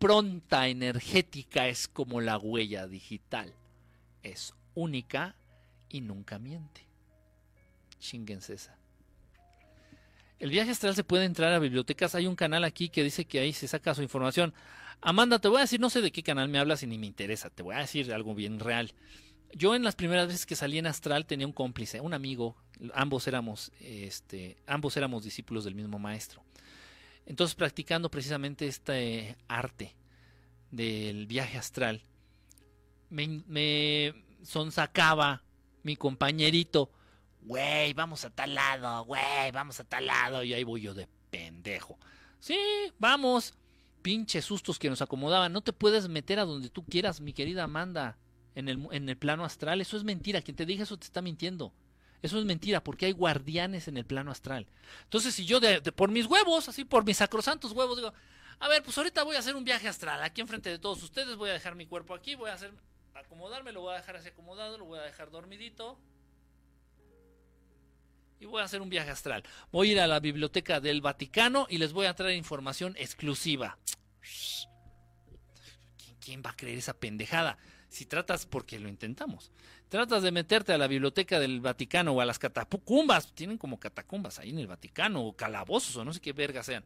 [0.04, 3.54] impronta energética es como la huella digital.
[4.22, 5.38] Es única
[5.88, 6.86] y nunca miente.
[8.00, 8.78] Chinguense esa.
[10.40, 12.16] El viaje astral se puede entrar a bibliotecas.
[12.16, 14.54] Hay un canal aquí que dice que ahí se saca su información.
[15.00, 17.08] Amanda, te voy a decir, no sé de qué canal me hablas y ni me
[17.08, 17.50] interesa.
[17.50, 18.94] Te voy a decir algo bien real.
[19.54, 22.58] Yo en las primeras veces que salí en astral tenía un cómplice, un amigo.
[22.94, 26.44] Ambos éramos, este, ambos éramos discípulos del mismo maestro.
[27.26, 29.96] Entonces, practicando precisamente este arte
[30.72, 32.02] del viaje astral,
[33.10, 34.14] me, me
[34.44, 35.44] sonsacaba
[35.84, 36.92] mi compañerito,
[37.42, 41.08] güey, vamos a tal lado, güey, vamos a tal lado, y ahí voy yo de
[41.30, 41.98] pendejo.
[42.40, 42.58] Sí,
[43.00, 43.54] vamos.
[44.02, 45.54] Pinches sustos que nos acomodaban.
[45.54, 48.18] No te puedes meter a donde tú quieras, mi querida Amanda,
[48.54, 49.80] en el, en el plano astral.
[49.80, 50.42] Eso es mentira.
[50.42, 51.74] Quien te diga eso te está mintiendo.
[52.24, 54.66] Eso es mentira, porque hay guardianes en el plano astral.
[55.04, 55.60] Entonces, si yo
[55.96, 58.14] por mis huevos, así por mis sacrosantos huevos, digo,
[58.60, 61.36] a ver, pues ahorita voy a hacer un viaje astral aquí enfrente de todos ustedes,
[61.36, 62.72] voy a dejar mi cuerpo aquí, voy a hacer
[63.14, 66.00] acomodarme, lo voy a dejar así acomodado, lo voy a dejar dormidito.
[68.40, 69.44] Y voy a hacer un viaje astral.
[69.72, 73.78] Voy a ir a la biblioteca del Vaticano y les voy a traer información exclusiva.
[76.22, 77.58] ¿Quién va a creer esa pendejada?
[77.90, 79.52] Si tratas, porque lo intentamos,
[79.94, 84.40] tratas de meterte a la biblioteca del Vaticano o a las catacumbas, tienen como catacumbas
[84.40, 86.84] ahí en el Vaticano, o calabozos, o no sé qué verga sean.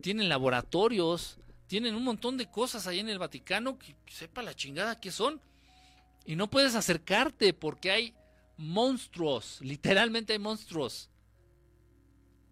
[0.00, 5.00] Tienen laboratorios, tienen un montón de cosas ahí en el Vaticano que sepa la chingada
[5.00, 5.40] que son.
[6.24, 8.14] Y no puedes acercarte porque hay
[8.56, 11.10] monstruos, literalmente hay monstruos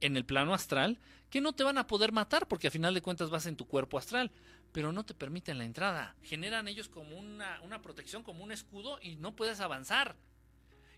[0.00, 0.98] en el plano astral
[1.30, 3.68] que no te van a poder matar porque a final de cuentas vas en tu
[3.68, 4.32] cuerpo astral
[4.72, 6.16] pero no te permiten la entrada.
[6.22, 10.16] Generan ellos como una, una protección, como un escudo y no puedes avanzar.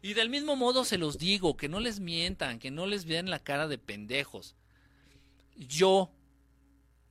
[0.00, 3.30] Y del mismo modo se los digo, que no les mientan, que no les vean
[3.30, 4.54] la cara de pendejos.
[5.56, 6.10] Yo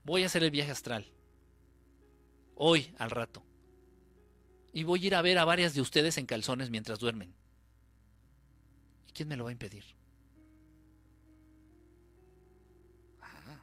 [0.04, 1.12] voy a hacer el viaje astral.
[2.56, 3.44] Hoy, al rato.
[4.72, 7.34] Y voy a ir a ver a varias de ustedes en calzones mientras duermen.
[9.10, 9.84] ¿Y quién me lo va a impedir?
[13.22, 13.60] Ah.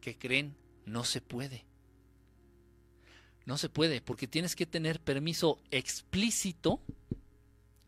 [0.00, 0.63] ¿Qué creen?
[0.84, 1.66] No se puede.
[3.46, 6.80] No se puede porque tienes que tener permiso explícito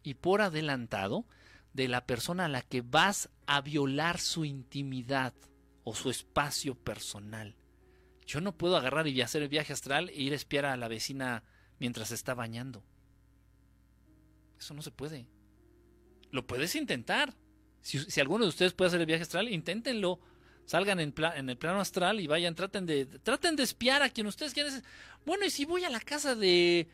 [0.03, 1.27] y por adelantado
[1.73, 5.35] de la persona a la que vas a violar su intimidad
[5.85, 7.57] o su espacio personal.
[8.27, 10.89] Yo no puedo agarrar y hacer el viaje astral e ir a espiar a la
[10.89, 11.45] vecina
[11.79, 12.83] mientras está bañando.
[14.59, 15.29] Eso no se puede.
[16.31, 17.35] Lo puedes intentar.
[17.83, 20.21] Si, si alguno de ustedes puede hacer el viaje astral, inténtenlo
[20.67, 21.15] salgan en,
[21.49, 24.83] el plano astral y vayan, traten de, traten de espiar a quien ustedes quieran.
[25.25, 26.89] Bueno, y si voy a la casa de,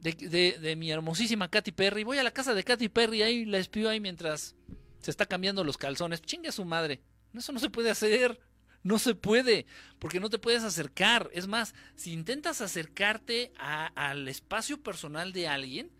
[0.00, 3.58] de, de, mi hermosísima Katy Perry, voy a la casa de Katy Perry, ahí la
[3.58, 4.54] espío ahí mientras
[5.00, 7.00] se está cambiando los calzones, chingue a su madre.
[7.34, 8.40] Eso no se puede hacer.
[8.82, 9.66] No se puede,
[9.98, 11.28] porque no te puedes acercar.
[11.32, 15.90] Es más, si intentas acercarte al espacio personal de alguien,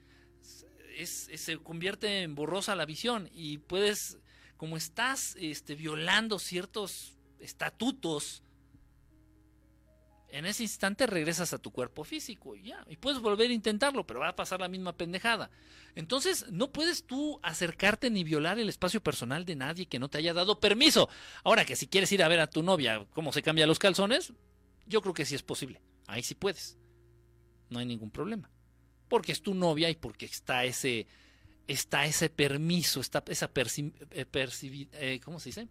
[1.05, 4.18] se convierte en borrosa la visión y puedes,
[4.56, 8.42] como estás este, violando ciertos estatutos,
[10.28, 14.06] en ese instante regresas a tu cuerpo físico y ya, y puedes volver a intentarlo,
[14.06, 15.50] pero va a pasar la misma pendejada.
[15.94, 20.18] Entonces, no puedes tú acercarte ni violar el espacio personal de nadie que no te
[20.18, 21.08] haya dado permiso.
[21.44, 24.32] Ahora que si quieres ir a ver a tu novia cómo se cambia los calzones,
[24.86, 25.80] yo creo que sí es posible.
[26.06, 26.76] Ahí sí puedes.
[27.70, 28.50] No hay ningún problema.
[29.08, 31.06] Porque es tu novia y porque está ese
[31.66, 34.26] está ese permiso, está esa perci eh,
[34.93, 35.68] eh, ¿cómo se dice?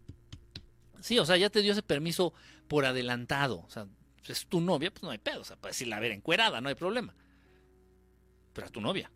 [1.02, 2.34] Sí, o sea, ya te dio ese permiso
[2.68, 3.88] por adelantado, o sea,
[4.32, 5.42] es tu novia, pues no hay pedo.
[5.42, 7.14] O sea, puedes irla a ver encuerada, no hay problema.
[8.54, 9.12] Pero a tu novia.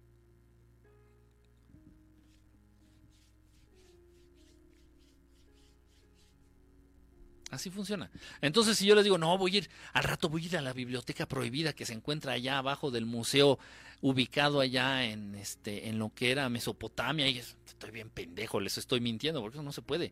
[7.51, 8.11] Así funciona.
[8.41, 10.61] Entonces, si yo les digo, no, voy a ir, al rato voy a ir a
[10.61, 13.57] la biblioteca prohibida que se encuentra allá abajo del museo,
[14.01, 18.99] ubicado allá en este, en lo que era Mesopotamia, y estoy bien pendejo, les estoy
[18.99, 20.11] mintiendo, porque eso no se puede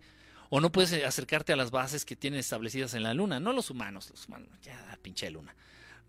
[0.50, 3.70] o no puedes acercarte a las bases que tienen establecidas en la Luna, no los
[3.70, 5.56] humanos, los humanos, ya pinche Luna.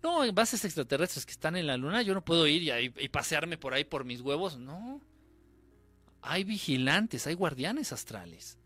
[0.01, 3.57] No, bases extraterrestres que están en la Luna, yo no puedo ir y, y pasearme
[3.57, 5.01] por ahí por mis huevos, no.
[6.21, 8.57] Hay vigilantes, hay guardianes astrales.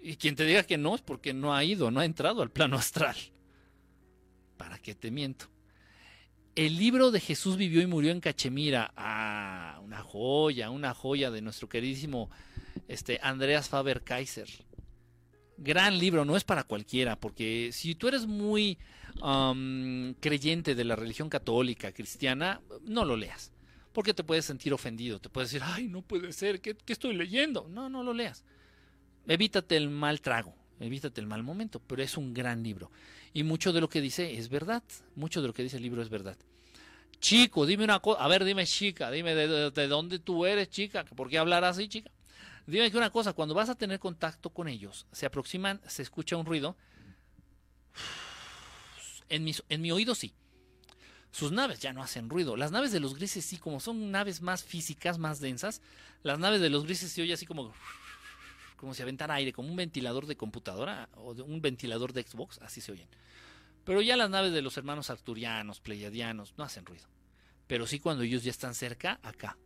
[0.00, 2.50] Y quien te diga que no es porque no ha ido, no ha entrado al
[2.50, 3.16] plano astral.
[4.56, 5.46] ¿Para qué te miento?
[6.54, 8.92] El libro de Jesús vivió y murió en Cachemira.
[8.96, 12.30] Ah, una joya, una joya de nuestro queridísimo
[12.88, 14.48] este, Andreas Faber Kaiser.
[15.56, 18.78] Gran libro, no es para cualquiera, porque si tú eres muy
[20.20, 23.52] creyente de la religión católica, cristiana, no lo leas,
[23.92, 27.16] porque te puedes sentir ofendido, te puedes decir, ay, no puede ser, ¿qué, qué estoy
[27.16, 27.66] leyendo?
[27.68, 28.44] No, no lo leas.
[29.28, 32.90] Evítate el mal trago, evítate el mal momento, pero es un gran libro.
[33.34, 34.82] Y mucho de lo que dice es verdad,
[35.14, 36.36] mucho de lo que dice el libro es verdad.
[37.20, 41.04] Chico, dime una cosa, a ver, dime chica, dime de, de, dónde tú eres, chica,
[41.04, 42.10] ¿por qué hablar así, chica?
[42.66, 46.36] Dime que una cosa, cuando vas a tener contacto con ellos, se aproximan, se escucha
[46.36, 46.76] un ruido.
[49.28, 49.44] En
[49.82, 50.32] mi, oído sí.
[51.30, 52.56] Sus naves ya no hacen ruido.
[52.56, 55.82] Las naves de los grises sí, como son naves más físicas, más densas,
[56.22, 57.74] las naves de los grises se oye así como
[58.78, 62.80] como si aventara aire, como un ventilador de computadora o un ventilador de Xbox, así
[62.80, 63.08] se oyen.
[63.84, 67.06] Pero ya las naves de los hermanos arturianos, pleiadianos, no hacen ruido.
[67.66, 69.58] Pero sí cuando ellos ya están cerca, acá.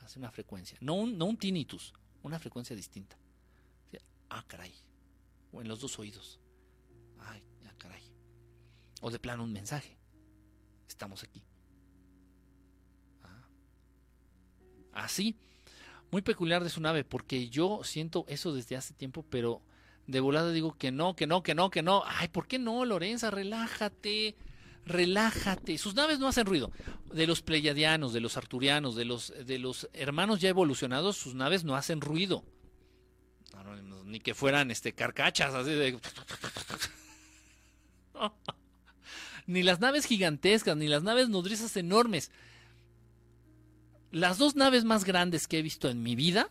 [0.00, 0.78] hace una frecuencia.
[0.80, 1.92] No un, no un tinnitus,
[2.22, 3.18] una frecuencia distinta.
[4.30, 4.74] Ah, caray.
[5.52, 6.38] O en los dos oídos.
[7.18, 8.02] Ay, ah, caray.
[9.00, 9.96] O de plano un mensaje.
[10.86, 11.42] Estamos aquí.
[13.22, 13.48] Ah.
[14.92, 15.36] Así.
[16.10, 19.60] Muy peculiar de su nave, porque yo siento eso desde hace tiempo, pero
[20.06, 22.02] de volada digo que no, que no, que no, que no.
[22.06, 23.30] Ay, ¿por qué no, Lorenza?
[23.30, 24.36] Relájate
[24.88, 25.78] relájate.
[25.78, 26.72] Sus naves no hacen ruido.
[27.12, 31.62] De los pleiadianos, de los arturianos, de los, de los hermanos ya evolucionados, sus naves
[31.64, 32.42] no hacen ruido.
[34.04, 35.98] ni que fueran este, carcachas, así de...
[39.46, 42.30] ni las naves gigantescas, ni las naves nodrizas enormes.
[44.10, 46.50] Las dos naves más grandes que he visto en mi vida,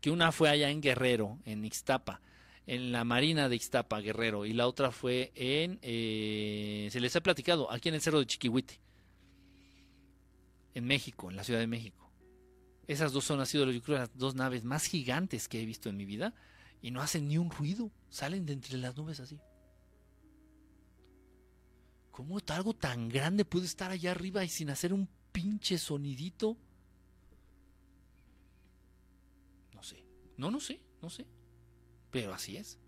[0.00, 2.20] que una fue allá en Guerrero, en Ixtapa,
[2.66, 7.22] en la Marina de Ixtapa, Guerrero, y la otra fue en, eh, se les ha
[7.22, 8.78] platicado, aquí en el Cerro de Chiquihuite,
[10.74, 12.12] en México, en la Ciudad de México.
[12.86, 15.88] Esas dos son, han sido, yo creo, las dos naves más gigantes que he visto
[15.88, 16.34] en mi vida,
[16.82, 19.40] y no hacen ni un ruido, salen de entre las nubes así.
[22.10, 26.56] ¿Cómo algo tan grande puede estar allá arriba y sin hacer un pinche sonidito?
[29.72, 30.04] No sé,
[30.38, 31.26] no, no sé, no sé.
[32.10, 32.78] Pero así es.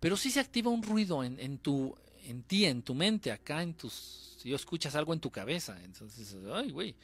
[0.00, 3.74] Pero si se activa un ruido en, tu, en ti, en tu mente, acá en
[3.74, 4.36] tus...
[4.38, 6.94] Si escuchas algo en tu cabeza, entonces, ay, güey.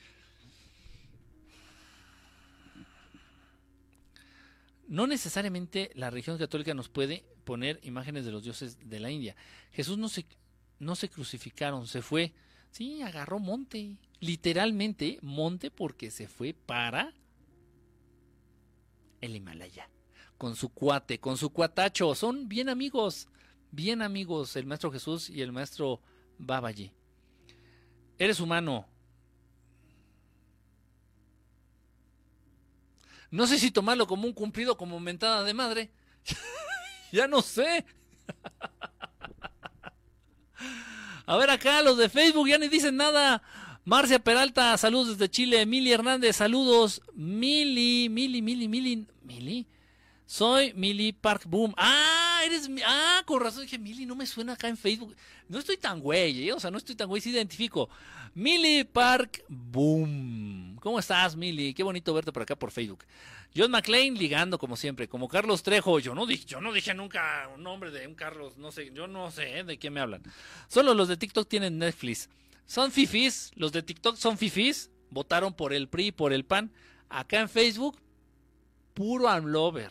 [4.86, 9.34] No necesariamente la religión católica nos puede poner imágenes de los dioses de la India.
[9.72, 10.26] Jesús no se,
[10.78, 12.32] no se crucificaron, se fue.
[12.70, 13.96] Sí, agarró monte.
[14.20, 17.14] Literalmente monte porque se fue para
[19.20, 19.88] el Himalaya,
[20.38, 22.14] con su cuate, con su cuatacho.
[22.14, 23.28] Son bien amigos,
[23.70, 26.00] bien amigos el Maestro Jesús y el Maestro
[26.38, 26.92] Babaji.
[28.18, 28.86] Eres humano.
[33.30, 35.90] No sé si tomarlo como un cumplido, como mentada de madre.
[37.12, 37.86] ya no sé.
[41.26, 43.40] A ver acá, los de Facebook ya ni dicen nada.
[43.90, 45.66] Marcia Peralta, saludos desde Chile.
[45.66, 47.02] Mili Hernández, saludos.
[47.12, 49.66] Mili, Mili, Mili, Mili, Mili.
[50.26, 51.74] Soy Mili Park Boom.
[51.76, 52.70] Ah, eres.
[52.86, 55.16] Ah, con razón dije, Mili, no me suena acá en Facebook.
[55.48, 56.52] No estoy tan güey, ¿eh?
[56.52, 57.90] o sea, no estoy tan güey, sí identifico.
[58.32, 60.78] Mili Park Boom.
[60.80, 61.74] ¿Cómo estás, Mili?
[61.74, 63.04] Qué bonito verte por acá por Facebook.
[63.56, 65.98] John McClane ligando como siempre, como Carlos Trejo.
[65.98, 69.08] Yo no dije, yo no dije nunca un nombre de un Carlos, no sé, yo
[69.08, 69.64] no sé ¿eh?
[69.64, 70.22] de qué me hablan.
[70.68, 72.28] Solo los de TikTok tienen Netflix.
[72.70, 74.92] Son fifis, los de TikTok son fifis.
[75.10, 76.70] Votaron por el PRI, por el PAN.
[77.08, 77.98] Acá en Facebook,
[78.94, 79.90] puro unlover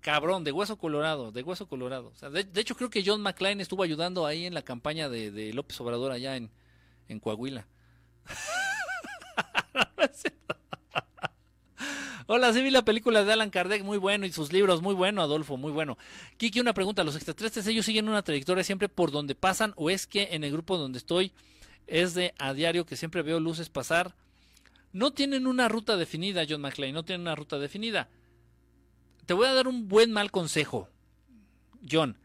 [0.00, 2.12] cabrón, de hueso colorado, de hueso colorado.
[2.32, 6.10] De, hecho, creo que John McClain estuvo ayudando ahí en la campaña de, López Obrador
[6.10, 6.50] allá en,
[7.06, 7.68] en Coahuila.
[12.26, 15.22] Hola, sí vi la película de Alan Kardec, muy bueno, y sus libros, muy bueno,
[15.22, 15.96] Adolfo, muy bueno.
[16.38, 20.08] Kiki, una pregunta, ¿los extraterrestres ellos siguen una trayectoria siempre por donde pasan o es
[20.08, 21.32] que en el grupo donde estoy
[21.86, 24.14] es de a diario que siempre veo luces pasar?
[24.92, 28.08] No tienen una ruta definida, John McClain, no tienen una ruta definida
[29.26, 30.88] te voy a dar un buen mal consejo,
[31.88, 32.16] John.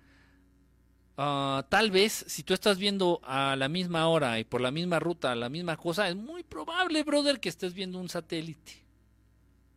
[1.18, 5.00] Ah, tal vez si tú estás viendo a la misma hora y por la misma
[5.00, 8.84] ruta la misma cosa, es muy probable, brother, que estés viendo un satélite.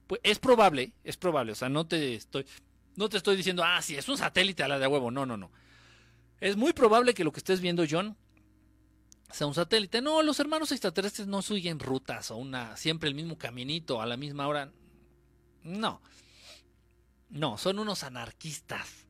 [0.07, 1.53] Pues es probable, es probable.
[1.53, 2.45] O sea, no te estoy,
[2.97, 5.11] no te estoy diciendo, ah, sí, es un satélite a la de huevo.
[5.11, 5.51] No, no, no.
[6.41, 8.17] Es muy probable que lo que estés viendo, John,
[9.33, 10.01] sea un satélite.
[10.01, 14.17] No, los hermanos extraterrestres no siguen rutas o una siempre el mismo caminito a la
[14.17, 14.71] misma hora.
[15.63, 16.01] No.
[17.31, 19.07] No, son unos anarquistas.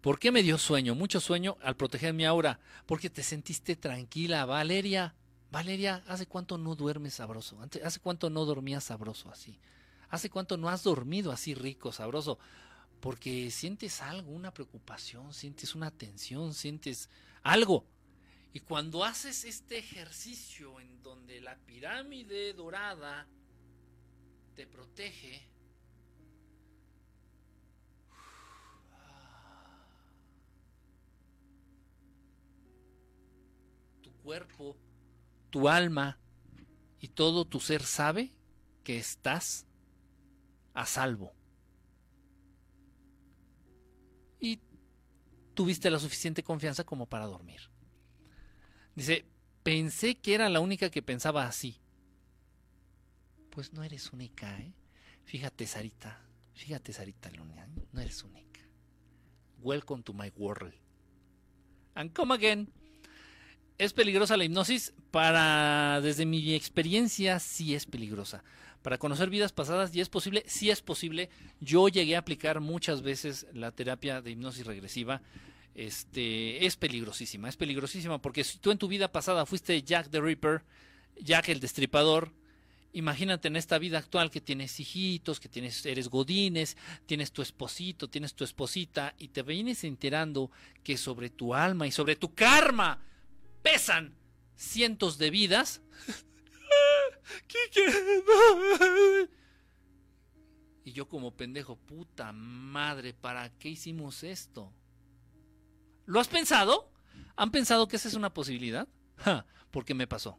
[0.00, 0.94] ¿Por qué me dio sueño?
[0.94, 2.60] Mucho sueño al proteger mi aura.
[2.84, 5.14] Porque te sentiste tranquila, Valeria.
[5.50, 7.58] Valeria, ¿hace cuánto no duermes sabroso?
[7.82, 9.58] ¿Hace cuánto no dormías sabroso así?
[10.10, 12.38] ¿Hace cuánto no has dormido así rico, sabroso?
[13.04, 17.10] Porque sientes algo, una preocupación, sientes una tensión, sientes
[17.42, 17.84] algo.
[18.54, 23.28] Y cuando haces este ejercicio en donde la pirámide dorada
[24.54, 25.46] te protege.
[34.00, 34.78] Tu cuerpo,
[35.50, 36.18] tu alma
[37.00, 38.32] y todo tu ser sabe
[38.82, 39.66] que estás
[40.72, 41.33] a salvo.
[45.54, 47.60] Tuviste la suficiente confianza como para dormir.
[48.94, 49.24] Dice,
[49.62, 51.80] pensé que era la única que pensaba así
[53.54, 54.72] pues no eres única, ¿eh?
[55.24, 56.20] Fíjate, Sarita,
[56.54, 58.60] fíjate, Sarita Luna, no eres única.
[59.60, 60.74] Welcome to my world.
[61.94, 62.68] And come again.
[63.78, 64.92] ¿Es peligrosa la hipnosis?
[65.12, 68.42] Para, desde mi experiencia, sí es peligrosa.
[68.84, 70.44] Para conocer vidas pasadas, ¿y es posible?
[70.46, 71.30] Sí es posible.
[71.58, 75.22] Yo llegué a aplicar muchas veces la terapia de hipnosis regresiva.
[75.74, 80.20] Este, es peligrosísima, es peligrosísima porque si tú en tu vida pasada fuiste Jack the
[80.20, 80.64] Ripper,
[81.18, 82.30] Jack el Destripador,
[82.92, 88.08] Imagínate en esta vida actual que tienes hijitos, que tienes, eres godines, tienes tu esposito,
[88.08, 90.52] tienes tu esposita y te vienes enterando
[90.84, 93.02] que sobre tu alma y sobre tu karma
[93.62, 94.14] pesan
[94.54, 95.80] cientos de vidas.
[100.84, 104.72] Y yo como pendejo, puta madre, ¿para qué hicimos esto?
[106.06, 106.90] ¿Lo has pensado?
[107.36, 108.88] ¿Han pensado que esa es una posibilidad?
[109.70, 110.38] porque me pasó.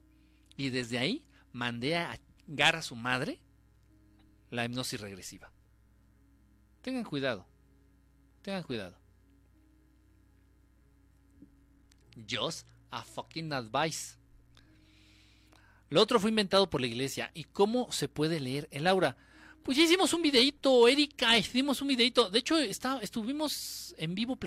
[0.56, 3.42] Y desde ahí mandé a gara su madre
[4.50, 5.52] la hipnosis regresiva.
[6.82, 7.46] Tengan cuidado.
[8.42, 8.96] Tengan cuidado.
[12.30, 14.18] Just a fucking advice.
[15.96, 17.32] Lo otro fue inventado por la iglesia.
[17.34, 19.16] ¿Y cómo se puede leer el aura?
[19.64, 22.30] Pues ya hicimos un videito, Erika, hicimos un videito.
[22.30, 24.38] De hecho, está, estuvimos en vivo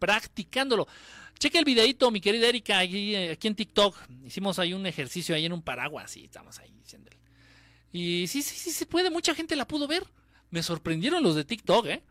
[0.00, 0.88] practicándolo.
[1.38, 3.96] Cheque el videito, mi querida Erika, aquí, aquí, en TikTok.
[4.26, 7.12] Hicimos ahí un ejercicio ahí en un paraguas y estamos ahí diciendo.
[7.92, 10.02] Y sí, sí, sí se puede, mucha gente la pudo ver.
[10.50, 12.02] Me sorprendieron los de TikTok, ¿eh?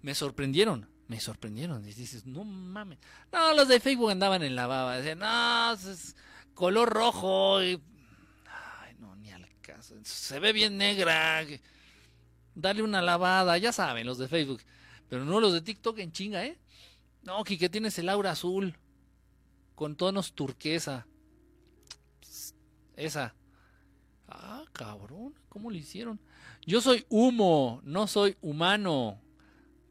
[0.00, 1.86] Me sorprendieron, me sorprendieron.
[1.86, 2.98] Y dices, no mames.
[3.30, 4.96] No, los de Facebook andaban en la baba.
[4.96, 6.16] Decían, no, es
[6.58, 7.58] color rojo.
[7.58, 7.78] Ay,
[8.98, 9.94] no, ni al caso.
[10.02, 11.46] Se ve bien negra.
[12.56, 14.60] Dale una lavada, ya saben, los de Facebook.
[15.08, 16.58] Pero no los de TikTok en chinga, ¿eh?
[17.22, 18.76] No, que tienes el aura azul.
[19.76, 21.06] Con tonos turquesa.
[22.96, 23.36] esa.
[24.26, 25.34] Ah, cabrón.
[25.48, 26.18] ¿Cómo lo hicieron?
[26.66, 29.20] Yo soy humo, no soy humano.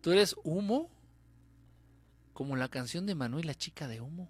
[0.02, 0.92] ¿Tú eres humo?
[2.34, 4.30] Como la canción de Manuel, la chica de humo.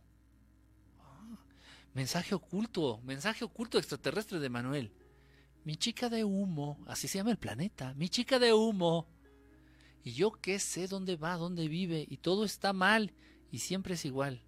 [1.98, 4.94] Mensaje oculto, mensaje oculto extraterrestre de Manuel.
[5.64, 7.96] Mi chica de humo, así se llama el planeta.
[7.96, 9.08] Mi chica de humo
[10.04, 13.16] y yo qué sé dónde va, dónde vive, y todo está mal,
[13.50, 14.44] y siempre es igual.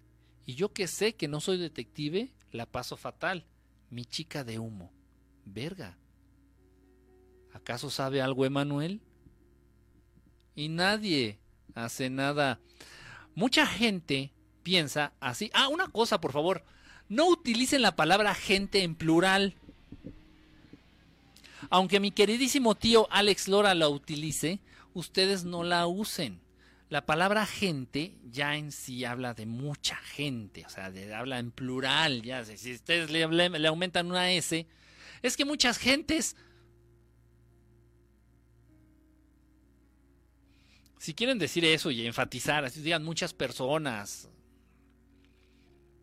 [0.46, 3.44] Y yo que sé que no soy detective, la paso fatal.
[3.90, 4.92] Mi chica de humo.
[5.44, 5.98] Verga.
[7.52, 9.02] ¿Acaso sabe algo Emanuel?
[10.54, 11.40] Y nadie
[11.74, 12.60] hace nada.
[13.34, 14.32] Mucha gente
[14.62, 15.50] piensa así.
[15.52, 16.64] Ah, una cosa, por favor.
[17.10, 19.54] No utilicen la palabra gente en plural.
[21.68, 24.60] Aunque mi queridísimo tío Alex Lora la utilice,
[24.94, 26.40] ustedes no la usen.
[26.88, 32.22] La palabra gente ya en sí habla de mucha gente, o sea, habla en plural,
[32.22, 32.44] ya.
[32.44, 34.66] Si ustedes le, le aumentan una S,
[35.22, 36.36] es que muchas gentes
[41.00, 44.28] si quieren decir eso y enfatizar, así digan muchas personas,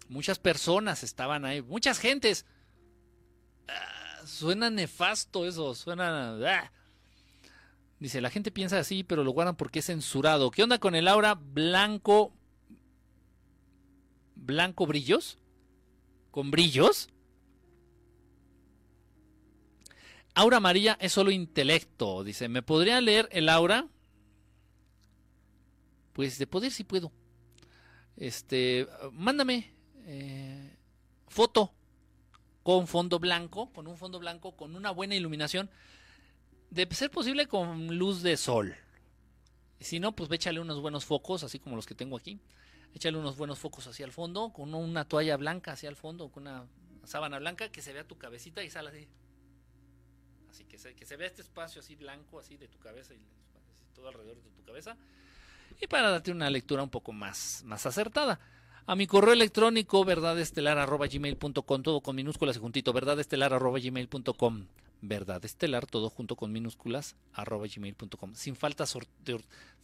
[0.10, 2.46] muchas personas estaban ahí, muchas gentes.
[3.68, 6.38] Ah, suena nefasto eso, suena...
[6.46, 6.72] Ah.
[8.00, 10.52] Dice, la gente piensa así, pero lo guardan porque es censurado.
[10.52, 12.32] ¿Qué onda con el aura blanco?
[14.36, 15.40] ¿Blanco brillos?
[16.30, 17.10] ¿Con brillos?
[20.36, 22.24] Aura amarilla es solo intelecto.
[22.24, 23.88] Dice, ¿me podría leer el aura?
[26.14, 27.12] Pues de poder sí puedo.
[28.16, 29.77] Este, mándame
[30.08, 30.76] eh,
[31.28, 31.72] foto
[32.64, 35.70] con fondo blanco, con un fondo blanco, con una buena iluminación,
[36.70, 38.76] de ser posible con luz de sol.
[39.80, 42.40] Si no, pues échale unos buenos focos, así como los que tengo aquí.
[42.94, 46.44] Échale unos buenos focos hacia el fondo, con una toalla blanca hacia el fondo, con
[46.44, 46.66] una
[47.04, 49.08] sábana blanca, que se vea tu cabecita y sale así.
[50.50, 53.22] Así que se, que se vea este espacio así blanco, así de tu cabeza y
[53.94, 54.98] todo alrededor de tu cabeza
[55.80, 58.40] y para darte una lectura un poco más, más acertada.
[58.90, 64.66] A mi correo electrónico verdadestelar.gmail.com, todo con minúsculas y juntito, verdadestelar.gmail.com,
[65.02, 68.98] verdadestelar, todo junto con minúsculas, arroba gmail.com, sin faltas,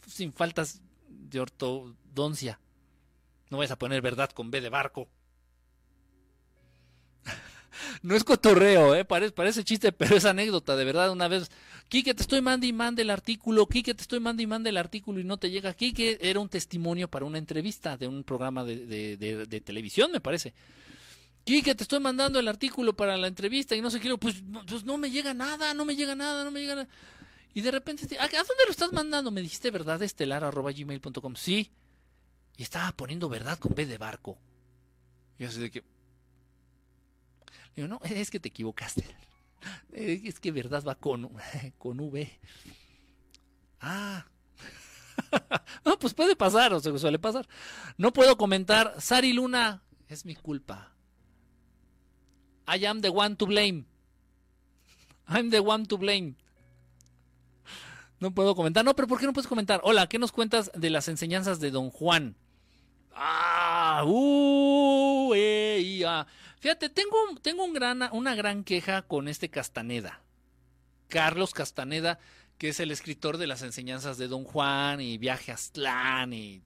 [0.06, 2.58] sin faltas de ortodoncia.
[3.50, 5.06] No vayas a poner verdad con B de barco.
[8.02, 9.04] no es cotorreo, ¿eh?
[9.04, 11.10] Parece, chiste, pero es anécdota, de verdad.
[11.10, 11.50] Una vez,
[11.88, 14.76] Quique, te estoy mandando y mande el artículo, Quique, te estoy mandando y mande el
[14.76, 15.74] artículo y no te llega.
[15.74, 20.54] Quique era un testimonio para una entrevista de un programa de, televisión, me parece.
[21.44, 24.84] Quique, te estoy mandando el artículo para la entrevista y no sé qué, pues, pues
[24.84, 26.88] no me llega nada, no me llega nada, no me llega nada.
[27.54, 29.30] Y de repente, ¿a, dónde lo estás mandando?
[29.30, 30.52] Me dijiste verdad estelar.
[31.36, 31.70] Sí.
[32.56, 34.36] Y estaba poniendo verdad con B de barco.
[35.38, 35.84] Y así de que,
[37.76, 39.04] Digo, no, es que te equivocaste.
[39.92, 41.30] Es que verdad va con,
[41.78, 42.30] con V.
[43.80, 44.26] Ah.
[45.84, 47.46] no, pues puede pasar, o sea, suele pasar.
[47.96, 48.94] No puedo comentar.
[48.98, 50.92] Sari Luna, es mi culpa.
[52.66, 53.84] I am the one to blame.
[55.28, 56.34] I'm the one to blame.
[58.20, 58.84] No puedo comentar.
[58.84, 59.80] No, pero ¿por qué no puedes comentar?
[59.84, 62.36] Hola, ¿qué nos cuentas de las enseñanzas de Don Juan?
[63.14, 66.26] Ah, uh, eh, ah.
[66.64, 67.14] Fíjate, tengo,
[67.62, 70.22] un una gran queja con este Castaneda.
[71.08, 72.18] Carlos Castaneda,
[72.56, 76.62] que es el escritor de las enseñanzas de Don Juan y Viaje a Aztlán y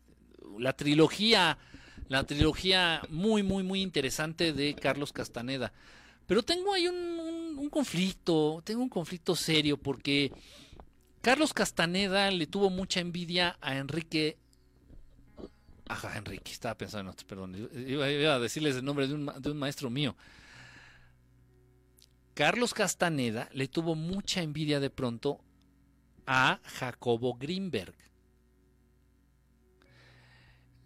[0.56, 1.58] la trilogía,
[2.06, 5.72] la trilogía muy, muy, muy interesante de Carlos Castaneda.
[6.28, 10.30] Pero tengo ahí un conflicto, tengo un conflicto serio porque
[11.22, 14.38] Carlos Castaneda le tuvo mucha envidia a Enrique
[15.88, 17.70] Ajá, Enrique, estaba pensando en otro, perdón.
[17.86, 20.14] Iba, a decirles el nombre de un, de un maestro mío.
[22.34, 25.40] Carlos Castaneda le tuvo mucha envidia de pronto
[26.26, 27.94] a Jacobo Greenberg.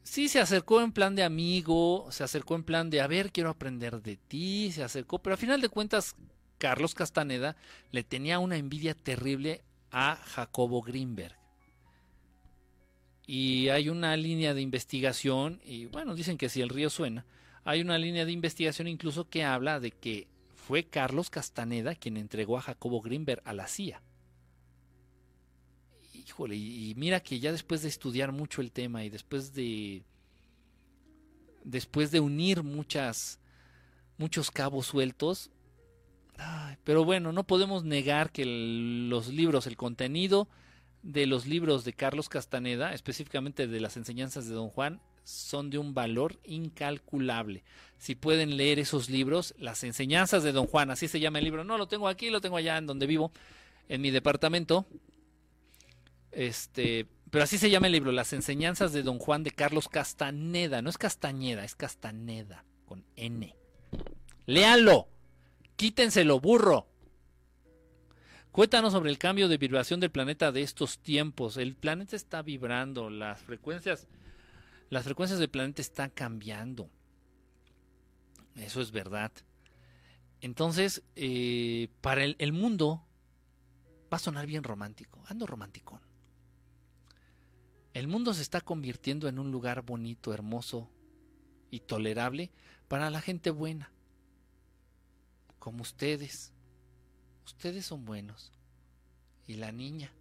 [0.04, 3.50] Sí, se acercó en plan de amigo, se acercó en plan de, a ver, quiero
[3.50, 6.14] aprender de ti, se acercó, pero a final de cuentas,
[6.58, 7.56] Carlos Castaneda
[7.90, 11.41] le tenía una envidia terrible a Jacobo Greenberg
[13.26, 17.24] y hay una línea de investigación, y bueno, dicen que si el río suena,
[17.64, 22.58] hay una línea de investigación incluso que habla de que fue Carlos Castaneda quien entregó
[22.58, 24.02] a Jacobo Greenberg a la CIA.
[26.14, 30.04] Híjole, y mira que ya después de estudiar mucho el tema y después de
[31.64, 33.38] después de unir muchas
[34.18, 35.50] muchos cabos sueltos,
[36.84, 40.48] pero bueno, no podemos negar que los libros, el contenido
[41.02, 45.78] de los libros de Carlos Castaneda, específicamente de las enseñanzas de Don Juan, son de
[45.78, 47.64] un valor incalculable.
[47.98, 51.64] Si pueden leer esos libros, las enseñanzas de Don Juan, así se llama el libro.
[51.64, 53.32] No lo tengo aquí, lo tengo allá en donde vivo,
[53.88, 54.86] en mi departamento.
[56.30, 60.82] Este, pero así se llama el libro, Las enseñanzas de Don Juan de Carlos Castaneda.
[60.82, 63.54] No es Castañeda, es Castaneda, con N.
[64.46, 65.08] Léanlo.
[65.76, 66.91] Quítenselo, burro.
[68.52, 71.56] Cuéntanos sobre el cambio de vibración del planeta de estos tiempos.
[71.56, 74.06] El planeta está vibrando, las frecuencias,
[74.90, 76.90] Las frecuencias del planeta están cambiando.
[78.56, 79.32] Eso es verdad.
[80.42, 83.02] Entonces, eh, para el, el, mundo
[84.12, 85.22] va a sonar bien romántico.
[85.28, 86.00] Ando romanticón.
[87.94, 90.90] El mundo se está convirtiendo en un lugar bonito, hermoso
[91.70, 92.50] y tolerable
[92.86, 93.90] para la gente buena.
[95.58, 96.52] Como ustedes.
[97.46, 98.50] Ustedes son buenos.
[99.46, 100.12] Y la niña.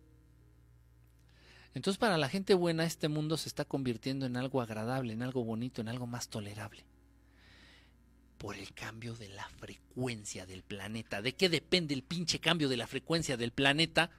[1.74, 5.44] Entonces para la gente buena este mundo se está convirtiendo en algo agradable, en algo
[5.44, 6.84] bonito, en algo más tolerable.
[8.38, 11.22] Por el cambio de la frecuencia del planeta.
[11.22, 14.10] ¿De qué depende el pinche cambio de la frecuencia del planeta?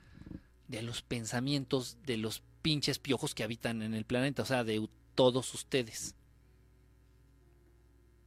[0.68, 4.88] De los pensamientos de los pinches piojos que habitan en el planeta, o sea, de
[5.14, 6.14] todos ustedes.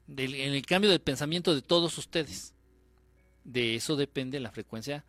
[0.07, 2.55] En el cambio del pensamiento de todos ustedes.
[3.45, 5.05] De eso depende la frecuencia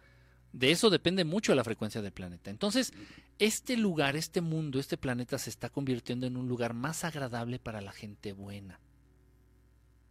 [0.56, 2.50] de eso depende mucho la frecuencia del planeta.
[2.50, 2.94] Entonces,
[3.38, 7.82] este lugar, este mundo, este planeta se está convirtiendo en un lugar más agradable para
[7.82, 8.80] la gente buena,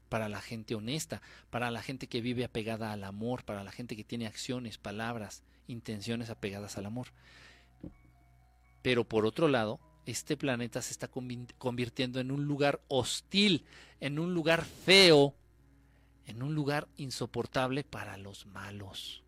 [0.08, 3.96] para la gente honesta, para la gente que vive apegada al amor, para la gente
[3.96, 7.08] que tiene acciones, palabras, intenciones apegadas al amor.
[8.84, 13.66] Pero por otro lado, este planeta se está convirtiendo en un lugar hostil,
[14.00, 15.34] en un lugar feo,
[16.26, 19.26] en un lugar insoportable para los malos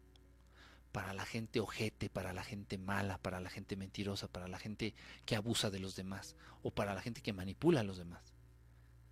[0.97, 4.95] para la gente ojete, para la gente mala, para la gente mentirosa, para la gente
[5.27, 8.33] que abusa de los demás o para la gente que manipula a los demás.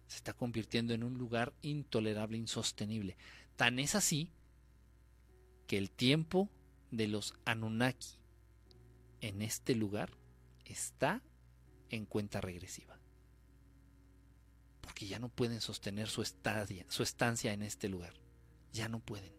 [0.08, 3.18] Se está convirtiendo en un lugar intolerable, insostenible.
[3.56, 4.32] Tan es así
[5.68, 6.50] que el tiempo
[6.90, 8.18] de los Anunnaki
[9.22, 10.10] en este lugar
[10.66, 11.22] está
[11.92, 12.95] en cuenta regresiva.
[14.86, 18.14] Porque ya no pueden sostener su, estadia, su estancia en este lugar.
[18.72, 19.36] Ya no pueden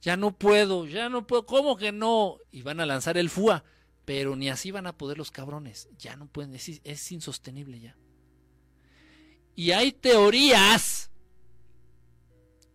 [0.00, 2.38] ya no puedo, ya no puedo, ¿cómo que no?
[2.50, 3.64] Y van a lanzar el FUA,
[4.04, 7.96] pero ni así van a poder los cabrones, ya no pueden, es, es insostenible ya.
[9.54, 11.10] Y hay teorías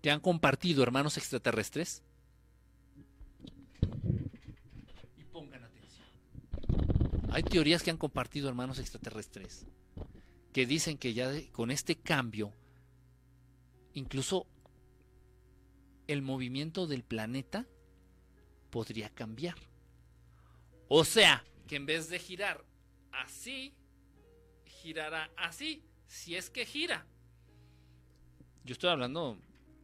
[0.02, 2.04] que han compartido hermanos extraterrestres.
[5.18, 6.06] Y pongan atención.
[7.32, 9.66] Hay teorías que han compartido hermanos extraterrestres
[10.54, 12.54] que dicen que ya con este cambio,
[13.94, 14.48] incluso
[16.08, 17.66] el movimiento del planeta
[18.70, 19.56] podría cambiar.
[20.88, 22.64] O sea, que en vez de girar
[23.12, 23.74] así,
[24.66, 27.08] girará así, si es que gira.
[28.64, 29.40] Yo estoy hablando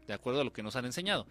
[0.06, 1.26] de acuerdo a lo que nos han enseñado.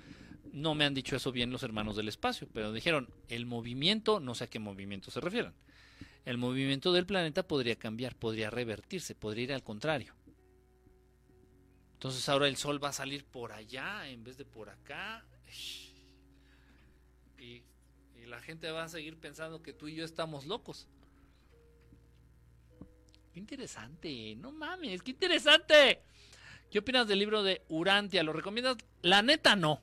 [0.52, 4.34] No me han dicho eso bien los hermanos del espacio, pero dijeron, el movimiento, no
[4.34, 5.54] sé a qué movimiento se refieren.
[6.28, 10.12] El movimiento del planeta podría cambiar, podría revertirse, podría ir al contrario.
[11.94, 15.24] Entonces ahora el sol va a salir por allá en vez de por acá.
[17.38, 17.62] Y,
[18.26, 20.86] la gente va a seguir pensando que tú y yo estamos locos.
[23.32, 26.02] Qué interesante, no mames, qué interesante.
[26.70, 28.22] ¿Qué opinas del libro de Urantia?
[28.22, 28.76] ¿Lo recomiendas?
[29.00, 29.80] La neta no.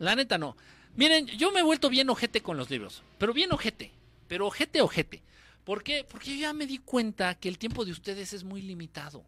[0.00, 0.56] La neta no.
[0.96, 3.92] Miren, yo me he vuelto bien ojete con los libros, pero bien ojete,
[4.26, 5.22] pero ojete, ojete.
[5.66, 6.04] ¿Por qué?
[6.08, 9.26] Porque yo ya me di cuenta que el tiempo de ustedes es muy limitado.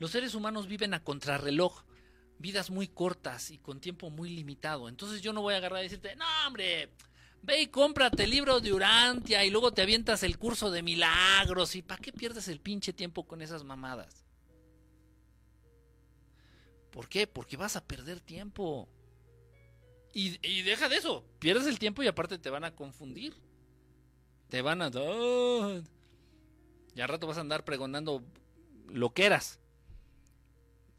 [0.00, 1.84] Los seres humanos viven a contrarreloj,
[2.40, 4.88] vidas muy cortas y con tiempo muy limitado.
[4.88, 6.90] Entonces yo no voy a agarrar y decirte, no, hombre,
[7.42, 11.76] ve y cómprate el libro de Urantia y luego te avientas el curso de milagros.
[11.76, 14.24] ¿Y para qué pierdes el pinche tiempo con esas mamadas?
[16.90, 17.28] ¿Por qué?
[17.28, 18.88] Porque vas a perder tiempo.
[20.12, 23.36] Y, y deja de eso, pierdes el tiempo y aparte te van a confundir.
[24.48, 24.90] Te van a...
[26.94, 28.24] Y al rato vas a andar pregonando
[28.88, 29.60] loqueras.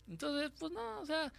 [0.08, 1.32] Entonces, pues no, o sea,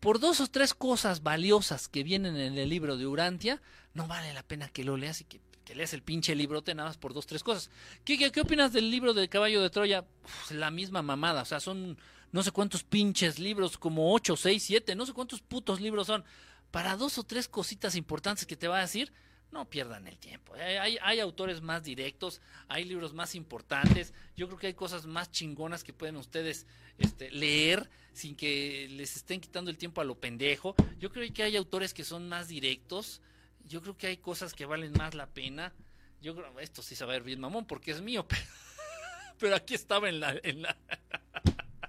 [0.00, 3.62] por dos o tres cosas valiosas que vienen en el libro de Urantia,
[3.94, 5.40] no vale la pena que lo leas y que,
[5.74, 7.70] leas el pinche librote nada más por dos o tres cosas.
[8.04, 10.04] ¿Qué, qué, opinas del libro del caballo de Troya?
[10.50, 11.96] la misma mamada, o sea, son
[12.32, 16.24] no sé cuántos pinches libros, como ocho, seis, siete, no sé cuántos putos libros son,
[16.70, 19.12] para dos o tres cositas importantes que te va a decir,
[19.54, 20.52] no pierdan el tiempo.
[20.54, 24.12] Hay, hay, autores más directos, hay libros más importantes.
[24.36, 26.66] Yo creo que hay cosas más chingonas que pueden ustedes
[26.98, 30.74] este, leer sin que les estén quitando el tiempo a lo pendejo.
[30.98, 33.22] Yo creo que hay autores que son más directos.
[33.64, 35.72] Yo creo que hay cosas que valen más la pena.
[36.20, 38.26] Yo creo, esto sí se va a ver bien mamón porque es mío,
[39.38, 40.76] pero, aquí estaba en la, en la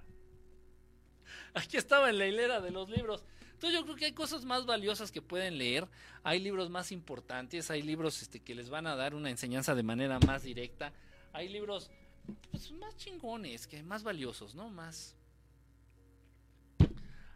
[1.55, 3.23] aquí estaba en la hilera de los libros.
[3.55, 5.87] Entonces yo creo que hay cosas más valiosas que pueden leer,
[6.23, 9.83] hay libros más importantes, hay libros este, que les van a dar una enseñanza de
[9.83, 10.93] manera más directa,
[11.33, 11.89] hay libros
[12.51, 14.69] pues, más chingones, que más valiosos, ¿no?
[14.69, 15.15] Más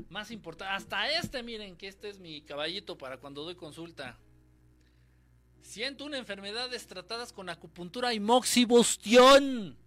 [0.09, 0.31] más.
[0.67, 4.17] Hasta este, miren, que este es mi caballito para cuando doy consulta.
[5.61, 9.77] Siento una enfermedades tratadas con acupuntura y moxibustión.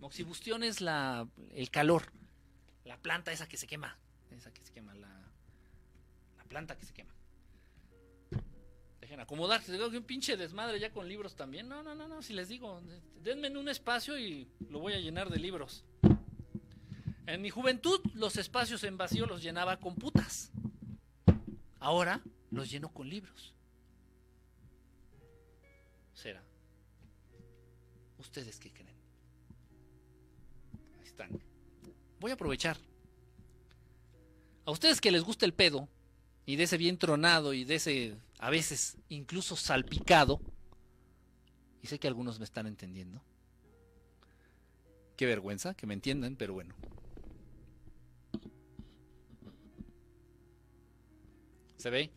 [0.00, 2.04] Moxibustión es la, el calor,
[2.84, 3.98] la planta esa que se quema,
[4.36, 5.08] esa que se quema, la,
[6.36, 7.14] la planta que se quema.
[9.00, 11.68] Dejen acomodar, que un pinche desmadre ya con libros también.
[11.68, 12.82] No, no, no, no, si les digo,
[13.22, 15.84] denme un espacio y lo voy a llenar de libros.
[17.26, 20.50] En mi juventud los espacios en vacío los llenaba con putas.
[21.78, 23.54] Ahora los lleno con libros.
[26.14, 26.42] ¿Será?
[28.18, 28.96] ¿Ustedes qué creen?
[30.98, 31.40] Ahí están.
[32.18, 32.76] Voy a aprovechar.
[34.68, 35.88] A ustedes que les gusta el pedo,
[36.44, 40.42] y de ese bien tronado, y de ese a veces incluso salpicado,
[41.82, 43.22] y sé que algunos me están entendiendo.
[45.16, 46.74] Qué vergüenza que me entiendan, pero bueno.
[51.78, 52.10] ¿Se ve?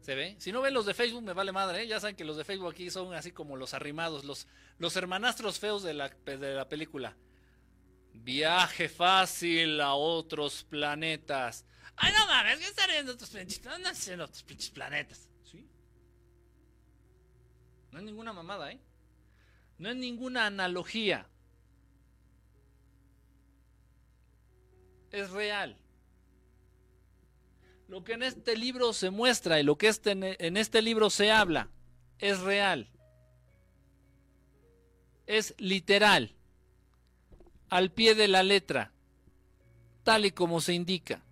[0.00, 0.36] ¿Se ve?
[0.38, 1.88] Si no ven los de Facebook, me vale madre, ¿eh?
[1.88, 4.46] Ya saben que los de Facebook aquí son así como los arrimados, los,
[4.78, 7.16] los hermanastros feos de la, de la película.
[8.12, 11.64] Viaje fácil a otros planetas.
[11.96, 14.06] Ay, no mames, ¿qué están en otros planetas?
[14.06, 15.28] No, en otros pinches planetas.
[15.44, 15.68] ¿Sí?
[17.90, 18.80] No es ninguna mamada, ¿eh?
[19.78, 21.28] No es ninguna analogía.
[25.10, 25.76] Es real.
[27.88, 31.30] Lo que en este libro se muestra y lo que este, en este libro se
[31.30, 31.70] habla
[32.18, 32.90] es real.
[35.26, 36.37] Es literal.
[37.70, 38.92] Al pie de la letra.
[40.04, 41.22] Tal y como se indica.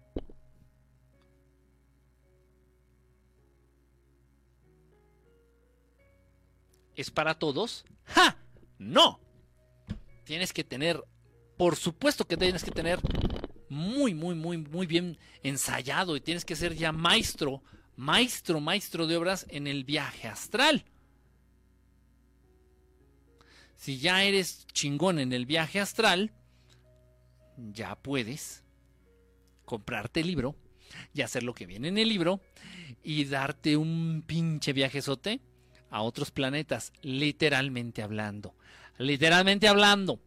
[6.95, 7.85] ¿Es para todos?
[8.05, 8.37] ¡Ja!
[8.79, 9.21] No.
[10.25, 11.03] Tienes que tener,
[11.57, 12.99] por supuesto que tienes que tener
[13.69, 17.63] muy, muy, muy, muy bien ensayado y tienes que ser ya maestro,
[17.97, 20.85] maestro, maestro de obras en el viaje astral.
[23.77, 26.33] Si ya eres chingón en el viaje astral,
[27.57, 28.65] ya puedes
[29.65, 30.57] comprarte el libro
[31.13, 32.41] y hacer lo que viene en el libro
[33.03, 35.41] y darte un pinche viajezote
[35.91, 38.55] a otros planetas, literalmente hablando.
[38.99, 40.21] Literalmente hablando.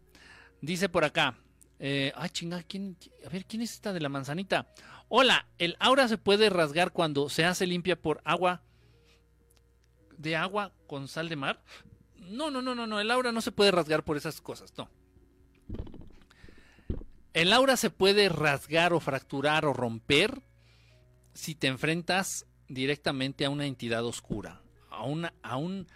[0.62, 1.38] Dice por acá,
[1.80, 4.68] eh, ah, chinga, ¿quién, a ver, ¿quién es esta de la manzanita?
[5.08, 8.62] Hola, ¿el aura se puede rasgar cuando se hace limpia por agua
[10.18, 11.64] de agua con sal de mar?
[12.30, 14.90] No, no, no, no, no, el aura no se puede rasgar por esas cosas, no.
[17.34, 20.42] El aura se puede rasgar o fracturar o romper
[21.34, 24.98] si te enfrentas directamente a una entidad oscura, a,
[25.44, 25.88] a, un,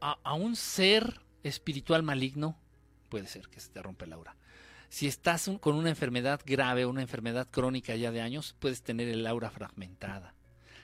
[0.00, 2.58] a un ser espiritual maligno
[3.08, 4.36] puede ser que se te rompa el aura.
[4.88, 9.26] Si estás con una enfermedad grave, una enfermedad crónica ya de años, puedes tener el
[9.26, 10.34] aura fragmentada.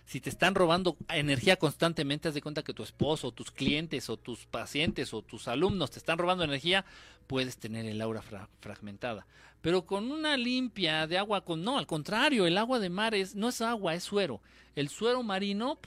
[0.07, 4.17] Si te están robando energía constantemente, haz de cuenta que tu esposo, tus clientes, o
[4.17, 6.85] tus pacientes, o tus alumnos te están robando energía,
[7.27, 8.23] puedes tener el aura
[8.61, 9.27] fragmentada.
[9.63, 13.35] Pero con una limpia de agua, con no, al contrario, el agua de mar es,
[13.35, 14.41] no es agua, es suero.
[14.77, 15.79] El suero marino,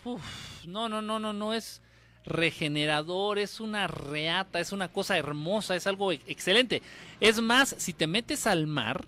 [0.66, 1.82] no, no, no, no, no es,
[2.28, 6.82] regenerador, es una reata, es una cosa hermosa, es algo excelente.
[7.20, 9.06] Es más, si te metes al mar,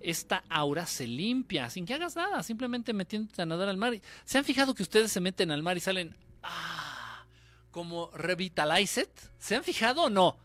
[0.00, 4.00] esta aura se limpia sin que hagas nada, simplemente metiéndote a nadar al mar.
[4.24, 7.24] ¿Se han fijado que ustedes se meten al mar y salen ah,
[7.70, 9.08] como revitalized?
[9.38, 10.38] ¿Se han fijado o no?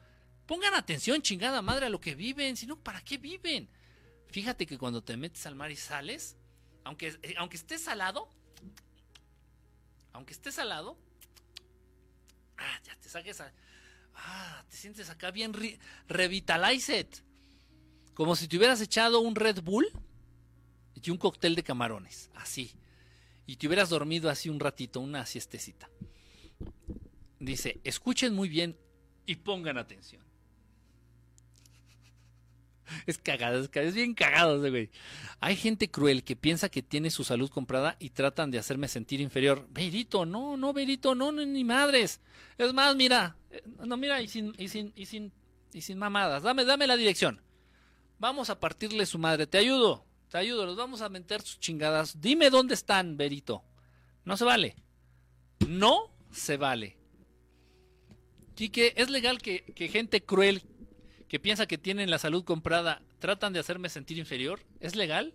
[0.45, 3.67] Pongan atención, chingada madre, a lo que viven, si no, ¿para qué viven?
[4.27, 6.35] Fíjate que cuando te metes al mar y sales,
[6.83, 8.29] aunque, eh, aunque estés salado,
[10.13, 10.97] aunque estés salado,
[12.57, 13.51] Ah, ya te saques a,
[14.15, 15.53] Ah, te sientes acá bien
[16.07, 17.07] revitalized.
[18.15, 19.87] Como si te hubieras echado un Red Bull
[20.95, 22.31] y un cóctel de camarones.
[22.33, 22.71] Así.
[23.45, 25.89] Y te hubieras dormido así un ratito, una siestecita.
[27.39, 28.75] Dice, escuchen muy bien
[29.27, 30.23] y pongan atención.
[33.07, 34.89] Es cagado, es, bien cagado ese güey.
[35.41, 39.21] Hay gente cruel que piensa que tiene su salud comprada y tratan de hacerme sentir
[39.21, 39.67] inferior.
[39.71, 42.21] Verito, no, no, Verito, no, no, ni madres.
[42.57, 45.33] Es más, mira, eh, no, mira, y sin, y sin, y sin,
[45.73, 46.43] y sin mamadas.
[46.43, 47.41] Dame, dame la dirección.
[48.19, 49.47] Vamos a partirle su madre.
[49.47, 50.65] Te ayudo, te ayudo.
[50.65, 52.21] Los vamos a meter sus chingadas.
[52.21, 53.63] Dime dónde están, Verito.
[54.23, 54.75] No se vale.
[55.67, 56.97] No se vale.
[58.57, 60.63] Y que es legal que, que gente cruel
[61.27, 64.61] que piensa que tienen la salud comprada tratan de hacerme sentir inferior?
[64.79, 65.33] ¿Es legal?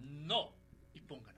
[0.00, 0.52] No.
[0.94, 1.36] Y pongan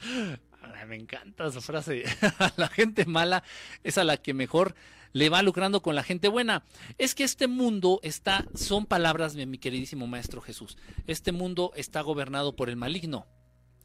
[0.00, 0.40] atención.
[0.86, 2.04] Me encanta esa frase.
[2.56, 3.42] la gente mala
[3.84, 4.74] es a la que mejor
[5.12, 6.64] le va lucrando con la gente buena.
[6.98, 10.76] Es que este mundo está, son palabras de mi queridísimo Maestro Jesús.
[11.06, 13.26] Este mundo está gobernado por el maligno.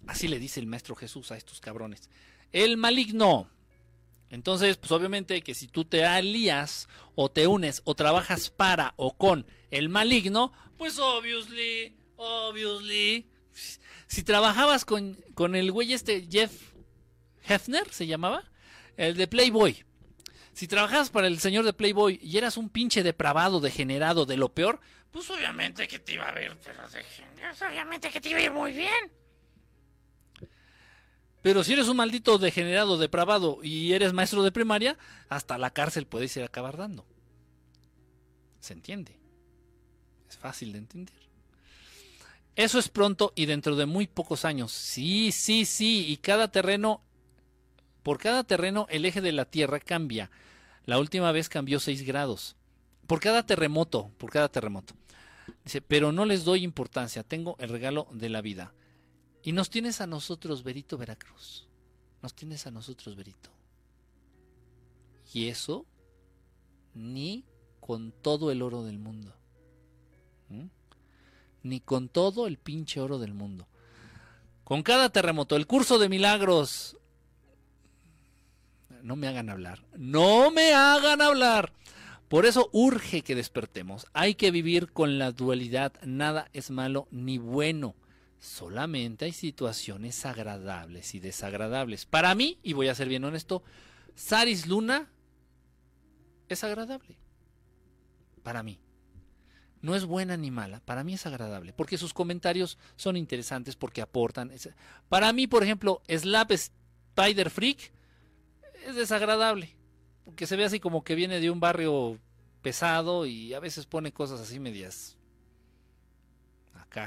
[0.07, 2.09] Así le dice el Maestro Jesús a estos cabrones.
[2.51, 3.49] el maligno.
[4.30, 9.15] Entonces, pues obviamente que si tú te alías o te unes o trabajas para o
[9.15, 13.30] con el maligno, pues obviously, obviously,
[14.07, 16.74] si trabajabas con, con el güey este Jeff
[17.47, 18.43] Hefner, se llamaba,
[18.97, 19.85] el de Playboy.
[20.53, 24.53] Si trabajabas para el señor de Playboy y eras un pinche depravado, degenerado, de lo
[24.53, 24.80] peor,
[25.11, 26.80] pues obviamente que te iba a ver, pero
[27.69, 29.11] obviamente que te iba a ir muy bien.
[31.41, 34.97] Pero si eres un maldito degenerado, depravado y eres maestro de primaria,
[35.30, 37.05] hasta la cárcel puedes ir a acabar dando.
[38.59, 39.19] ¿Se entiende?
[40.27, 41.15] Es fácil de entender.
[42.55, 44.72] Eso es pronto y dentro de muy pocos años.
[44.72, 46.07] Sí, sí, sí.
[46.07, 47.03] Y cada terreno,
[48.06, 50.30] por cada terreno el eje de la Tierra cambia.
[50.86, 52.56] La última vez cambió 6 grados.
[53.07, 54.94] Por cada terremoto, por cada terremoto.
[55.64, 58.76] Dice, pero no les doy importancia, tengo el regalo de la vida.
[59.41, 61.68] Y nos tienes a nosotros, Berito Veracruz.
[62.22, 63.49] Nos tienes a nosotros, Berito.
[65.34, 65.88] Y eso
[66.94, 67.44] ni
[67.80, 69.34] con todo el oro del mundo.
[70.49, 70.65] ¿Mm?
[71.64, 73.68] Ni con todo el pinche oro del mundo.
[74.64, 76.99] Con cada terremoto, el curso de milagros.
[79.06, 79.86] No me hagan hablar.
[79.95, 81.72] No me hagan hablar.
[82.27, 84.07] Por eso urge que despertemos.
[84.14, 85.94] Hay que vivir con la dualidad.
[86.03, 87.94] Nada es malo ni bueno.
[88.40, 92.07] Solamente hay situaciones agradables y desagradables.
[92.07, 93.61] Para mí, y voy a ser bien honesto,
[94.15, 95.07] Saris Luna
[96.49, 97.15] es agradable.
[98.41, 98.80] Para mí.
[99.82, 104.02] No es buena ni mala, para mí es agradable, porque sus comentarios son interesantes, porque
[104.02, 104.52] aportan.
[105.10, 107.94] Para mí, por ejemplo, Slap Spider Freak
[108.86, 109.76] es desagradable,
[110.24, 112.20] porque se ve así como que viene de un barrio
[112.62, 115.16] pesado y a veces pone cosas así medias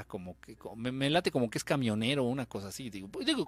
[0.07, 2.89] como que me, late como que es camionero o una cosa así.
[2.89, 3.47] Digo, pues, digo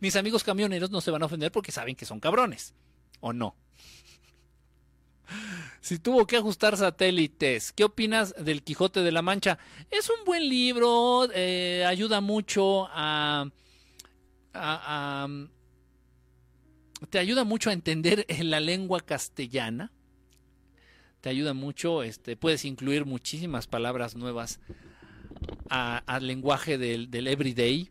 [0.00, 2.74] mis amigos camioneros no se van a ofender porque saben que son cabrones,
[3.20, 3.54] ¿o no?
[5.80, 9.58] Si tuvo que ajustar satélites, ¿qué opinas del Quijote de la Mancha?
[9.90, 13.46] Es un buen libro, eh, ayuda mucho a,
[17.10, 19.92] te ayuda mucho a entender la lengua castellana.
[21.20, 24.60] Te ayuda mucho, este, puedes incluir muchísimas palabras nuevas
[25.68, 27.90] al lenguaje del, everyday,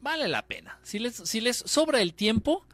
[0.00, 0.78] vale la pena.
[0.82, 2.66] Si les, si les sobra el tiempo,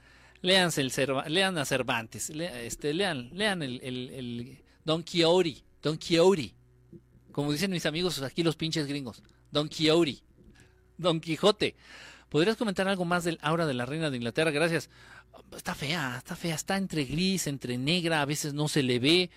[0.43, 0.93] leanse el
[1.27, 6.55] lean a Cervantes, este, lean, lean el, el, Don Quixote, Don Quixote,
[7.33, 10.23] como dicen mis amigos aquí los pinches gringos, Don Quixote,
[10.97, 11.75] Don Quijote.
[12.29, 14.51] ¿Podrías comentar algo más del aura de la reina de Inglaterra?
[14.51, 14.91] Gracias.
[15.57, 19.31] Está fea, está fea, está entre gris, entre negra, a veces no se le ve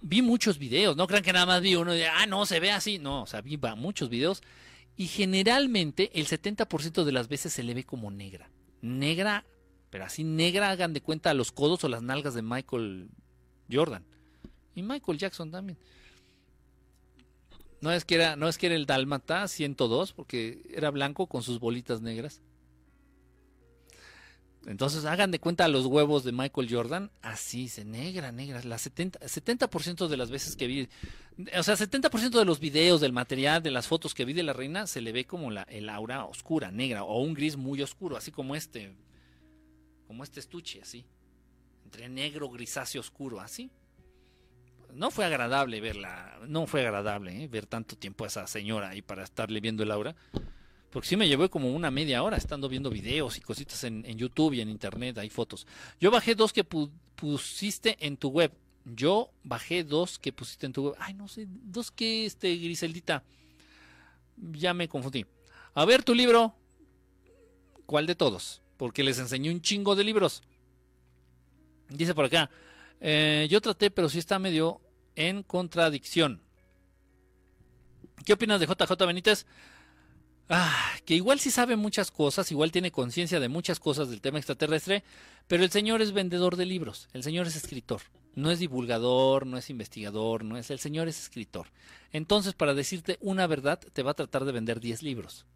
[0.00, 2.70] vi muchos videos, no crean que nada más vi uno y ah, no, se ve
[2.70, 4.42] así, no, o sea, vi muchos videos
[4.96, 8.50] y generalmente el 70% de las veces se le ve como negra.
[8.80, 9.44] Negra,
[9.90, 13.08] pero así negra, hagan de cuenta los codos o las nalgas de Michael
[13.70, 14.04] Jordan.
[14.74, 15.78] Y Michael Jackson también.
[17.80, 21.42] No es que era, no es que era el Dálmata 102, porque era blanco con
[21.42, 22.40] sus bolitas negras.
[24.66, 28.60] Entonces hagan de cuenta los huevos de Michael Jordan, así, se negra, negra.
[28.64, 30.88] La 70%, 70 de las veces que vi,
[31.56, 34.52] o sea, 70% de los videos, del material, de las fotos que vi de la
[34.52, 38.16] reina, se le ve como la, el aura oscura, negra, o un gris muy oscuro,
[38.16, 38.94] así como este,
[40.06, 41.06] como este estuche, así.
[41.84, 43.70] Entre negro, grisáceo, oscuro, así.
[44.98, 47.46] No fue agradable verla, no fue agradable ¿eh?
[47.46, 50.16] ver tanto tiempo a esa señora ahí para estarle viendo el aura.
[50.90, 54.54] Porque sí me llevó como una media hora estando viendo videos y cositas en, YouTube
[54.54, 55.68] y en internet, hay fotos.
[56.00, 58.52] Yo bajé dos que pusiste en tu web.
[58.84, 60.96] Yo bajé dos que pusiste en tu web.
[60.98, 63.22] Ay, no sé, dos que, este, Griseldita.
[64.36, 65.24] Ya me confundí.
[65.74, 66.56] A ver tu libro.
[67.86, 68.62] ¿Cuál de todos?
[68.76, 70.42] Porque les enseñé un chingo de libros.
[71.88, 72.50] Dice por acá.
[73.00, 74.80] Eh, yo traté, pero sí está medio
[75.18, 76.40] en contradicción.
[78.24, 79.46] ¿Qué opinas de JJ Benítez?
[80.48, 84.38] Ah, que igual sí sabe muchas cosas, igual tiene conciencia de muchas cosas del tema
[84.38, 85.02] extraterrestre,
[85.48, 88.00] pero el señor es vendedor de libros, el señor es escritor,
[88.36, 91.66] no es divulgador, no es investigador, no es, el señor es escritor.
[92.12, 95.46] Entonces, para decirte una verdad, te va a tratar de vender 10 libros.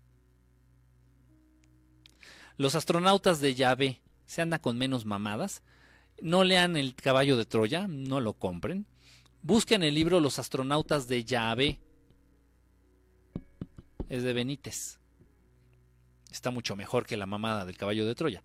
[2.56, 5.62] Los astronautas de llave se anda con menos mamadas,
[6.20, 8.86] no lean el caballo de Troya, no lo compren.
[9.42, 11.80] Busquen el libro Los astronautas de llave
[14.08, 14.98] es de Benítez.
[16.30, 18.42] Está mucho mejor que la mamada del caballo de Troya.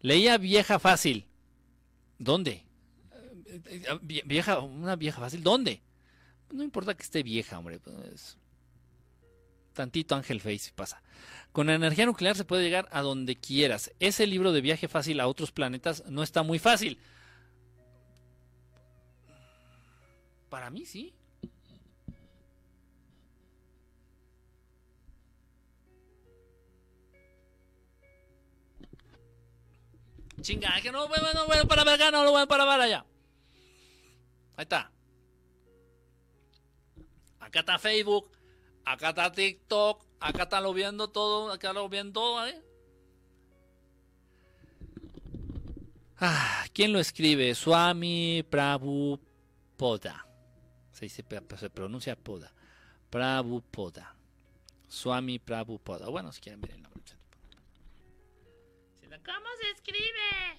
[0.00, 1.26] Leía vieja fácil.
[2.18, 2.64] ¿Dónde?
[4.02, 5.42] Vieja, una vieja fácil.
[5.42, 5.80] ¿Dónde?
[6.52, 7.78] No importa que esté vieja, hombre.
[7.78, 8.36] Pues.
[9.72, 11.02] tantito Ángel Face pasa.
[11.52, 13.92] Con energía nuclear se puede llegar a donde quieras.
[14.00, 16.98] Ese libro de viaje fácil a otros planetas no está muy fácil.
[20.54, 21.12] Para mí sí.
[30.40, 33.04] Chinga, que no, bueno, no, bueno, para acá, no lo voy para allá.
[34.56, 34.92] Ahí está.
[37.40, 38.30] Acá está Facebook,
[38.84, 42.62] acá está TikTok, acá está lo viendo todo, acá lo viendo todo, ¿eh?
[46.20, 47.56] Ah, ¿Quién lo escribe?
[47.56, 50.23] Swami Prabhupada.
[51.08, 52.52] Se, dice, se pronuncia Poda.
[53.10, 54.16] Prabhupada.
[54.88, 56.08] Swami Prabhupada.
[56.08, 56.94] Bueno, si quieren ver el nombre.
[59.24, 60.58] ¿Cómo se escribe?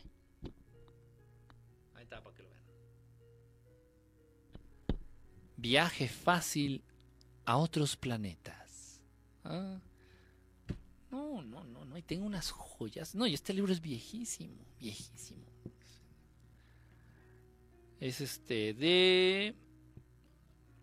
[1.94, 2.62] Ahí está, para que lo vean.
[5.58, 6.84] Viaje fácil
[7.46, 9.02] a otros planetas.
[9.44, 9.80] Ah.
[11.12, 11.98] No, no, no, no.
[11.98, 13.16] Y tengo unas joyas.
[13.16, 15.46] No, y este libro es viejísimo, viejísimo.
[18.00, 19.56] Es este de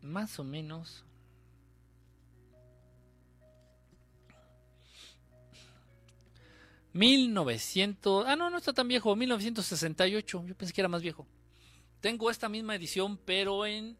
[0.02, 1.04] más o menos
[6.92, 8.26] 1900.
[8.26, 9.14] Ah, no, no está tan viejo.
[9.16, 10.44] 1968.
[10.46, 11.26] Yo pensé que era más viejo.
[12.00, 13.96] Tengo esta misma edición, pero en.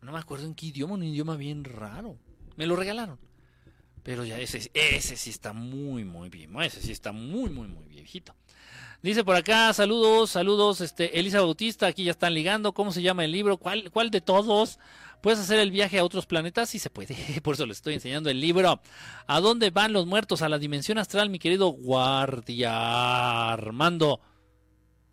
[0.00, 2.18] No me acuerdo en qué idioma, un idioma bien raro.
[2.56, 3.18] Me lo regalaron.
[4.02, 6.54] Pero ya ese, ese sí está muy, muy bien.
[6.60, 8.34] Ese sí está muy, muy, muy viejito.
[9.04, 13.22] Dice por acá, saludos, saludos, este, Elisa Bautista, aquí ya están ligando, ¿cómo se llama
[13.22, 13.58] el libro?
[13.58, 14.78] ¿Cuál, cuál de todos?
[15.20, 16.70] ¿Puedes hacer el viaje a otros planetas?
[16.70, 18.80] Sí se puede, por eso le estoy enseñando el libro.
[19.26, 20.40] ¿A dónde van los muertos?
[20.40, 24.22] A la dimensión astral, mi querido guardia Armando.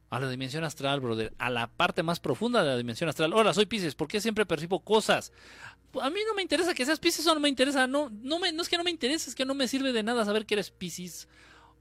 [0.09, 1.33] A la dimensión astral, brother.
[1.37, 3.33] A la parte más profunda de la dimensión astral.
[3.33, 3.95] Hola, soy Pisces.
[3.95, 5.33] ¿Por qué siempre percibo cosas?
[6.01, 7.87] A mí no me interesa que seas Pisces o no me interesa.
[7.87, 10.01] No, no, me, no es que no me interese, es que no me sirve de
[10.01, 11.27] nada saber que eres Pisces.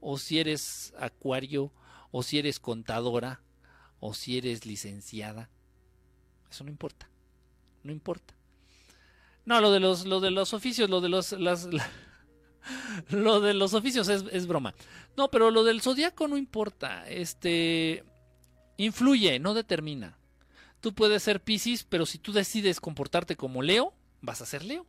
[0.01, 1.71] O si eres Acuario.
[2.11, 3.41] O si eres contadora.
[3.99, 5.49] O si eres licenciada.
[6.49, 7.11] Eso no importa
[7.83, 8.33] no importa.
[9.45, 11.67] No, lo de los, lo de los oficios, lo de los, las,
[13.09, 14.75] lo de los oficios es, broma.
[15.17, 17.07] No, pero lo del zodiaco no importa.
[17.09, 18.03] Este
[18.77, 20.17] influye, no determina.
[20.79, 24.85] Tú puedes ser Piscis, pero si tú decides comportarte como Leo, vas a ser Leo.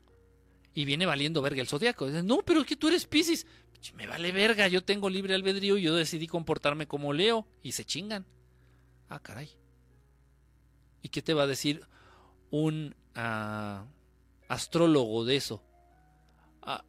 [0.74, 2.08] Y viene valiendo verga el zodiaco.
[2.08, 3.46] no, pero es que tú eres Piscis.
[3.94, 7.46] Me vale verga, yo tengo libre albedrío y yo decidí comportarme como Leo.
[7.62, 8.26] Y se chingan.
[9.08, 9.50] Ah, caray.
[11.02, 11.86] ¿Y qué te va a decir?
[12.52, 13.86] un ah,
[14.48, 15.62] astrólogo de eso,
[16.62, 16.84] ah,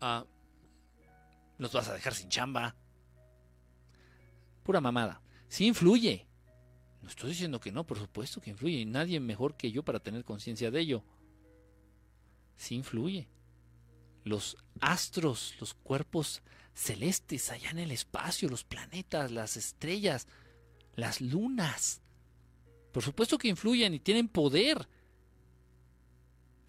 [0.00, 0.24] ah,
[1.58, 2.74] los vas a dejar sin chamba.
[4.62, 5.20] Pura mamada.
[5.48, 6.26] Sí influye.
[7.02, 8.78] No estoy diciendo que no, por supuesto que influye.
[8.78, 11.04] Y nadie mejor que yo para tener conciencia de ello.
[12.56, 13.28] Sí influye.
[14.24, 16.42] Los astros, los cuerpos
[16.74, 20.26] celestes allá en el espacio, los planetas, las estrellas,
[20.94, 22.00] las lunas.
[22.92, 24.88] Por supuesto que influyen y tienen poder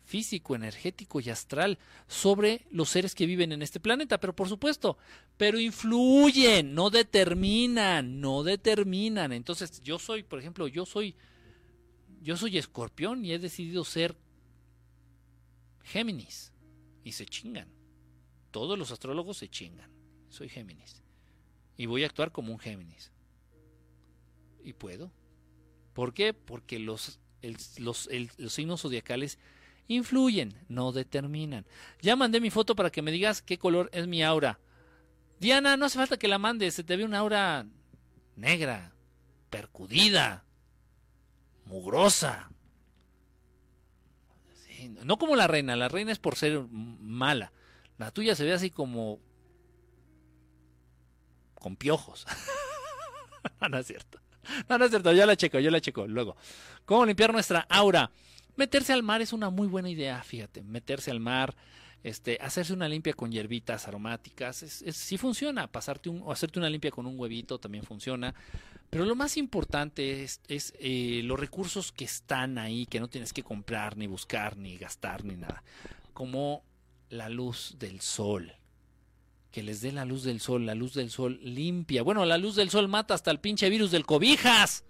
[0.05, 4.97] físico, energético y astral sobre los seres que viven en este planeta, pero por supuesto,
[5.37, 9.31] pero influyen, no determinan, no determinan.
[9.31, 11.15] Entonces, yo soy, por ejemplo, yo soy
[12.21, 14.15] yo soy escorpión y he decidido ser
[15.83, 16.51] Géminis
[17.03, 17.69] y se chingan.
[18.51, 19.91] Todos los astrólogos se chingan.
[20.29, 21.03] Soy Géminis
[21.77, 23.11] y voy a actuar como un Géminis.
[24.63, 25.11] Y puedo.
[25.93, 26.33] ¿Por qué?
[26.33, 27.19] Porque los,
[27.77, 28.09] los,
[28.49, 29.37] signos zodiacales
[29.87, 31.65] influyen, no determinan.
[32.01, 34.59] Ya mandé mi foto para que me digas qué color es mi aura.
[35.39, 37.65] Diana, no hace falta que la mandes, se te ve una aura
[38.35, 38.93] negra,
[39.49, 40.45] percudida,
[41.65, 42.49] mugrosa.
[45.03, 47.51] No como la reina, la reina es por ser mala.
[47.97, 49.19] La tuya se ve así como
[51.55, 52.25] con piojos.
[53.69, 54.19] no es cierto.
[54.67, 56.07] No, no es cierto, yo la checo, yo la checo.
[56.07, 56.35] Luego,
[56.85, 58.11] ¿cómo limpiar nuestra aura?
[58.55, 60.61] Meterse al mar es una muy buena idea, fíjate.
[60.63, 61.55] Meterse al mar,
[62.03, 65.67] este, hacerse una limpia con hierbitas aromáticas, es, sí funciona.
[65.67, 68.35] Pasarte un, o hacerte una limpia con un huevito también funciona.
[68.93, 73.41] Pero lo más importante es, eh, los recursos que están ahí, que no tienes que
[73.41, 75.63] comprar, ni buscar, ni gastar, ni nada.
[76.13, 76.63] Como
[77.09, 78.53] la luz del sol
[79.49, 82.03] que les dé la luz del sol, la luz del sol limpia.
[82.03, 84.83] Bueno, la luz del sol mata hasta el pinche virus del cobijas.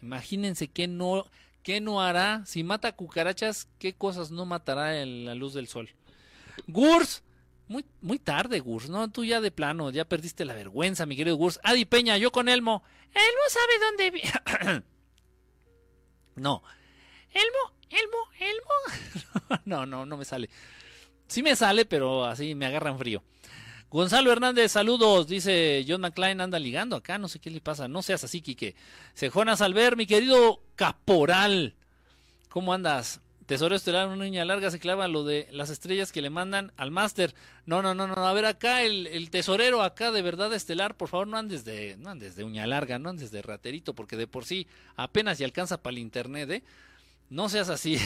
[0.00, 1.26] Imagínense qué no,
[1.64, 2.46] qué no hará.
[2.46, 5.90] Si mata cucarachas, qué cosas no matará la luz del sol.
[6.68, 7.24] Gurs,
[7.68, 9.10] muy, muy tarde, Gurs, ¿no?
[9.10, 11.60] Tú ya de plano, ya perdiste la vergüenza, mi querido Gurs.
[11.62, 12.82] Adi Peña, yo con Elmo.
[13.14, 14.82] Elmo sabe dónde...
[16.36, 16.62] no.
[17.32, 19.60] Elmo, Elmo, Elmo.
[19.64, 20.50] no, no, no me sale.
[21.26, 23.22] Sí me sale, pero así me agarran frío.
[23.90, 25.28] Gonzalo Hernández, saludos.
[25.28, 27.88] Dice John McClain, anda ligando acá, no sé qué le pasa.
[27.88, 28.74] No seas así, Quique.
[29.32, 31.76] Jonas Alver, mi querido caporal.
[32.48, 33.20] ¿Cómo andas?
[33.46, 36.90] Tesoro estelar, una niña larga se clava lo de las estrellas que le mandan al
[36.90, 37.34] máster.
[37.66, 38.14] No, no, no, no.
[38.14, 42.08] A ver, acá el, tesorero, acá de verdad estelar, por favor, no andes de, no
[42.08, 44.66] andes de uña larga, no andes de raterito, porque de por sí
[44.96, 46.62] apenas y alcanza para el internet, ¿eh?
[47.28, 47.98] No seas así.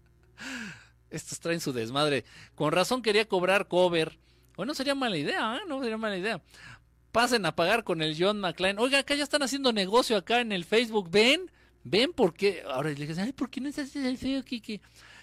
[1.10, 2.24] Estos traen su desmadre.
[2.54, 4.18] Con razón quería cobrar cover.
[4.54, 5.60] Bueno, sería mala idea, ¿eh?
[5.66, 6.42] No sería mala idea.
[7.10, 8.78] Pasen a pagar con el John McClain.
[8.78, 11.10] Oiga, acá ya están haciendo negocio acá en el Facebook.
[11.10, 11.50] ¿Ven?
[11.88, 12.64] ¿Ven por qué?
[12.68, 14.80] Ahora le dicen, ay, ¿por qué no estás el feo, Kike?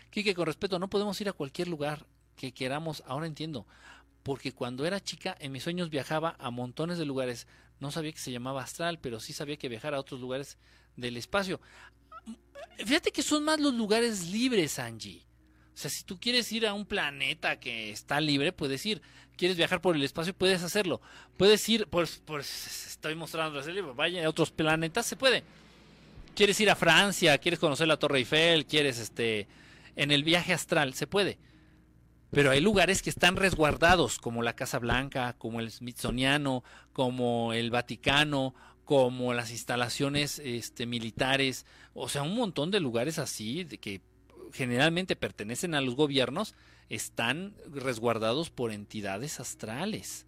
[0.09, 2.05] Kike, con respeto, no podemos ir a cualquier lugar
[2.37, 3.03] que queramos.
[3.05, 3.67] Ahora entiendo.
[4.23, 7.47] Porque cuando era chica, en mis sueños viajaba a montones de lugares.
[7.81, 10.57] No sabía que se llamaba astral, pero sí sabía que viajara a otros lugares
[10.95, 11.59] del espacio.
[12.77, 15.21] Fíjate que son más los lugares libres, Angie.
[15.73, 19.01] O sea, si tú quieres ir a un planeta que está libre, puedes ir.
[19.35, 21.01] Quieres viajar por el espacio, puedes hacerlo.
[21.35, 23.61] Puedes ir, pues, pues estoy mostrando
[23.95, 25.43] vaya a otros planetas, se puede
[26.35, 29.47] quieres ir a Francia, quieres conocer la Torre Eiffel, quieres este
[29.95, 31.37] en el viaje astral, se puede.
[32.31, 37.69] Pero hay lugares que están resguardados, como la Casa Blanca, como el Smithsoniano, como el
[37.69, 38.55] Vaticano,
[38.85, 44.01] como las instalaciones este, militares, o sea, un montón de lugares así que
[44.51, 46.55] generalmente pertenecen a los gobiernos,
[46.89, 50.25] están resguardados por entidades astrales.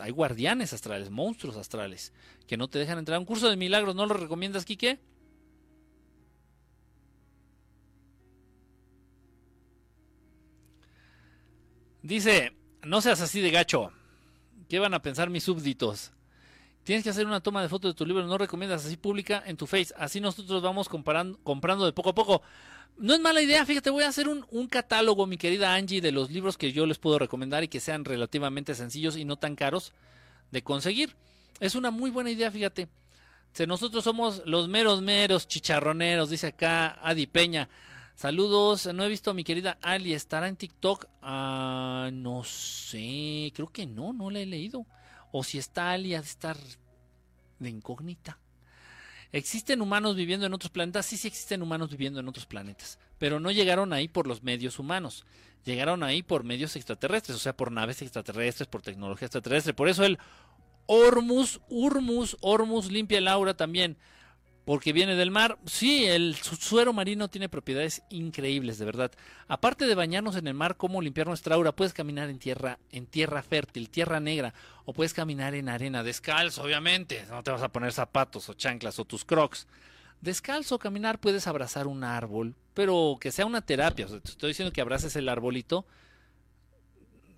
[0.00, 2.12] Hay guardianes astrales, monstruos astrales,
[2.46, 3.18] que no te dejan entrar.
[3.18, 5.00] Un curso de milagros, ¿no lo recomiendas, Quique?
[12.02, 12.52] Dice,
[12.82, 13.92] no seas así de gacho.
[14.68, 16.12] ¿Qué van a pensar mis súbditos?
[16.82, 19.56] Tienes que hacer una toma de fotos de tu libro, no recomiendas así pública en
[19.56, 19.94] tu face.
[19.96, 22.42] Así nosotros vamos comprando de poco a poco.
[22.98, 26.12] No es mala idea, fíjate, voy a hacer un, un, catálogo, mi querida Angie, de
[26.12, 29.56] los libros que yo les puedo recomendar y que sean relativamente sencillos y no tan
[29.56, 29.92] caros
[30.50, 31.16] de conseguir.
[31.58, 32.88] Es una muy buena idea, fíjate.
[33.66, 37.68] nosotros somos los meros, meros chicharroneros, dice acá Adi Peña.
[38.14, 41.06] Saludos, no he visto a mi querida Ali, ¿estará en TikTok?
[41.22, 44.86] Ah, no sé, creo que no, no la he leído.
[45.32, 46.56] O si está Ali, ha de estar
[47.58, 48.38] de incógnita.
[49.32, 51.06] ¿Existen humanos viviendo en otros planetas?
[51.06, 54.78] Sí, sí existen humanos viviendo en otros planetas, pero no llegaron ahí por los medios
[54.78, 55.24] humanos,
[55.64, 59.72] llegaron ahí por medios extraterrestres, o sea, por naves extraterrestres, por tecnología extraterrestre.
[59.72, 60.18] Por eso el
[60.86, 63.96] Ormus, Urmus, Ormus limpia el aura también
[64.64, 65.58] porque viene del mar.
[65.66, 69.12] Sí, el suero marino tiene propiedades increíbles, de verdad.
[69.48, 73.06] Aparte de bañarnos en el mar, cómo limpiar nuestra aura, puedes caminar en tierra, en
[73.06, 77.24] tierra fértil, tierra negra, o puedes caminar en arena descalzo, obviamente.
[77.28, 79.66] No te vas a poner zapatos o chanclas o tus crocs.
[80.20, 84.06] Descalzo caminar puedes abrazar un árbol, pero que sea una terapia.
[84.06, 85.84] te estoy diciendo que abraces el arbolito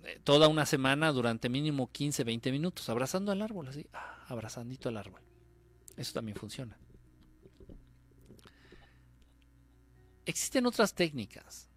[0.03, 4.89] eh, toda una semana durante mínimo 15, 20 minutos, abrazando al árbol, así, ah, abrazandito
[4.89, 5.21] al árbol.
[5.97, 6.77] Eso también funciona.
[10.25, 11.69] Existen otras técnicas.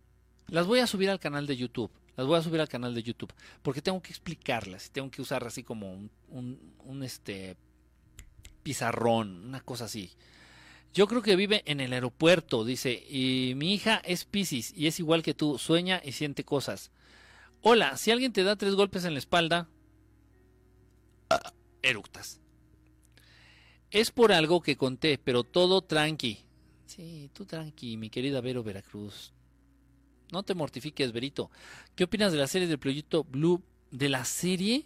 [0.48, 1.90] Las voy a subir al canal de YouTube.
[2.16, 3.32] Las voy a subir al canal de YouTube.
[3.62, 4.90] Porque tengo que explicarlas.
[4.90, 6.10] Tengo que usar así como un,
[6.84, 7.56] un, este
[8.62, 10.10] pizarrón, una cosa así.
[10.94, 14.98] Yo creo que vive en el aeropuerto, dice, y mi hija es Piscis y es
[14.98, 16.90] igual que tú, sueña y siente cosas.
[17.60, 19.68] Hola, si alguien te da tres golpes en la espalda,
[21.82, 22.40] eructas.
[23.90, 26.44] Es por algo que conté, pero todo tranqui.
[26.98, 29.32] Sí, tú tranqui, mi querida Vero Veracruz.
[30.32, 31.48] No te mortifiques, Verito.
[31.94, 33.62] ¿Qué opinas de la serie del proyecto Blue?
[33.92, 34.84] ¿De la serie?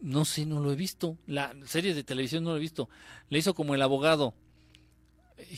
[0.00, 1.18] No sé, no lo he visto.
[1.26, 2.88] La serie de televisión no lo he visto.
[3.28, 4.34] Le hizo como el abogado.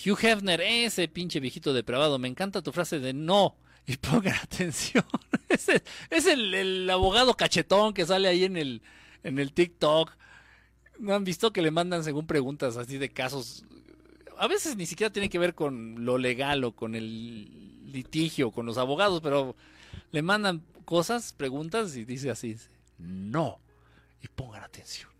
[0.06, 2.18] Hugh Hefner, ese pinche viejito depravado.
[2.18, 3.54] Me encanta tu frase de no.
[3.86, 5.04] Y pongan atención.
[5.50, 8.80] es el, el, abogado cachetón que sale ahí en el,
[9.22, 10.16] en el TikTok.
[10.98, 13.66] ¿No han visto que le mandan según preguntas así de casos
[14.38, 18.66] a veces ni siquiera tiene que ver con lo legal o con el litigio, con
[18.66, 19.56] los abogados, pero
[20.12, 22.56] le mandan cosas, preguntas y dice así,
[22.98, 23.60] no,
[24.22, 25.10] y pongan atención.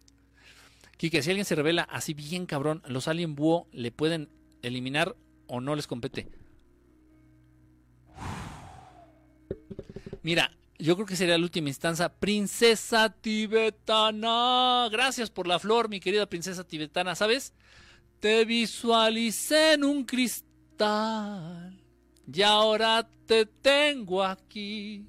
[0.97, 4.28] Quique, si alguien se revela así bien cabrón, los alien búho le pueden
[4.62, 5.15] eliminar
[5.47, 6.28] o no les compete.
[10.23, 12.09] Mira, yo creo que sería la última instancia.
[12.09, 14.89] Princesa tibetana.
[14.90, 17.15] Gracias por la flor, mi querida princesa tibetana.
[17.15, 17.53] ¿Sabes?
[18.20, 21.81] Te visualicé en un cristal
[22.32, 25.07] y ahora te tengo aquí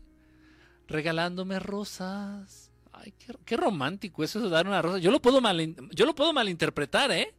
[0.87, 2.71] regalándome rosas.
[2.91, 3.13] Ay,
[3.45, 4.99] qué, romántico eso de dar una rosa.
[4.99, 7.33] Yo lo puedo mal, yo lo puedo malinterpretar, ¿eh?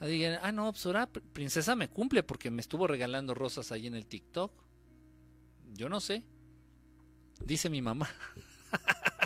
[0.00, 3.94] Digan, ah, no, pues ahora princesa me cumple porque me estuvo regalando rosas ahí en
[3.94, 4.52] el TikTok.
[5.74, 6.22] Yo no sé.
[7.40, 8.08] Dice mi mamá.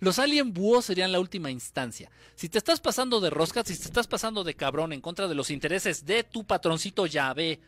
[0.00, 2.10] Los alien búhos serían la última instancia.
[2.34, 5.34] Si te estás pasando de rosca, si te estás pasando de cabrón en contra de
[5.34, 7.60] los intereses de tu patroncito Yahvé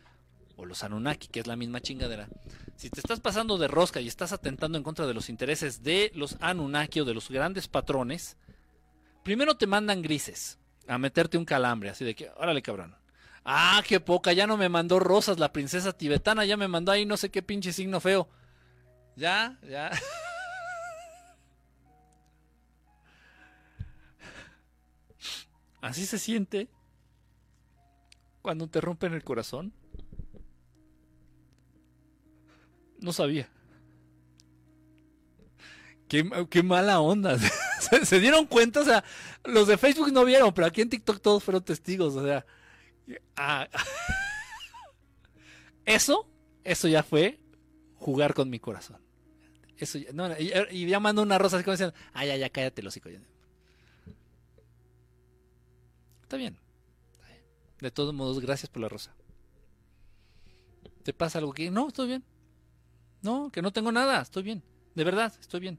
[0.55, 2.27] o los Anunnaki, que es la misma chingadera.
[2.75, 6.11] Si te estás pasando de rosca y estás atentando en contra de los intereses de
[6.15, 8.35] los Anunnaki o de los grandes patrones,
[9.23, 10.57] primero te mandan grises
[10.87, 12.95] a meterte un calambre, así de que, órale cabrón.
[13.45, 17.05] Ah, qué poca, ya no me mandó rosas la princesa tibetana, ya me mandó ahí
[17.05, 18.27] no sé qué pinche signo feo.
[19.15, 19.91] Ya, ya.
[25.83, 26.69] Así se siente
[28.41, 29.73] cuando te rompen el corazón.
[32.99, 33.49] No sabía.
[36.07, 37.37] Qué, mala onda.
[38.05, 38.79] ¿Se, dieron cuenta?
[38.79, 39.03] O sea,
[39.43, 42.15] los de Facebook no vieron, pero aquí en TikTok todos fueron testigos.
[42.15, 42.45] O sea,
[43.35, 43.67] ah,
[45.85, 46.29] eso,
[46.63, 47.41] eso ya fue
[47.95, 49.01] jugar con mi corazón.
[49.75, 50.13] Eso ya,
[50.71, 53.11] y, ya mando una rosa así como diciendo, ah, ya, ya, cállate, los hijos.
[56.23, 56.57] Está bien.
[57.79, 59.13] De todos modos, gracias por la rosa.
[61.03, 62.23] ¿Te pasa algo que no, estoy bien?
[63.21, 64.63] No, que no tengo nada, estoy bien.
[64.95, 65.77] De verdad, estoy bien.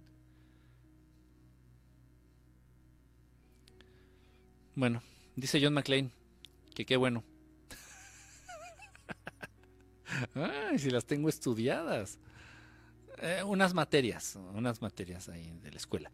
[4.74, 5.02] Bueno,
[5.36, 6.10] dice John McClane
[6.74, 7.24] que qué bueno.
[10.34, 12.18] Ay, si las tengo estudiadas.
[13.18, 16.10] Eh, unas materias, unas materias ahí de la escuela.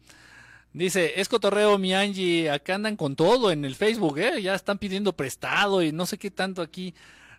[0.73, 4.41] Dice, es cotorreo mi Angie, acá andan con todo en el Facebook, ¿eh?
[4.41, 6.93] Ya están pidiendo prestado y no sé qué tanto aquí.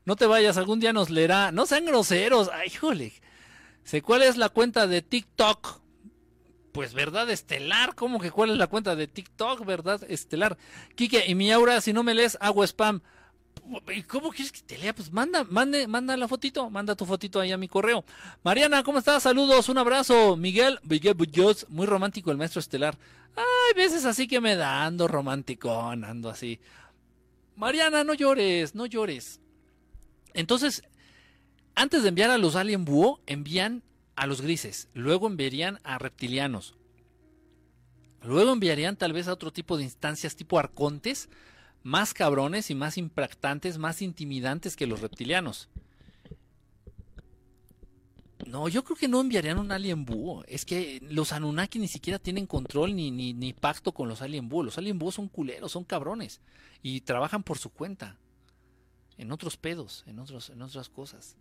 [0.04, 1.50] No te vayas, algún día nos leerá.
[1.50, 2.50] No sean groseros.
[2.52, 3.12] Ay, jole.
[3.84, 5.80] Sé cuál es la cuenta de TikTok.
[6.72, 9.64] Pues verdad estelar, ¿cómo que cuál es la cuenta de TikTok?
[9.64, 10.56] Verdad estelar.
[10.94, 13.02] Kike, y mi aura, si no me lees, hago spam.
[14.08, 14.94] ¿Cómo quieres que te lea?
[14.94, 18.04] Pues manda, mande, manda la fotito, manda tu fotito ahí a mi correo.
[18.42, 19.22] Mariana, ¿cómo estás?
[19.22, 20.36] Saludos, un abrazo.
[20.36, 21.16] Miguel, Miguel
[21.68, 22.98] muy romántico el maestro estelar.
[23.36, 26.60] Ay, veces así que me da, ando romántico, ando así.
[27.56, 29.40] Mariana, no llores, no llores.
[30.34, 30.82] Entonces,
[31.74, 33.82] antes de enviar a los alien búho, envían
[34.16, 36.74] a los grises, luego enviarían a reptilianos.
[38.22, 41.28] Luego enviarían tal vez a otro tipo de instancias tipo arcontes,
[41.82, 45.68] más cabrones y más impactantes, más intimidantes que los reptilianos.
[48.46, 50.44] No, yo creo que no enviarían un alien búho.
[50.46, 54.48] Es que los Anunnaki ni siquiera tienen control ni, ni, ni pacto con los alien.
[54.50, 56.40] Los alien búhos son culeros, son cabrones.
[56.82, 58.18] Y trabajan por su cuenta.
[59.16, 61.36] En otros pedos, en, otros, en otras cosas.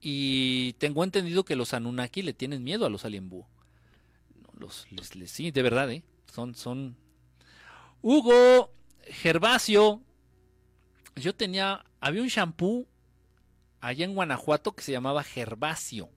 [0.00, 3.48] Y tengo entendido que los Anunnaki le tienen miedo a los alien búho.
[4.58, 4.86] los,
[5.26, 6.02] sí, de verdad, ¿eh?
[6.32, 6.96] Son, son...
[8.02, 8.70] Hugo,
[9.10, 10.02] Gervasio.
[11.16, 12.86] Yo tenía, había un shampoo
[13.80, 16.08] allá en Guanajuato que se llamaba Gervasio.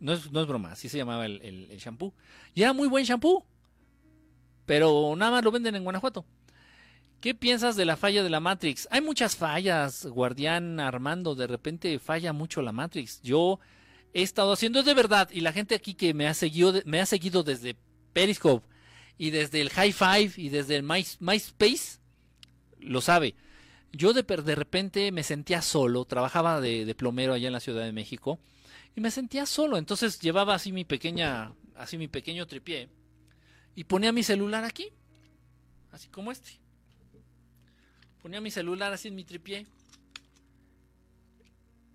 [0.00, 2.12] No es, no es broma, así se llamaba el, el, shampoo.
[2.54, 3.46] Y era muy buen shampoo.
[4.66, 6.24] Pero nada más lo venden en Guanajuato.
[7.20, 8.86] ¿Qué piensas de la falla de la Matrix?
[8.90, 11.34] Hay muchas fallas, guardián Armando.
[11.34, 13.22] De repente falla mucho la Matrix.
[13.22, 13.60] Yo
[14.12, 17.00] he estado haciendo, es de verdad, y la gente aquí que me ha seguido, me
[17.00, 17.76] ha seguido desde
[18.12, 18.66] Periscope
[19.18, 21.98] y desde el High Five y desde el My, MySpace,
[22.80, 23.34] lo sabe.
[23.92, 27.92] Yo de, de repente me sentía solo, trabajaba de, plomero allá en la Ciudad de
[27.92, 28.40] México
[28.96, 32.88] y me sentía solo, entonces llevaba así mi pequeña, así mi pequeño tripié
[33.76, 34.88] y ponía mi celular aquí,
[35.92, 36.58] así como este.
[38.22, 39.66] Ponía mi celular así en mi tripié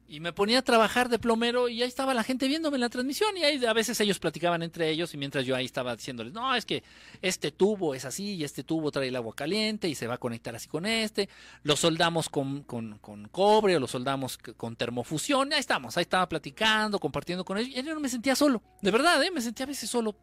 [0.10, 2.90] y me ponía a trabajar de plomero y ahí estaba la gente viéndome en la
[2.90, 6.34] transmisión y ahí a veces ellos platicaban entre ellos y mientras yo ahí estaba diciéndoles,
[6.34, 6.84] no, es que
[7.22, 10.18] este tubo es así y este tubo trae el agua caliente y se va a
[10.18, 11.30] conectar así con este,
[11.62, 16.02] lo soldamos con, con, con cobre o lo soldamos con termofusión, y ahí estamos, ahí
[16.02, 19.30] estaba platicando, compartiendo con ellos y yo no me sentía solo, de verdad, ¿eh?
[19.30, 20.16] me sentía a veces solo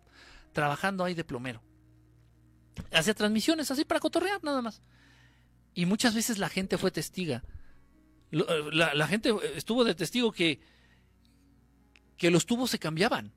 [0.53, 1.63] trabajando ahí de plomero.
[2.93, 4.83] Hacía transmisiones así para cotorrear nada más.
[5.75, 7.43] Y muchas veces la gente fue testiga
[8.33, 10.61] eh, la, gente estuvo de testigo que,
[12.17, 13.33] que los tubos se cambiaban.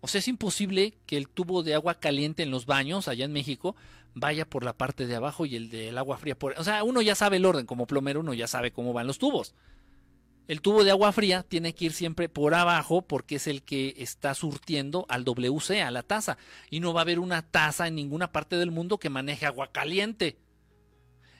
[0.00, 3.32] O sea, es imposible que el tubo de agua caliente en los baños allá en
[3.32, 3.74] México
[4.14, 6.54] vaya por la parte de abajo y el del agua fría por...
[6.58, 9.18] O sea, uno ya sabe el orden, como plomero uno ya sabe cómo van los
[9.18, 9.54] tubos.
[10.46, 13.94] El tubo de agua fría tiene que ir siempre por abajo porque es el que
[13.98, 16.38] está surtiendo al WC, a la taza.
[16.70, 19.72] Y no va a haber una taza en ninguna parte del mundo que maneje agua
[19.72, 20.38] caliente.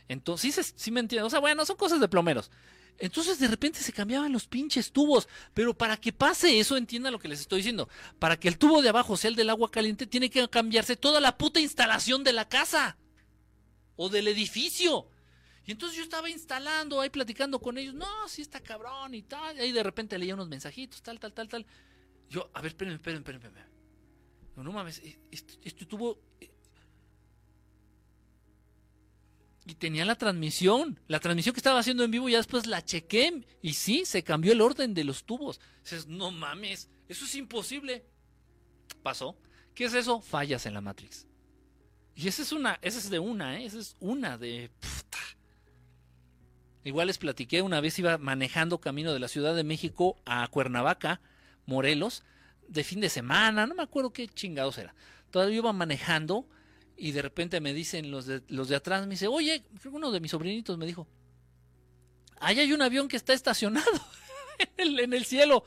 [0.09, 1.27] Entonces, sí, me entiendo.
[1.27, 2.51] O sea, bueno, son cosas de plomeros.
[2.99, 5.29] Entonces de repente se cambiaban los pinches tubos.
[5.55, 7.89] Pero para que pase eso, entiendan lo que les estoy diciendo.
[8.19, 11.21] Para que el tubo de abajo sea el del agua caliente, tiene que cambiarse toda
[11.21, 12.97] la puta instalación de la casa.
[13.97, 15.09] o del edificio.
[15.67, 19.57] Y entonces yo estaba instalando, ahí platicando con ellos, no, sí está cabrón y tal.
[19.57, 21.67] Y ahí de repente leía unos mensajitos, tal, tal, tal, tal.
[22.31, 23.61] Yo, a ver, espérenme, espérenme, espérenme.
[24.57, 25.87] No, no mames, e, esto, esto
[29.69, 33.45] y tenía la transmisión, la transmisión que estaba haciendo en vivo, ya después la chequé
[33.61, 35.61] y sí, se cambió el orden de los tubos.
[35.83, 38.07] Dices, no mames, eso es imposible.
[39.03, 39.37] Pasó.
[39.75, 40.23] ¿Qué es eso?
[40.23, 41.27] Fallas en la Matrix.
[42.15, 43.67] Y esa es una, esa es de una, ¿eh?
[43.67, 44.71] esa es una de...
[46.83, 51.21] Igual les platiqué, una vez iba manejando camino de la Ciudad de México a Cuernavaca,
[51.67, 52.25] Morelos,
[52.67, 54.95] de fin de semana, no me acuerdo qué chingados era.
[55.31, 56.49] Todavía iba manejando
[56.99, 60.21] y de repente me dicen los de, los de atrás, me dice, oye, uno de
[60.21, 61.07] mis sobrinitos me dijo,
[62.41, 63.87] ahí hay un avión que está estacionado
[64.77, 65.65] en, el, cielo.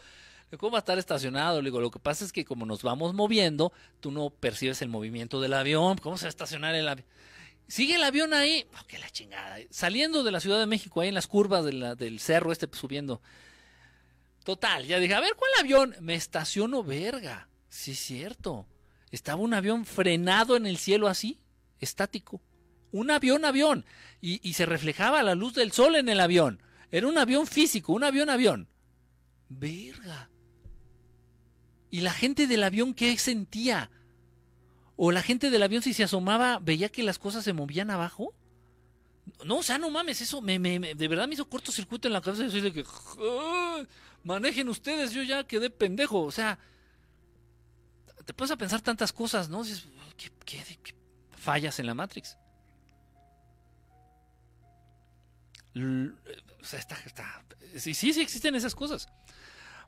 [0.59, 1.61] ¿Cómo va a estar estacionado?
[1.61, 3.71] Le digo, lo que pasa es que como nos vamos moviendo,
[4.01, 5.97] tú no percibes el movimiento del avión.
[5.97, 7.07] ¿Cómo se va a estacionar el avión?
[7.69, 9.57] Sigue el avión ahí, oh, que la chingada.
[9.69, 13.21] Saliendo de la Ciudad de México, ahí en las curvas del cerro este subiendo.
[14.43, 15.95] Total, ya dije, a ver, ¿cuál avión?
[16.01, 17.47] Me estaciono verga.
[17.69, 18.65] Sí, cierto.
[19.11, 21.39] Estaba un avión frenado en el cielo así,
[21.79, 22.41] estático.
[22.91, 23.85] Un avión, avión.
[24.21, 26.61] Y, y se reflejaba la luz del sol en el avión.
[26.91, 28.67] Era un avión físico, un avión, avión.
[29.49, 30.29] Verga.
[31.89, 33.91] ¿Y la gente del avión qué sentía?
[34.95, 38.33] O la gente del avión si se asomaba veía que las cosas se movían abajo.
[39.45, 42.45] No, o sea, no mames, eso me, de verdad me hizo cortocircuito en la cabeza.
[42.57, 42.85] Y de que
[44.23, 46.21] manejen ustedes, yo ya quedé pendejo.
[46.21, 46.59] O sea,
[48.25, 49.63] te puedes a pensar tantas cosas, ¿no?
[50.17, 50.31] ¿qué,
[51.37, 52.37] fallas en la Matrix?
[56.73, 57.45] está, está,
[57.77, 59.07] sí, sí, sí existen esas cosas.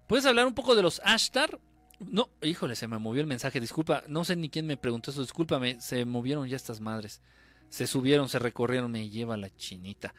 [0.07, 1.59] ¿Puedes hablar un poco de los Ashtar?
[1.99, 5.21] No, híjole, se me movió el mensaje, disculpa, no sé ni quién me preguntó eso,
[5.21, 7.21] discúlpame, se movieron ya estas madres.
[7.69, 10.13] Se subieron, se recorrieron, me lleva la chinita.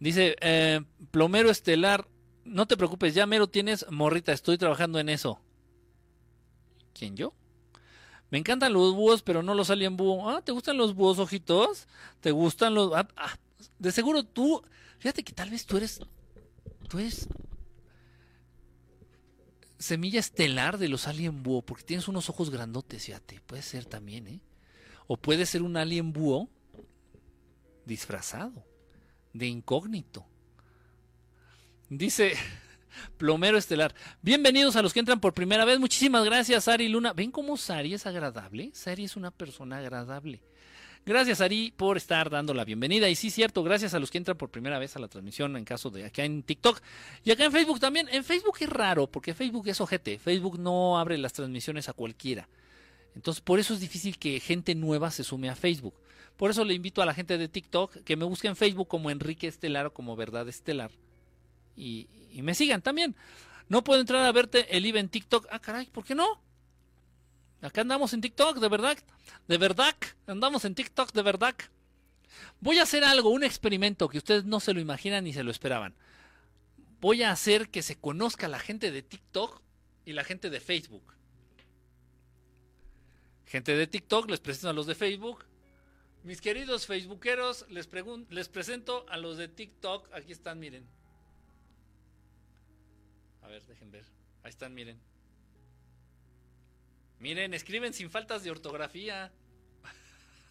[0.00, 0.80] Dice, eh,
[1.10, 2.08] plomero estelar,
[2.44, 5.40] no te preocupes, ya mero tienes morrita, estoy trabajando en eso.
[6.92, 7.34] ¿Quién yo?
[8.34, 10.28] Me encantan los búhos, pero no los alien búho.
[10.28, 11.86] Ah, ¿te gustan los búhos ojitos?
[12.20, 12.92] ¿Te gustan los...?
[12.92, 13.38] Ah, ah,
[13.78, 14.60] de seguro tú...
[14.98, 16.00] Fíjate que tal vez tú eres...
[16.88, 17.28] Tú eres
[19.78, 24.26] semilla estelar de los alien búho, porque tienes unos ojos grandotes, fíjate, puede ser también,
[24.26, 24.40] ¿eh?
[25.06, 26.48] O puede ser un alien búho
[27.86, 28.66] disfrazado,
[29.32, 30.26] de incógnito.
[31.88, 32.34] Dice
[33.16, 37.12] Plomero Estelar, bienvenidos a los que entran por primera vez, muchísimas gracias, Sari Luna.
[37.12, 38.70] ¿Ven cómo Sari es agradable?
[38.74, 40.40] Sari es una persona agradable.
[41.06, 43.10] Gracias, Ari, por estar dando la bienvenida.
[43.10, 45.66] Y sí, cierto, gracias a los que entran por primera vez a la transmisión en
[45.66, 46.80] caso de acá en TikTok
[47.24, 48.08] y acá en Facebook también.
[48.10, 50.18] En Facebook es raro, porque Facebook es ojete.
[50.18, 52.48] Facebook no abre las transmisiones a cualquiera.
[53.14, 55.94] Entonces, por eso es difícil que gente nueva se sume a Facebook.
[56.38, 59.10] Por eso le invito a la gente de TikTok que me busque en Facebook como
[59.10, 60.90] Enrique Estelar o como Verdad Estelar.
[61.76, 63.14] Y, y me sigan también.
[63.68, 65.46] No puedo entrar a verte el IVA en TikTok.
[65.50, 66.42] Ah, caray, ¿por qué no?
[67.62, 68.98] Acá andamos en TikTok, de verdad.
[69.48, 69.94] De verdad.
[70.26, 71.54] Andamos en TikTok, de verdad.
[72.60, 75.50] Voy a hacer algo, un experimento que ustedes no se lo imaginan ni se lo
[75.50, 75.94] esperaban.
[77.00, 79.62] Voy a hacer que se conozca la gente de TikTok
[80.04, 81.14] y la gente de Facebook.
[83.46, 85.44] Gente de TikTok, les presento a los de Facebook.
[86.24, 87.88] Mis queridos Facebookeros, les,
[88.30, 90.12] les presento a los de TikTok.
[90.12, 90.86] Aquí están, miren.
[93.44, 94.04] A ver, dejen ver.
[94.42, 94.98] Ahí están, miren.
[97.18, 99.30] Miren, escriben sin faltas de ortografía.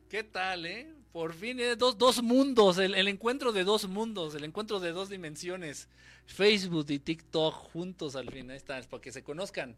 [0.09, 0.93] ¿Qué tal, eh?
[1.13, 5.09] Por fin, eh, dos, dos mundos, el, encuentro de dos mundos, el encuentro de dos
[5.09, 5.89] dimensiones.
[6.27, 9.77] Facebook y TikTok juntos al fin, ahí están, para que se conozcan.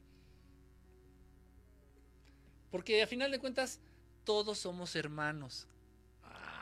[2.70, 3.80] Porque a final de cuentas,
[4.24, 5.68] todos somos hermanos.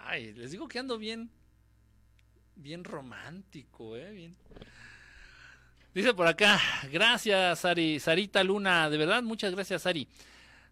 [0.07, 1.31] Ay, les digo que ando bien
[2.57, 4.13] bien romántico, ¿eh?
[4.13, 4.37] Bien.
[5.95, 6.61] Dice por acá,
[6.91, 10.09] gracias Sari, Sarita Luna, de verdad, muchas gracias Sari.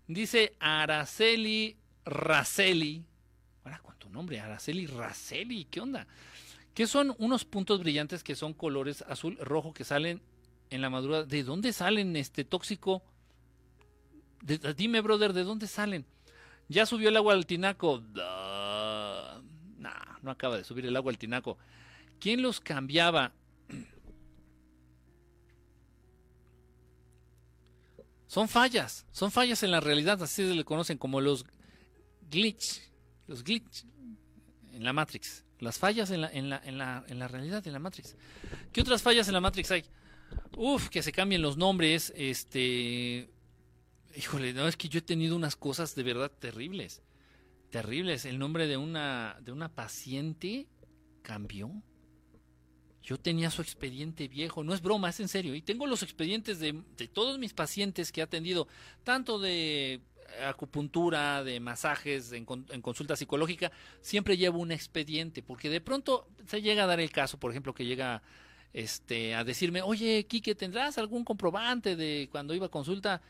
[0.06, 3.04] Dice Araceli Raceli,
[3.64, 6.06] ahora con tu nombre, Araceli Raceli, ¿qué onda?
[6.74, 10.20] ¿Qué son unos puntos brillantes que son colores azul, rojo que salen
[10.70, 11.22] en la madura?
[11.24, 13.02] ¿De dónde salen este tóxico?
[14.76, 16.04] dime, brother, ¿de dónde salen?
[16.68, 18.02] Ya subió el agua al tinaco
[20.22, 21.58] no acaba de subir el agua al tinaco.
[22.18, 23.32] ¿Quién los cambiaba?
[28.26, 31.44] Son fallas, son fallas en la realidad, así se le conocen como los
[32.30, 32.80] glitch,
[33.26, 33.84] los glitch
[34.72, 37.74] en la Matrix, las fallas en la, en la, en la, en la realidad, en
[37.74, 38.16] la Matrix.
[38.72, 39.84] ¿Qué otras fallas en la Matrix hay?
[40.56, 43.28] Uf, que se cambien los nombres, este,
[44.16, 47.02] híjole, no, es que yo he tenido unas cosas de verdad terribles.
[47.72, 48.26] Terribles.
[48.26, 50.68] El nombre de una, de una paciente
[51.22, 51.72] cambió.
[53.02, 55.54] Yo tenía su expediente viejo, no es broma, es en serio.
[55.54, 58.68] Y tengo los expedientes de, de todos mis pacientes que he atendido,
[59.04, 60.02] tanto de
[60.46, 63.72] acupuntura, de masajes, en, en, consulta psicológica,
[64.02, 67.74] siempre llevo un expediente, porque de pronto se llega a dar el caso, por ejemplo,
[67.74, 68.22] que llega
[68.72, 73.22] este, a decirme, oye, Quique, ¿tendrás algún comprobante de cuando iba a consulta?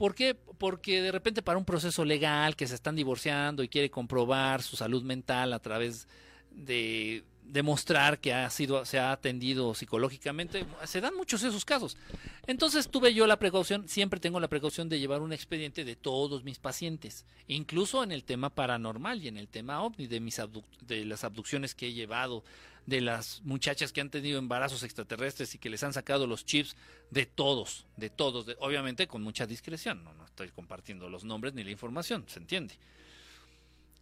[0.00, 0.34] ¿Por qué?
[0.34, 4.74] Porque de repente para un proceso legal que se están divorciando y quiere comprobar su
[4.74, 6.08] salud mental a través
[6.50, 11.98] de demostrar que ha sido, se ha atendido psicológicamente, se dan muchos esos casos.
[12.46, 16.44] Entonces tuve yo la precaución, siempre tengo la precaución de llevar un expediente de todos
[16.44, 20.40] mis pacientes, incluso en el tema paranormal y en el tema ovni, de, mis
[20.80, 22.42] de las abducciones que he llevado,
[22.90, 26.76] de las muchachas que han tenido embarazos extraterrestres y que les han sacado los chips,
[27.10, 31.64] de todos, de todos, obviamente con mucha discreción, no, no estoy compartiendo los nombres ni
[31.64, 32.74] la información, ¿se entiende?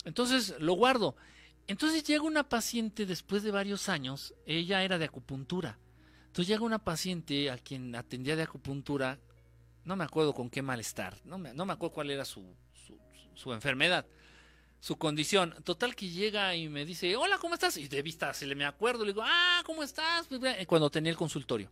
[0.05, 1.15] Entonces lo guardo
[1.69, 5.79] entonces llega una paciente después de varios años, ella era de acupuntura.
[6.27, 9.19] Entonces llega una paciente a quien atendía de acupuntura,
[9.85, 12.43] no me acuerdo con qué malestar, no me, no me acuerdo cuál era su,
[13.35, 14.07] su, enfermedad,
[14.81, 15.55] su condición.
[15.65, 17.77] Total que llega y me dice, hola, ¿cómo estás?
[17.77, 20.27] Y de vista se le me acuerdo, le digo, ah, ¿cómo estás?
[20.29, 21.71] Pues, cuando tenía el consultorio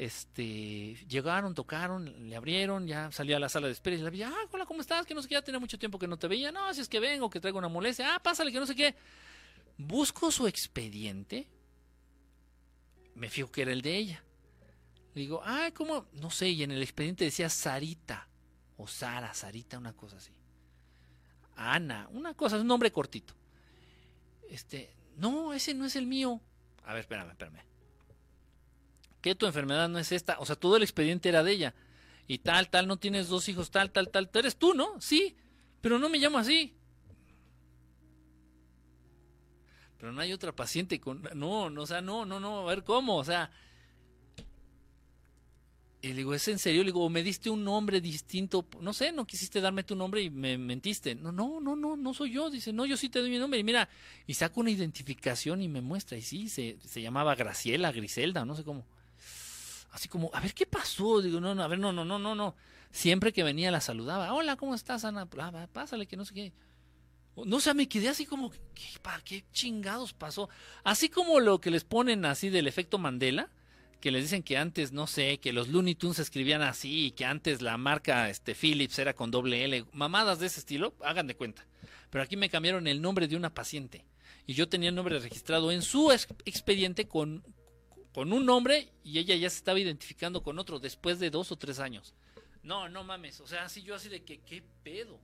[0.00, 4.22] este, llegaron, tocaron, le abrieron, ya salió a la sala de espera y le vi,
[4.22, 5.04] ah, hola, ¿cómo estás?
[5.04, 6.88] Que no sé qué, ya tenía mucho tiempo que no te veía, no, si es
[6.88, 8.94] que vengo, que traigo una molestia, ah, pásale, que no sé qué.
[9.76, 11.48] Busco su expediente,
[13.14, 14.24] me fijo que era el de ella.
[15.14, 16.06] Le digo, ah, ¿cómo?
[16.14, 18.26] No sé, y en el expediente decía Sarita,
[18.78, 20.30] o Sara, Sarita, una cosa así.
[21.60, 23.34] Ana, una cosa, es un nombre cortito.
[24.48, 26.40] Este, no, ese no es el mío.
[26.84, 27.70] A ver, espérame, espérame
[29.20, 31.74] que tu enfermedad no es esta, o sea, todo el expediente era de ella.
[32.26, 35.00] Y tal, tal, no tienes dos hijos, tal, tal, tal, eres tú, ¿no?
[35.00, 35.36] Sí,
[35.80, 36.76] pero no me llamo así.
[39.98, 41.22] Pero no hay otra paciente con...
[41.34, 43.50] No, no, o sea, no, no, no, a ver cómo, o sea...
[46.02, 46.82] Y le digo, ¿es en serio?
[46.82, 50.30] Le digo, me diste un nombre distinto, no sé, no quisiste darme tu nombre y
[50.30, 51.14] me mentiste.
[51.14, 52.48] No, no, no, no, no soy yo.
[52.48, 53.60] Dice, no, yo sí te doy mi nombre.
[53.60, 53.88] Y mira,
[54.26, 56.16] y saco una identificación y me muestra.
[56.16, 58.86] Y sí, se, se llamaba Graciela, Griselda, no sé cómo
[59.92, 61.20] así como, a ver, ¿qué pasó?
[61.20, 62.54] Digo, no, no, a ver, no, no, no, no, no.
[62.90, 65.28] Siempre que venía la saludaba, hola, ¿cómo estás, Ana?
[65.38, 66.52] Ah, pásale, que no sé qué.
[67.36, 68.84] No sé, me quedé así como, ¿qué,
[69.24, 70.48] ¿qué chingados pasó?
[70.84, 73.48] Así como lo que les ponen así del efecto Mandela,
[74.00, 77.24] que les dicen que antes, no sé, que los Looney Tunes escribían así, y que
[77.24, 81.36] antes la marca este, Philips era con doble L, mamadas de ese estilo, hagan de
[81.36, 81.66] cuenta.
[82.10, 84.04] Pero aquí me cambiaron el nombre de una paciente.
[84.46, 87.44] Y yo tenía el nombre registrado en su expediente con,
[88.12, 91.56] con un nombre y ella ya se estaba identificando con otro después de dos o
[91.56, 92.14] tres años.
[92.62, 95.20] No, no mames, o sea, así yo así de que, ¿qué pedo?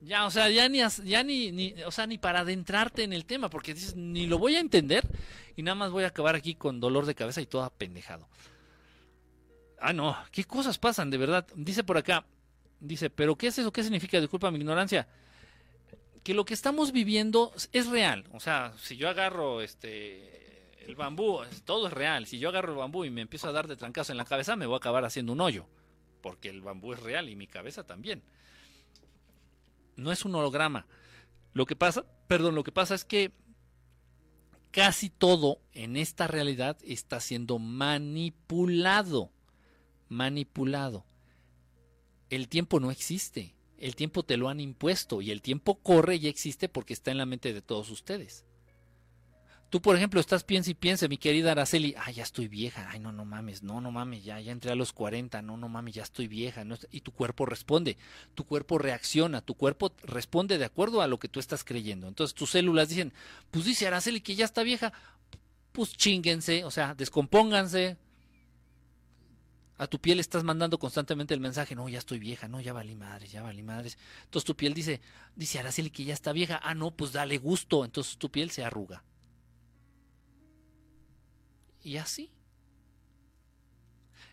[0.00, 3.50] Ya, o sea, ya ni, ya ni, o sea, ni para adentrarte en el tema,
[3.50, 5.04] porque dices, ni lo voy a entender
[5.56, 8.28] y nada más voy a acabar aquí con dolor de cabeza y todo apendejado.
[9.80, 11.46] Ah, no, qué cosas pasan, de verdad.
[11.54, 12.24] Dice por acá,
[12.80, 13.72] dice, pero ¿qué es eso?
[13.72, 14.20] ¿Qué significa?
[14.20, 15.08] Disculpa mi ignorancia.
[16.22, 18.24] Que lo que estamos viviendo es real.
[18.32, 20.38] O sea, si yo agarro este
[20.86, 22.26] el bambú, todo es real.
[22.26, 24.56] Si yo agarro el bambú y me empiezo a dar de trancazo en la cabeza,
[24.56, 25.66] me voy a acabar haciendo un hoyo.
[26.22, 28.22] Porque el bambú es real y mi cabeza también.
[29.98, 30.86] No es un holograma.
[31.52, 33.32] Lo que pasa, perdón, lo que pasa es que
[34.70, 39.32] casi todo en esta realidad está siendo manipulado.
[40.08, 41.04] Manipulado.
[42.30, 43.56] El tiempo no existe.
[43.76, 47.18] El tiempo te lo han impuesto y el tiempo corre y existe porque está en
[47.18, 48.44] la mente de todos ustedes.
[49.70, 53.00] Tú, por ejemplo, estás piensa y piensa, mi querida Araceli, ay, ya estoy vieja, ay,
[53.00, 55.94] no, no mames, no, no mames, ya, ya entré a los 40, no, no mames,
[55.94, 57.98] ya estoy vieja, y tu cuerpo responde,
[58.34, 62.08] tu cuerpo reacciona, tu cuerpo responde de acuerdo a lo que tú estás creyendo.
[62.08, 63.12] Entonces tus células dicen,
[63.50, 64.94] pues dice Araceli que ya está vieja,
[65.72, 67.98] pues chinguense, o sea, descompónganse.
[69.76, 72.96] A tu piel estás mandando constantemente el mensaje, no, ya estoy vieja, no, ya valí
[72.96, 73.98] madres, ya valí madres.
[74.24, 75.02] Entonces tu piel dice,
[75.36, 78.64] dice Araceli que ya está vieja, ah, no, pues dale gusto, entonces tu piel se
[78.64, 79.04] arruga
[81.82, 82.30] y así.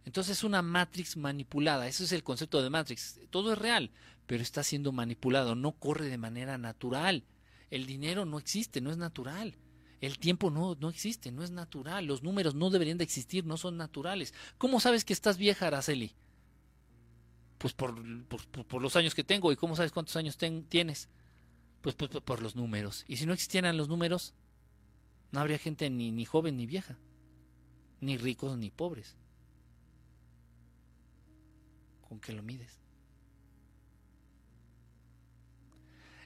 [0.05, 3.19] Entonces es una Matrix manipulada, ese es el concepto de Matrix.
[3.31, 3.91] Todo es real,
[4.27, 7.23] pero está siendo manipulado, no corre de manera natural.
[7.71, 9.57] El dinero no existe, no es natural.
[10.01, 12.05] El tiempo no, no existe, no es natural.
[12.05, 14.35] Los números no deberían de existir, no son naturales.
[14.59, 16.13] ¿Cómo sabes que estás vieja, Araceli?
[17.57, 17.95] Pues por,
[18.25, 19.51] por, los años que tengo.
[19.51, 20.37] ¿Y cómo sabes cuántos años
[20.69, 21.09] tienes?
[21.81, 23.05] Pues, pues, por los números.
[23.07, 24.35] Y si no existieran los números,
[25.31, 26.99] no habría gente ni, ni joven ni vieja
[28.01, 29.15] ni ricos ni pobres.
[32.07, 32.79] ¿Con qué lo mides?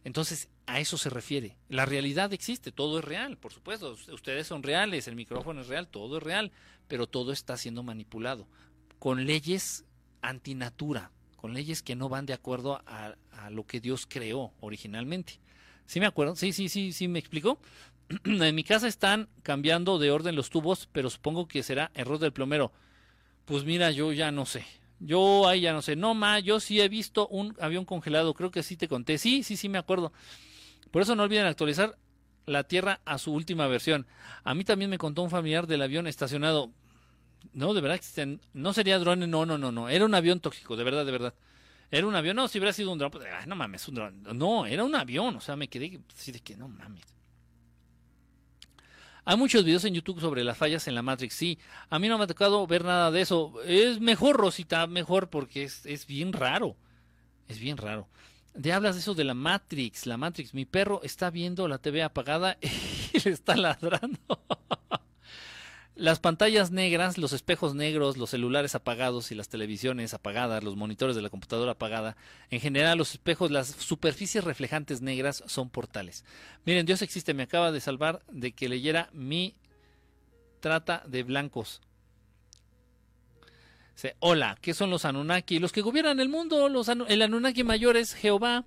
[0.04, 1.58] Entonces, a eso se refiere.
[1.68, 3.96] La realidad existe, todo es real, por supuesto.
[4.12, 6.52] Ustedes son reales, el micrófono es real, todo es real,
[6.88, 8.48] pero todo está siendo manipulado
[9.00, 9.86] con leyes
[10.22, 13.16] antinatura, con leyes que no van de acuerdo a,
[13.50, 15.40] lo que Dios creó originalmente.
[15.86, 16.36] ¿Sí me acuerdo?
[16.36, 17.58] Sí, sí, sí, sí, me explico.
[18.24, 22.34] en mi casa están cambiando de orden los tubos, pero supongo que será error del
[22.34, 22.72] plomero.
[23.46, 24.66] Pues mira, yo ya no sé.
[25.00, 25.96] Yo ahí ya no sé.
[25.96, 28.34] No, ma, yo sí he visto un avión congelado.
[28.34, 29.18] Creo que sí te conté.
[29.18, 30.12] Sí, sí, sí, me acuerdo.
[30.92, 31.98] Por eso no olviden actualizar
[32.46, 34.08] la Tierra a su última versión.
[34.44, 36.72] A mí también me contó un familiar del avión estacionado.
[37.54, 38.02] No, de verdad,
[38.54, 39.88] no sería drone, no, no, no, no.
[39.88, 41.34] Era un avión tóxico, de verdad, de verdad.
[41.92, 44.34] Era un avión, no, si hubiera sido un drone, pues, no mames, un drone.
[44.34, 47.19] No, era un avión, o sea, me quedé así de que no mames.
[49.26, 51.60] Hay muchos videos en YouTube sobre las fallas en la Matrix, sí.
[51.90, 53.54] A mí no me ha tocado ver nada de eso.
[53.66, 56.76] Es mejor, Rosita, mejor, porque es, es bien raro.
[57.48, 58.08] Es bien raro.
[58.54, 60.54] De hablas de eso de la Matrix, la Matrix.
[60.54, 62.58] Mi perro está viendo la TV apagada
[63.14, 64.40] y le está ladrando.
[66.00, 71.14] Las pantallas negras, los espejos negros, los celulares apagados y las televisiones apagadas, los monitores
[71.14, 72.16] de la computadora apagada,
[72.50, 76.24] en general los espejos, las superficies reflejantes negras son portales.
[76.66, 79.58] Miren, Dios existe, me acaba de salvar de que leyera mi
[80.62, 81.82] trata de blancos.
[84.20, 85.60] Hola, ¿qué son los Anunnaki?
[85.60, 88.64] Los que gobiernan el mundo, los el Anunnaki mayor es Jehová.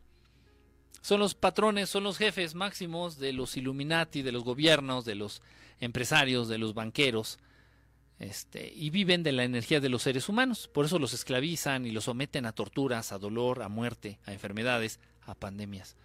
[1.00, 5.40] Son los patrones, son los jefes máximos de los Illuminati, de los gobiernos, de los
[5.82, 7.38] empresarios, de los banqueros,
[8.18, 10.70] este, y viven de la energía de los seres humanos.
[10.72, 15.00] Por eso los esclavizan y los someten a torturas, a dolor, a muerte, a enfermedades,
[15.26, 15.96] a pandemias.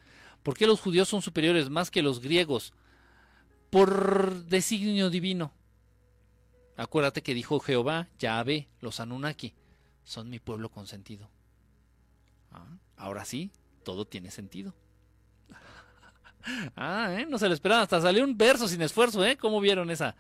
[0.42, 2.74] ¿Por qué los judíos son superiores más que los griegos?
[3.70, 5.54] Por designio divino.
[6.76, 9.54] Acuérdate que dijo Jehová, Yahvé, los Anunnaki,
[10.04, 11.30] son mi pueblo consentido.
[12.52, 13.52] Ah, ahora sí,
[13.84, 14.74] todo tiene sentido.
[16.76, 17.26] Ah, ¿eh?
[17.28, 17.82] no se lo esperaba.
[17.82, 19.38] Hasta salió un verso sin esfuerzo, ¿eh?
[19.38, 20.16] ¿Cómo vieron esa?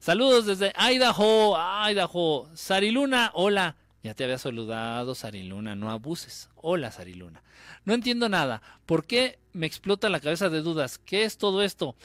[0.00, 1.56] Saludos desde Idaho,
[1.88, 2.48] Idaho.
[2.54, 3.76] Sariluna, hola.
[4.02, 6.48] Ya te había saludado, Sariluna, no abuses.
[6.54, 7.42] Hola, Sariluna.
[7.84, 8.62] No entiendo nada.
[8.86, 10.98] ¿Por qué me explota la cabeza de dudas?
[10.98, 11.96] ¿Qué es todo esto?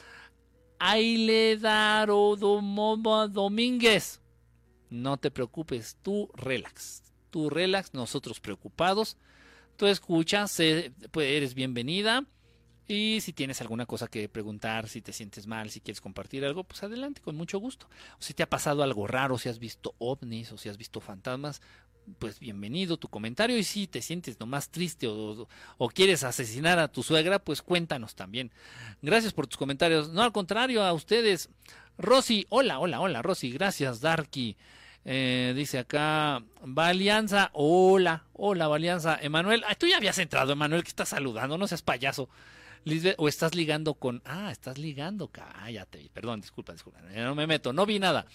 [0.78, 4.20] Ailedaro Domínguez.
[4.90, 7.02] No te preocupes, tú relax.
[7.30, 9.16] Tú relax, nosotros preocupados.
[9.76, 10.54] Tú escuchas,
[11.10, 12.24] pues, eres bienvenida.
[12.88, 16.62] Y si tienes alguna cosa que preguntar, si te sientes mal, si quieres compartir algo,
[16.62, 17.88] pues adelante, con mucho gusto.
[18.18, 21.00] O si te ha pasado algo raro, si has visto ovnis o si has visto
[21.00, 21.62] fantasmas,
[22.20, 23.58] pues bienvenido tu comentario.
[23.58, 25.48] Y si te sientes nomás triste o,
[25.78, 28.52] o, quieres asesinar a tu suegra, pues cuéntanos también.
[29.02, 30.10] Gracias por tus comentarios.
[30.10, 31.48] No, al contrario, a ustedes.
[31.98, 34.56] Rosy, hola, hola, hola, Rosy, gracias, Darky.
[35.04, 39.18] Eh, dice acá, Valianza, hola, hola, Valianza.
[39.20, 42.28] Emanuel, tú ya habías entrado, Emanuel, que estás saludando, no seas payaso
[43.16, 44.22] o estás ligando con.
[44.24, 45.28] Ah, estás ligando.
[45.28, 46.10] Cállate.
[46.12, 47.00] Perdón, disculpa, disculpa.
[47.00, 48.26] No me meto, no vi nada.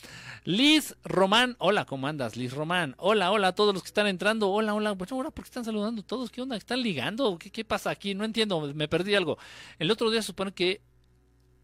[0.43, 1.55] Liz Román.
[1.59, 2.95] Hola, ¿cómo andas, Liz Román?
[2.97, 4.49] Hola, hola a todos los que están entrando.
[4.49, 4.95] Hola, hola.
[4.95, 6.29] Pues ahora, ¿por qué están saludando todos?
[6.29, 6.55] ¿Qué onda?
[6.55, 7.37] ¿Están ligando?
[7.37, 8.13] ¿Qué, ¿Qué pasa aquí?
[8.13, 9.37] No entiendo, me perdí algo.
[9.79, 10.81] El otro día supone que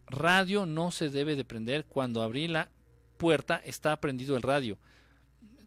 [0.08, 2.70] radio no se debe de prender cuando abrí la
[3.18, 4.78] puerta, está prendido el radio.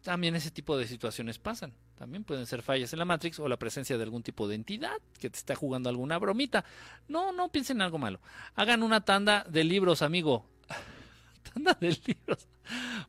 [0.01, 1.73] También ese tipo de situaciones pasan.
[2.01, 4.97] También pueden ser fallas en la Matrix o la presencia de algún tipo de entidad
[5.19, 6.65] que te está jugando alguna bromita.
[7.07, 8.19] No, no piensen en algo malo.
[8.55, 10.43] Hagan una tanda de libros, amigo.
[11.53, 12.47] tanda de libros.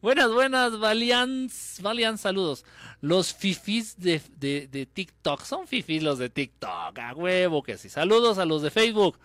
[0.02, 2.66] Buenas, buenas, Valians, Valians, saludos.
[3.00, 7.88] Los fifis de, de, de TikTok, son fifis los de TikTok, a huevo que sí.
[7.88, 9.18] Saludos a los de Facebook.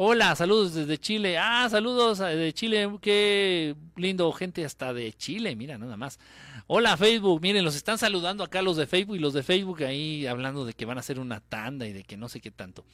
[0.00, 1.38] Hola, saludos desde Chile.
[1.38, 2.88] Ah, saludos de Chile.
[3.02, 5.56] Qué lindo, gente hasta de Chile.
[5.56, 6.20] Mira, nada más.
[6.68, 7.42] Hola, Facebook.
[7.42, 10.74] Miren, los están saludando acá los de Facebook y los de Facebook ahí hablando de
[10.74, 12.84] que van a hacer una tanda y de que no sé qué tanto.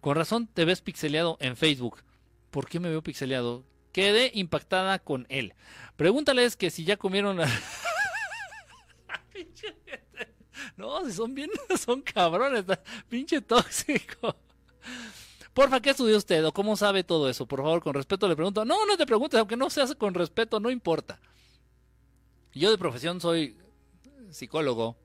[0.00, 2.02] Con razón te ves pixeleado en Facebook.
[2.50, 3.62] ¿Por qué me veo pixeleado?
[3.92, 5.52] Quedé impactada con él.
[5.96, 7.36] Pregúntales que si ya comieron.
[10.78, 12.64] no, si son bien, son cabrones.
[13.10, 14.34] Pinche tóxico.
[15.54, 17.46] Porfa, ¿qué estudió usted o cómo sabe todo eso?
[17.46, 18.64] Por favor, con respeto le pregunto.
[18.64, 21.20] No, no te preguntes, aunque no se hace con respeto, no importa.
[22.54, 23.56] Yo de profesión soy
[24.30, 24.96] psicólogo,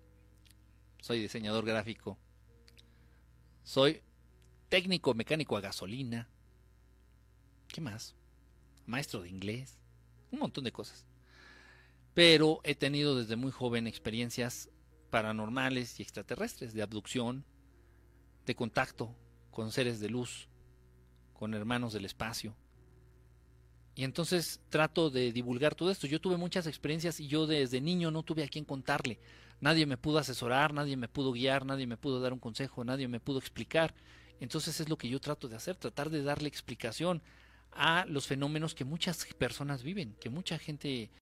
[1.02, 2.18] soy diseñador gráfico,
[3.64, 4.02] soy
[4.70, 6.30] técnico mecánico a gasolina.
[7.68, 8.16] ¿Qué más?
[8.86, 9.78] Maestro de inglés,
[10.32, 11.06] un montón de cosas.
[12.14, 14.70] Pero he tenido desde muy joven experiencias
[15.10, 17.46] paranormales y extraterrestres, de abducción,
[18.46, 19.16] de contacto
[19.54, 20.50] con seres de luz,
[21.34, 22.56] con hermanos del espacio.
[23.96, 26.08] Y entonces trato de divulgar todo esto.
[26.08, 29.20] Yo tuve muchas experiencias y yo desde niño no tuve a quien contarle.
[29.62, 33.08] Nadie me pudo asesorar, nadie me pudo guiar, nadie me pudo dar un consejo, nadie
[33.08, 33.94] me pudo explicar.
[34.40, 37.22] Entonces es lo que yo trato de hacer, tratar de darle explicación
[37.72, 41.12] a los fenómenos que muchas personas viven, que mucha gente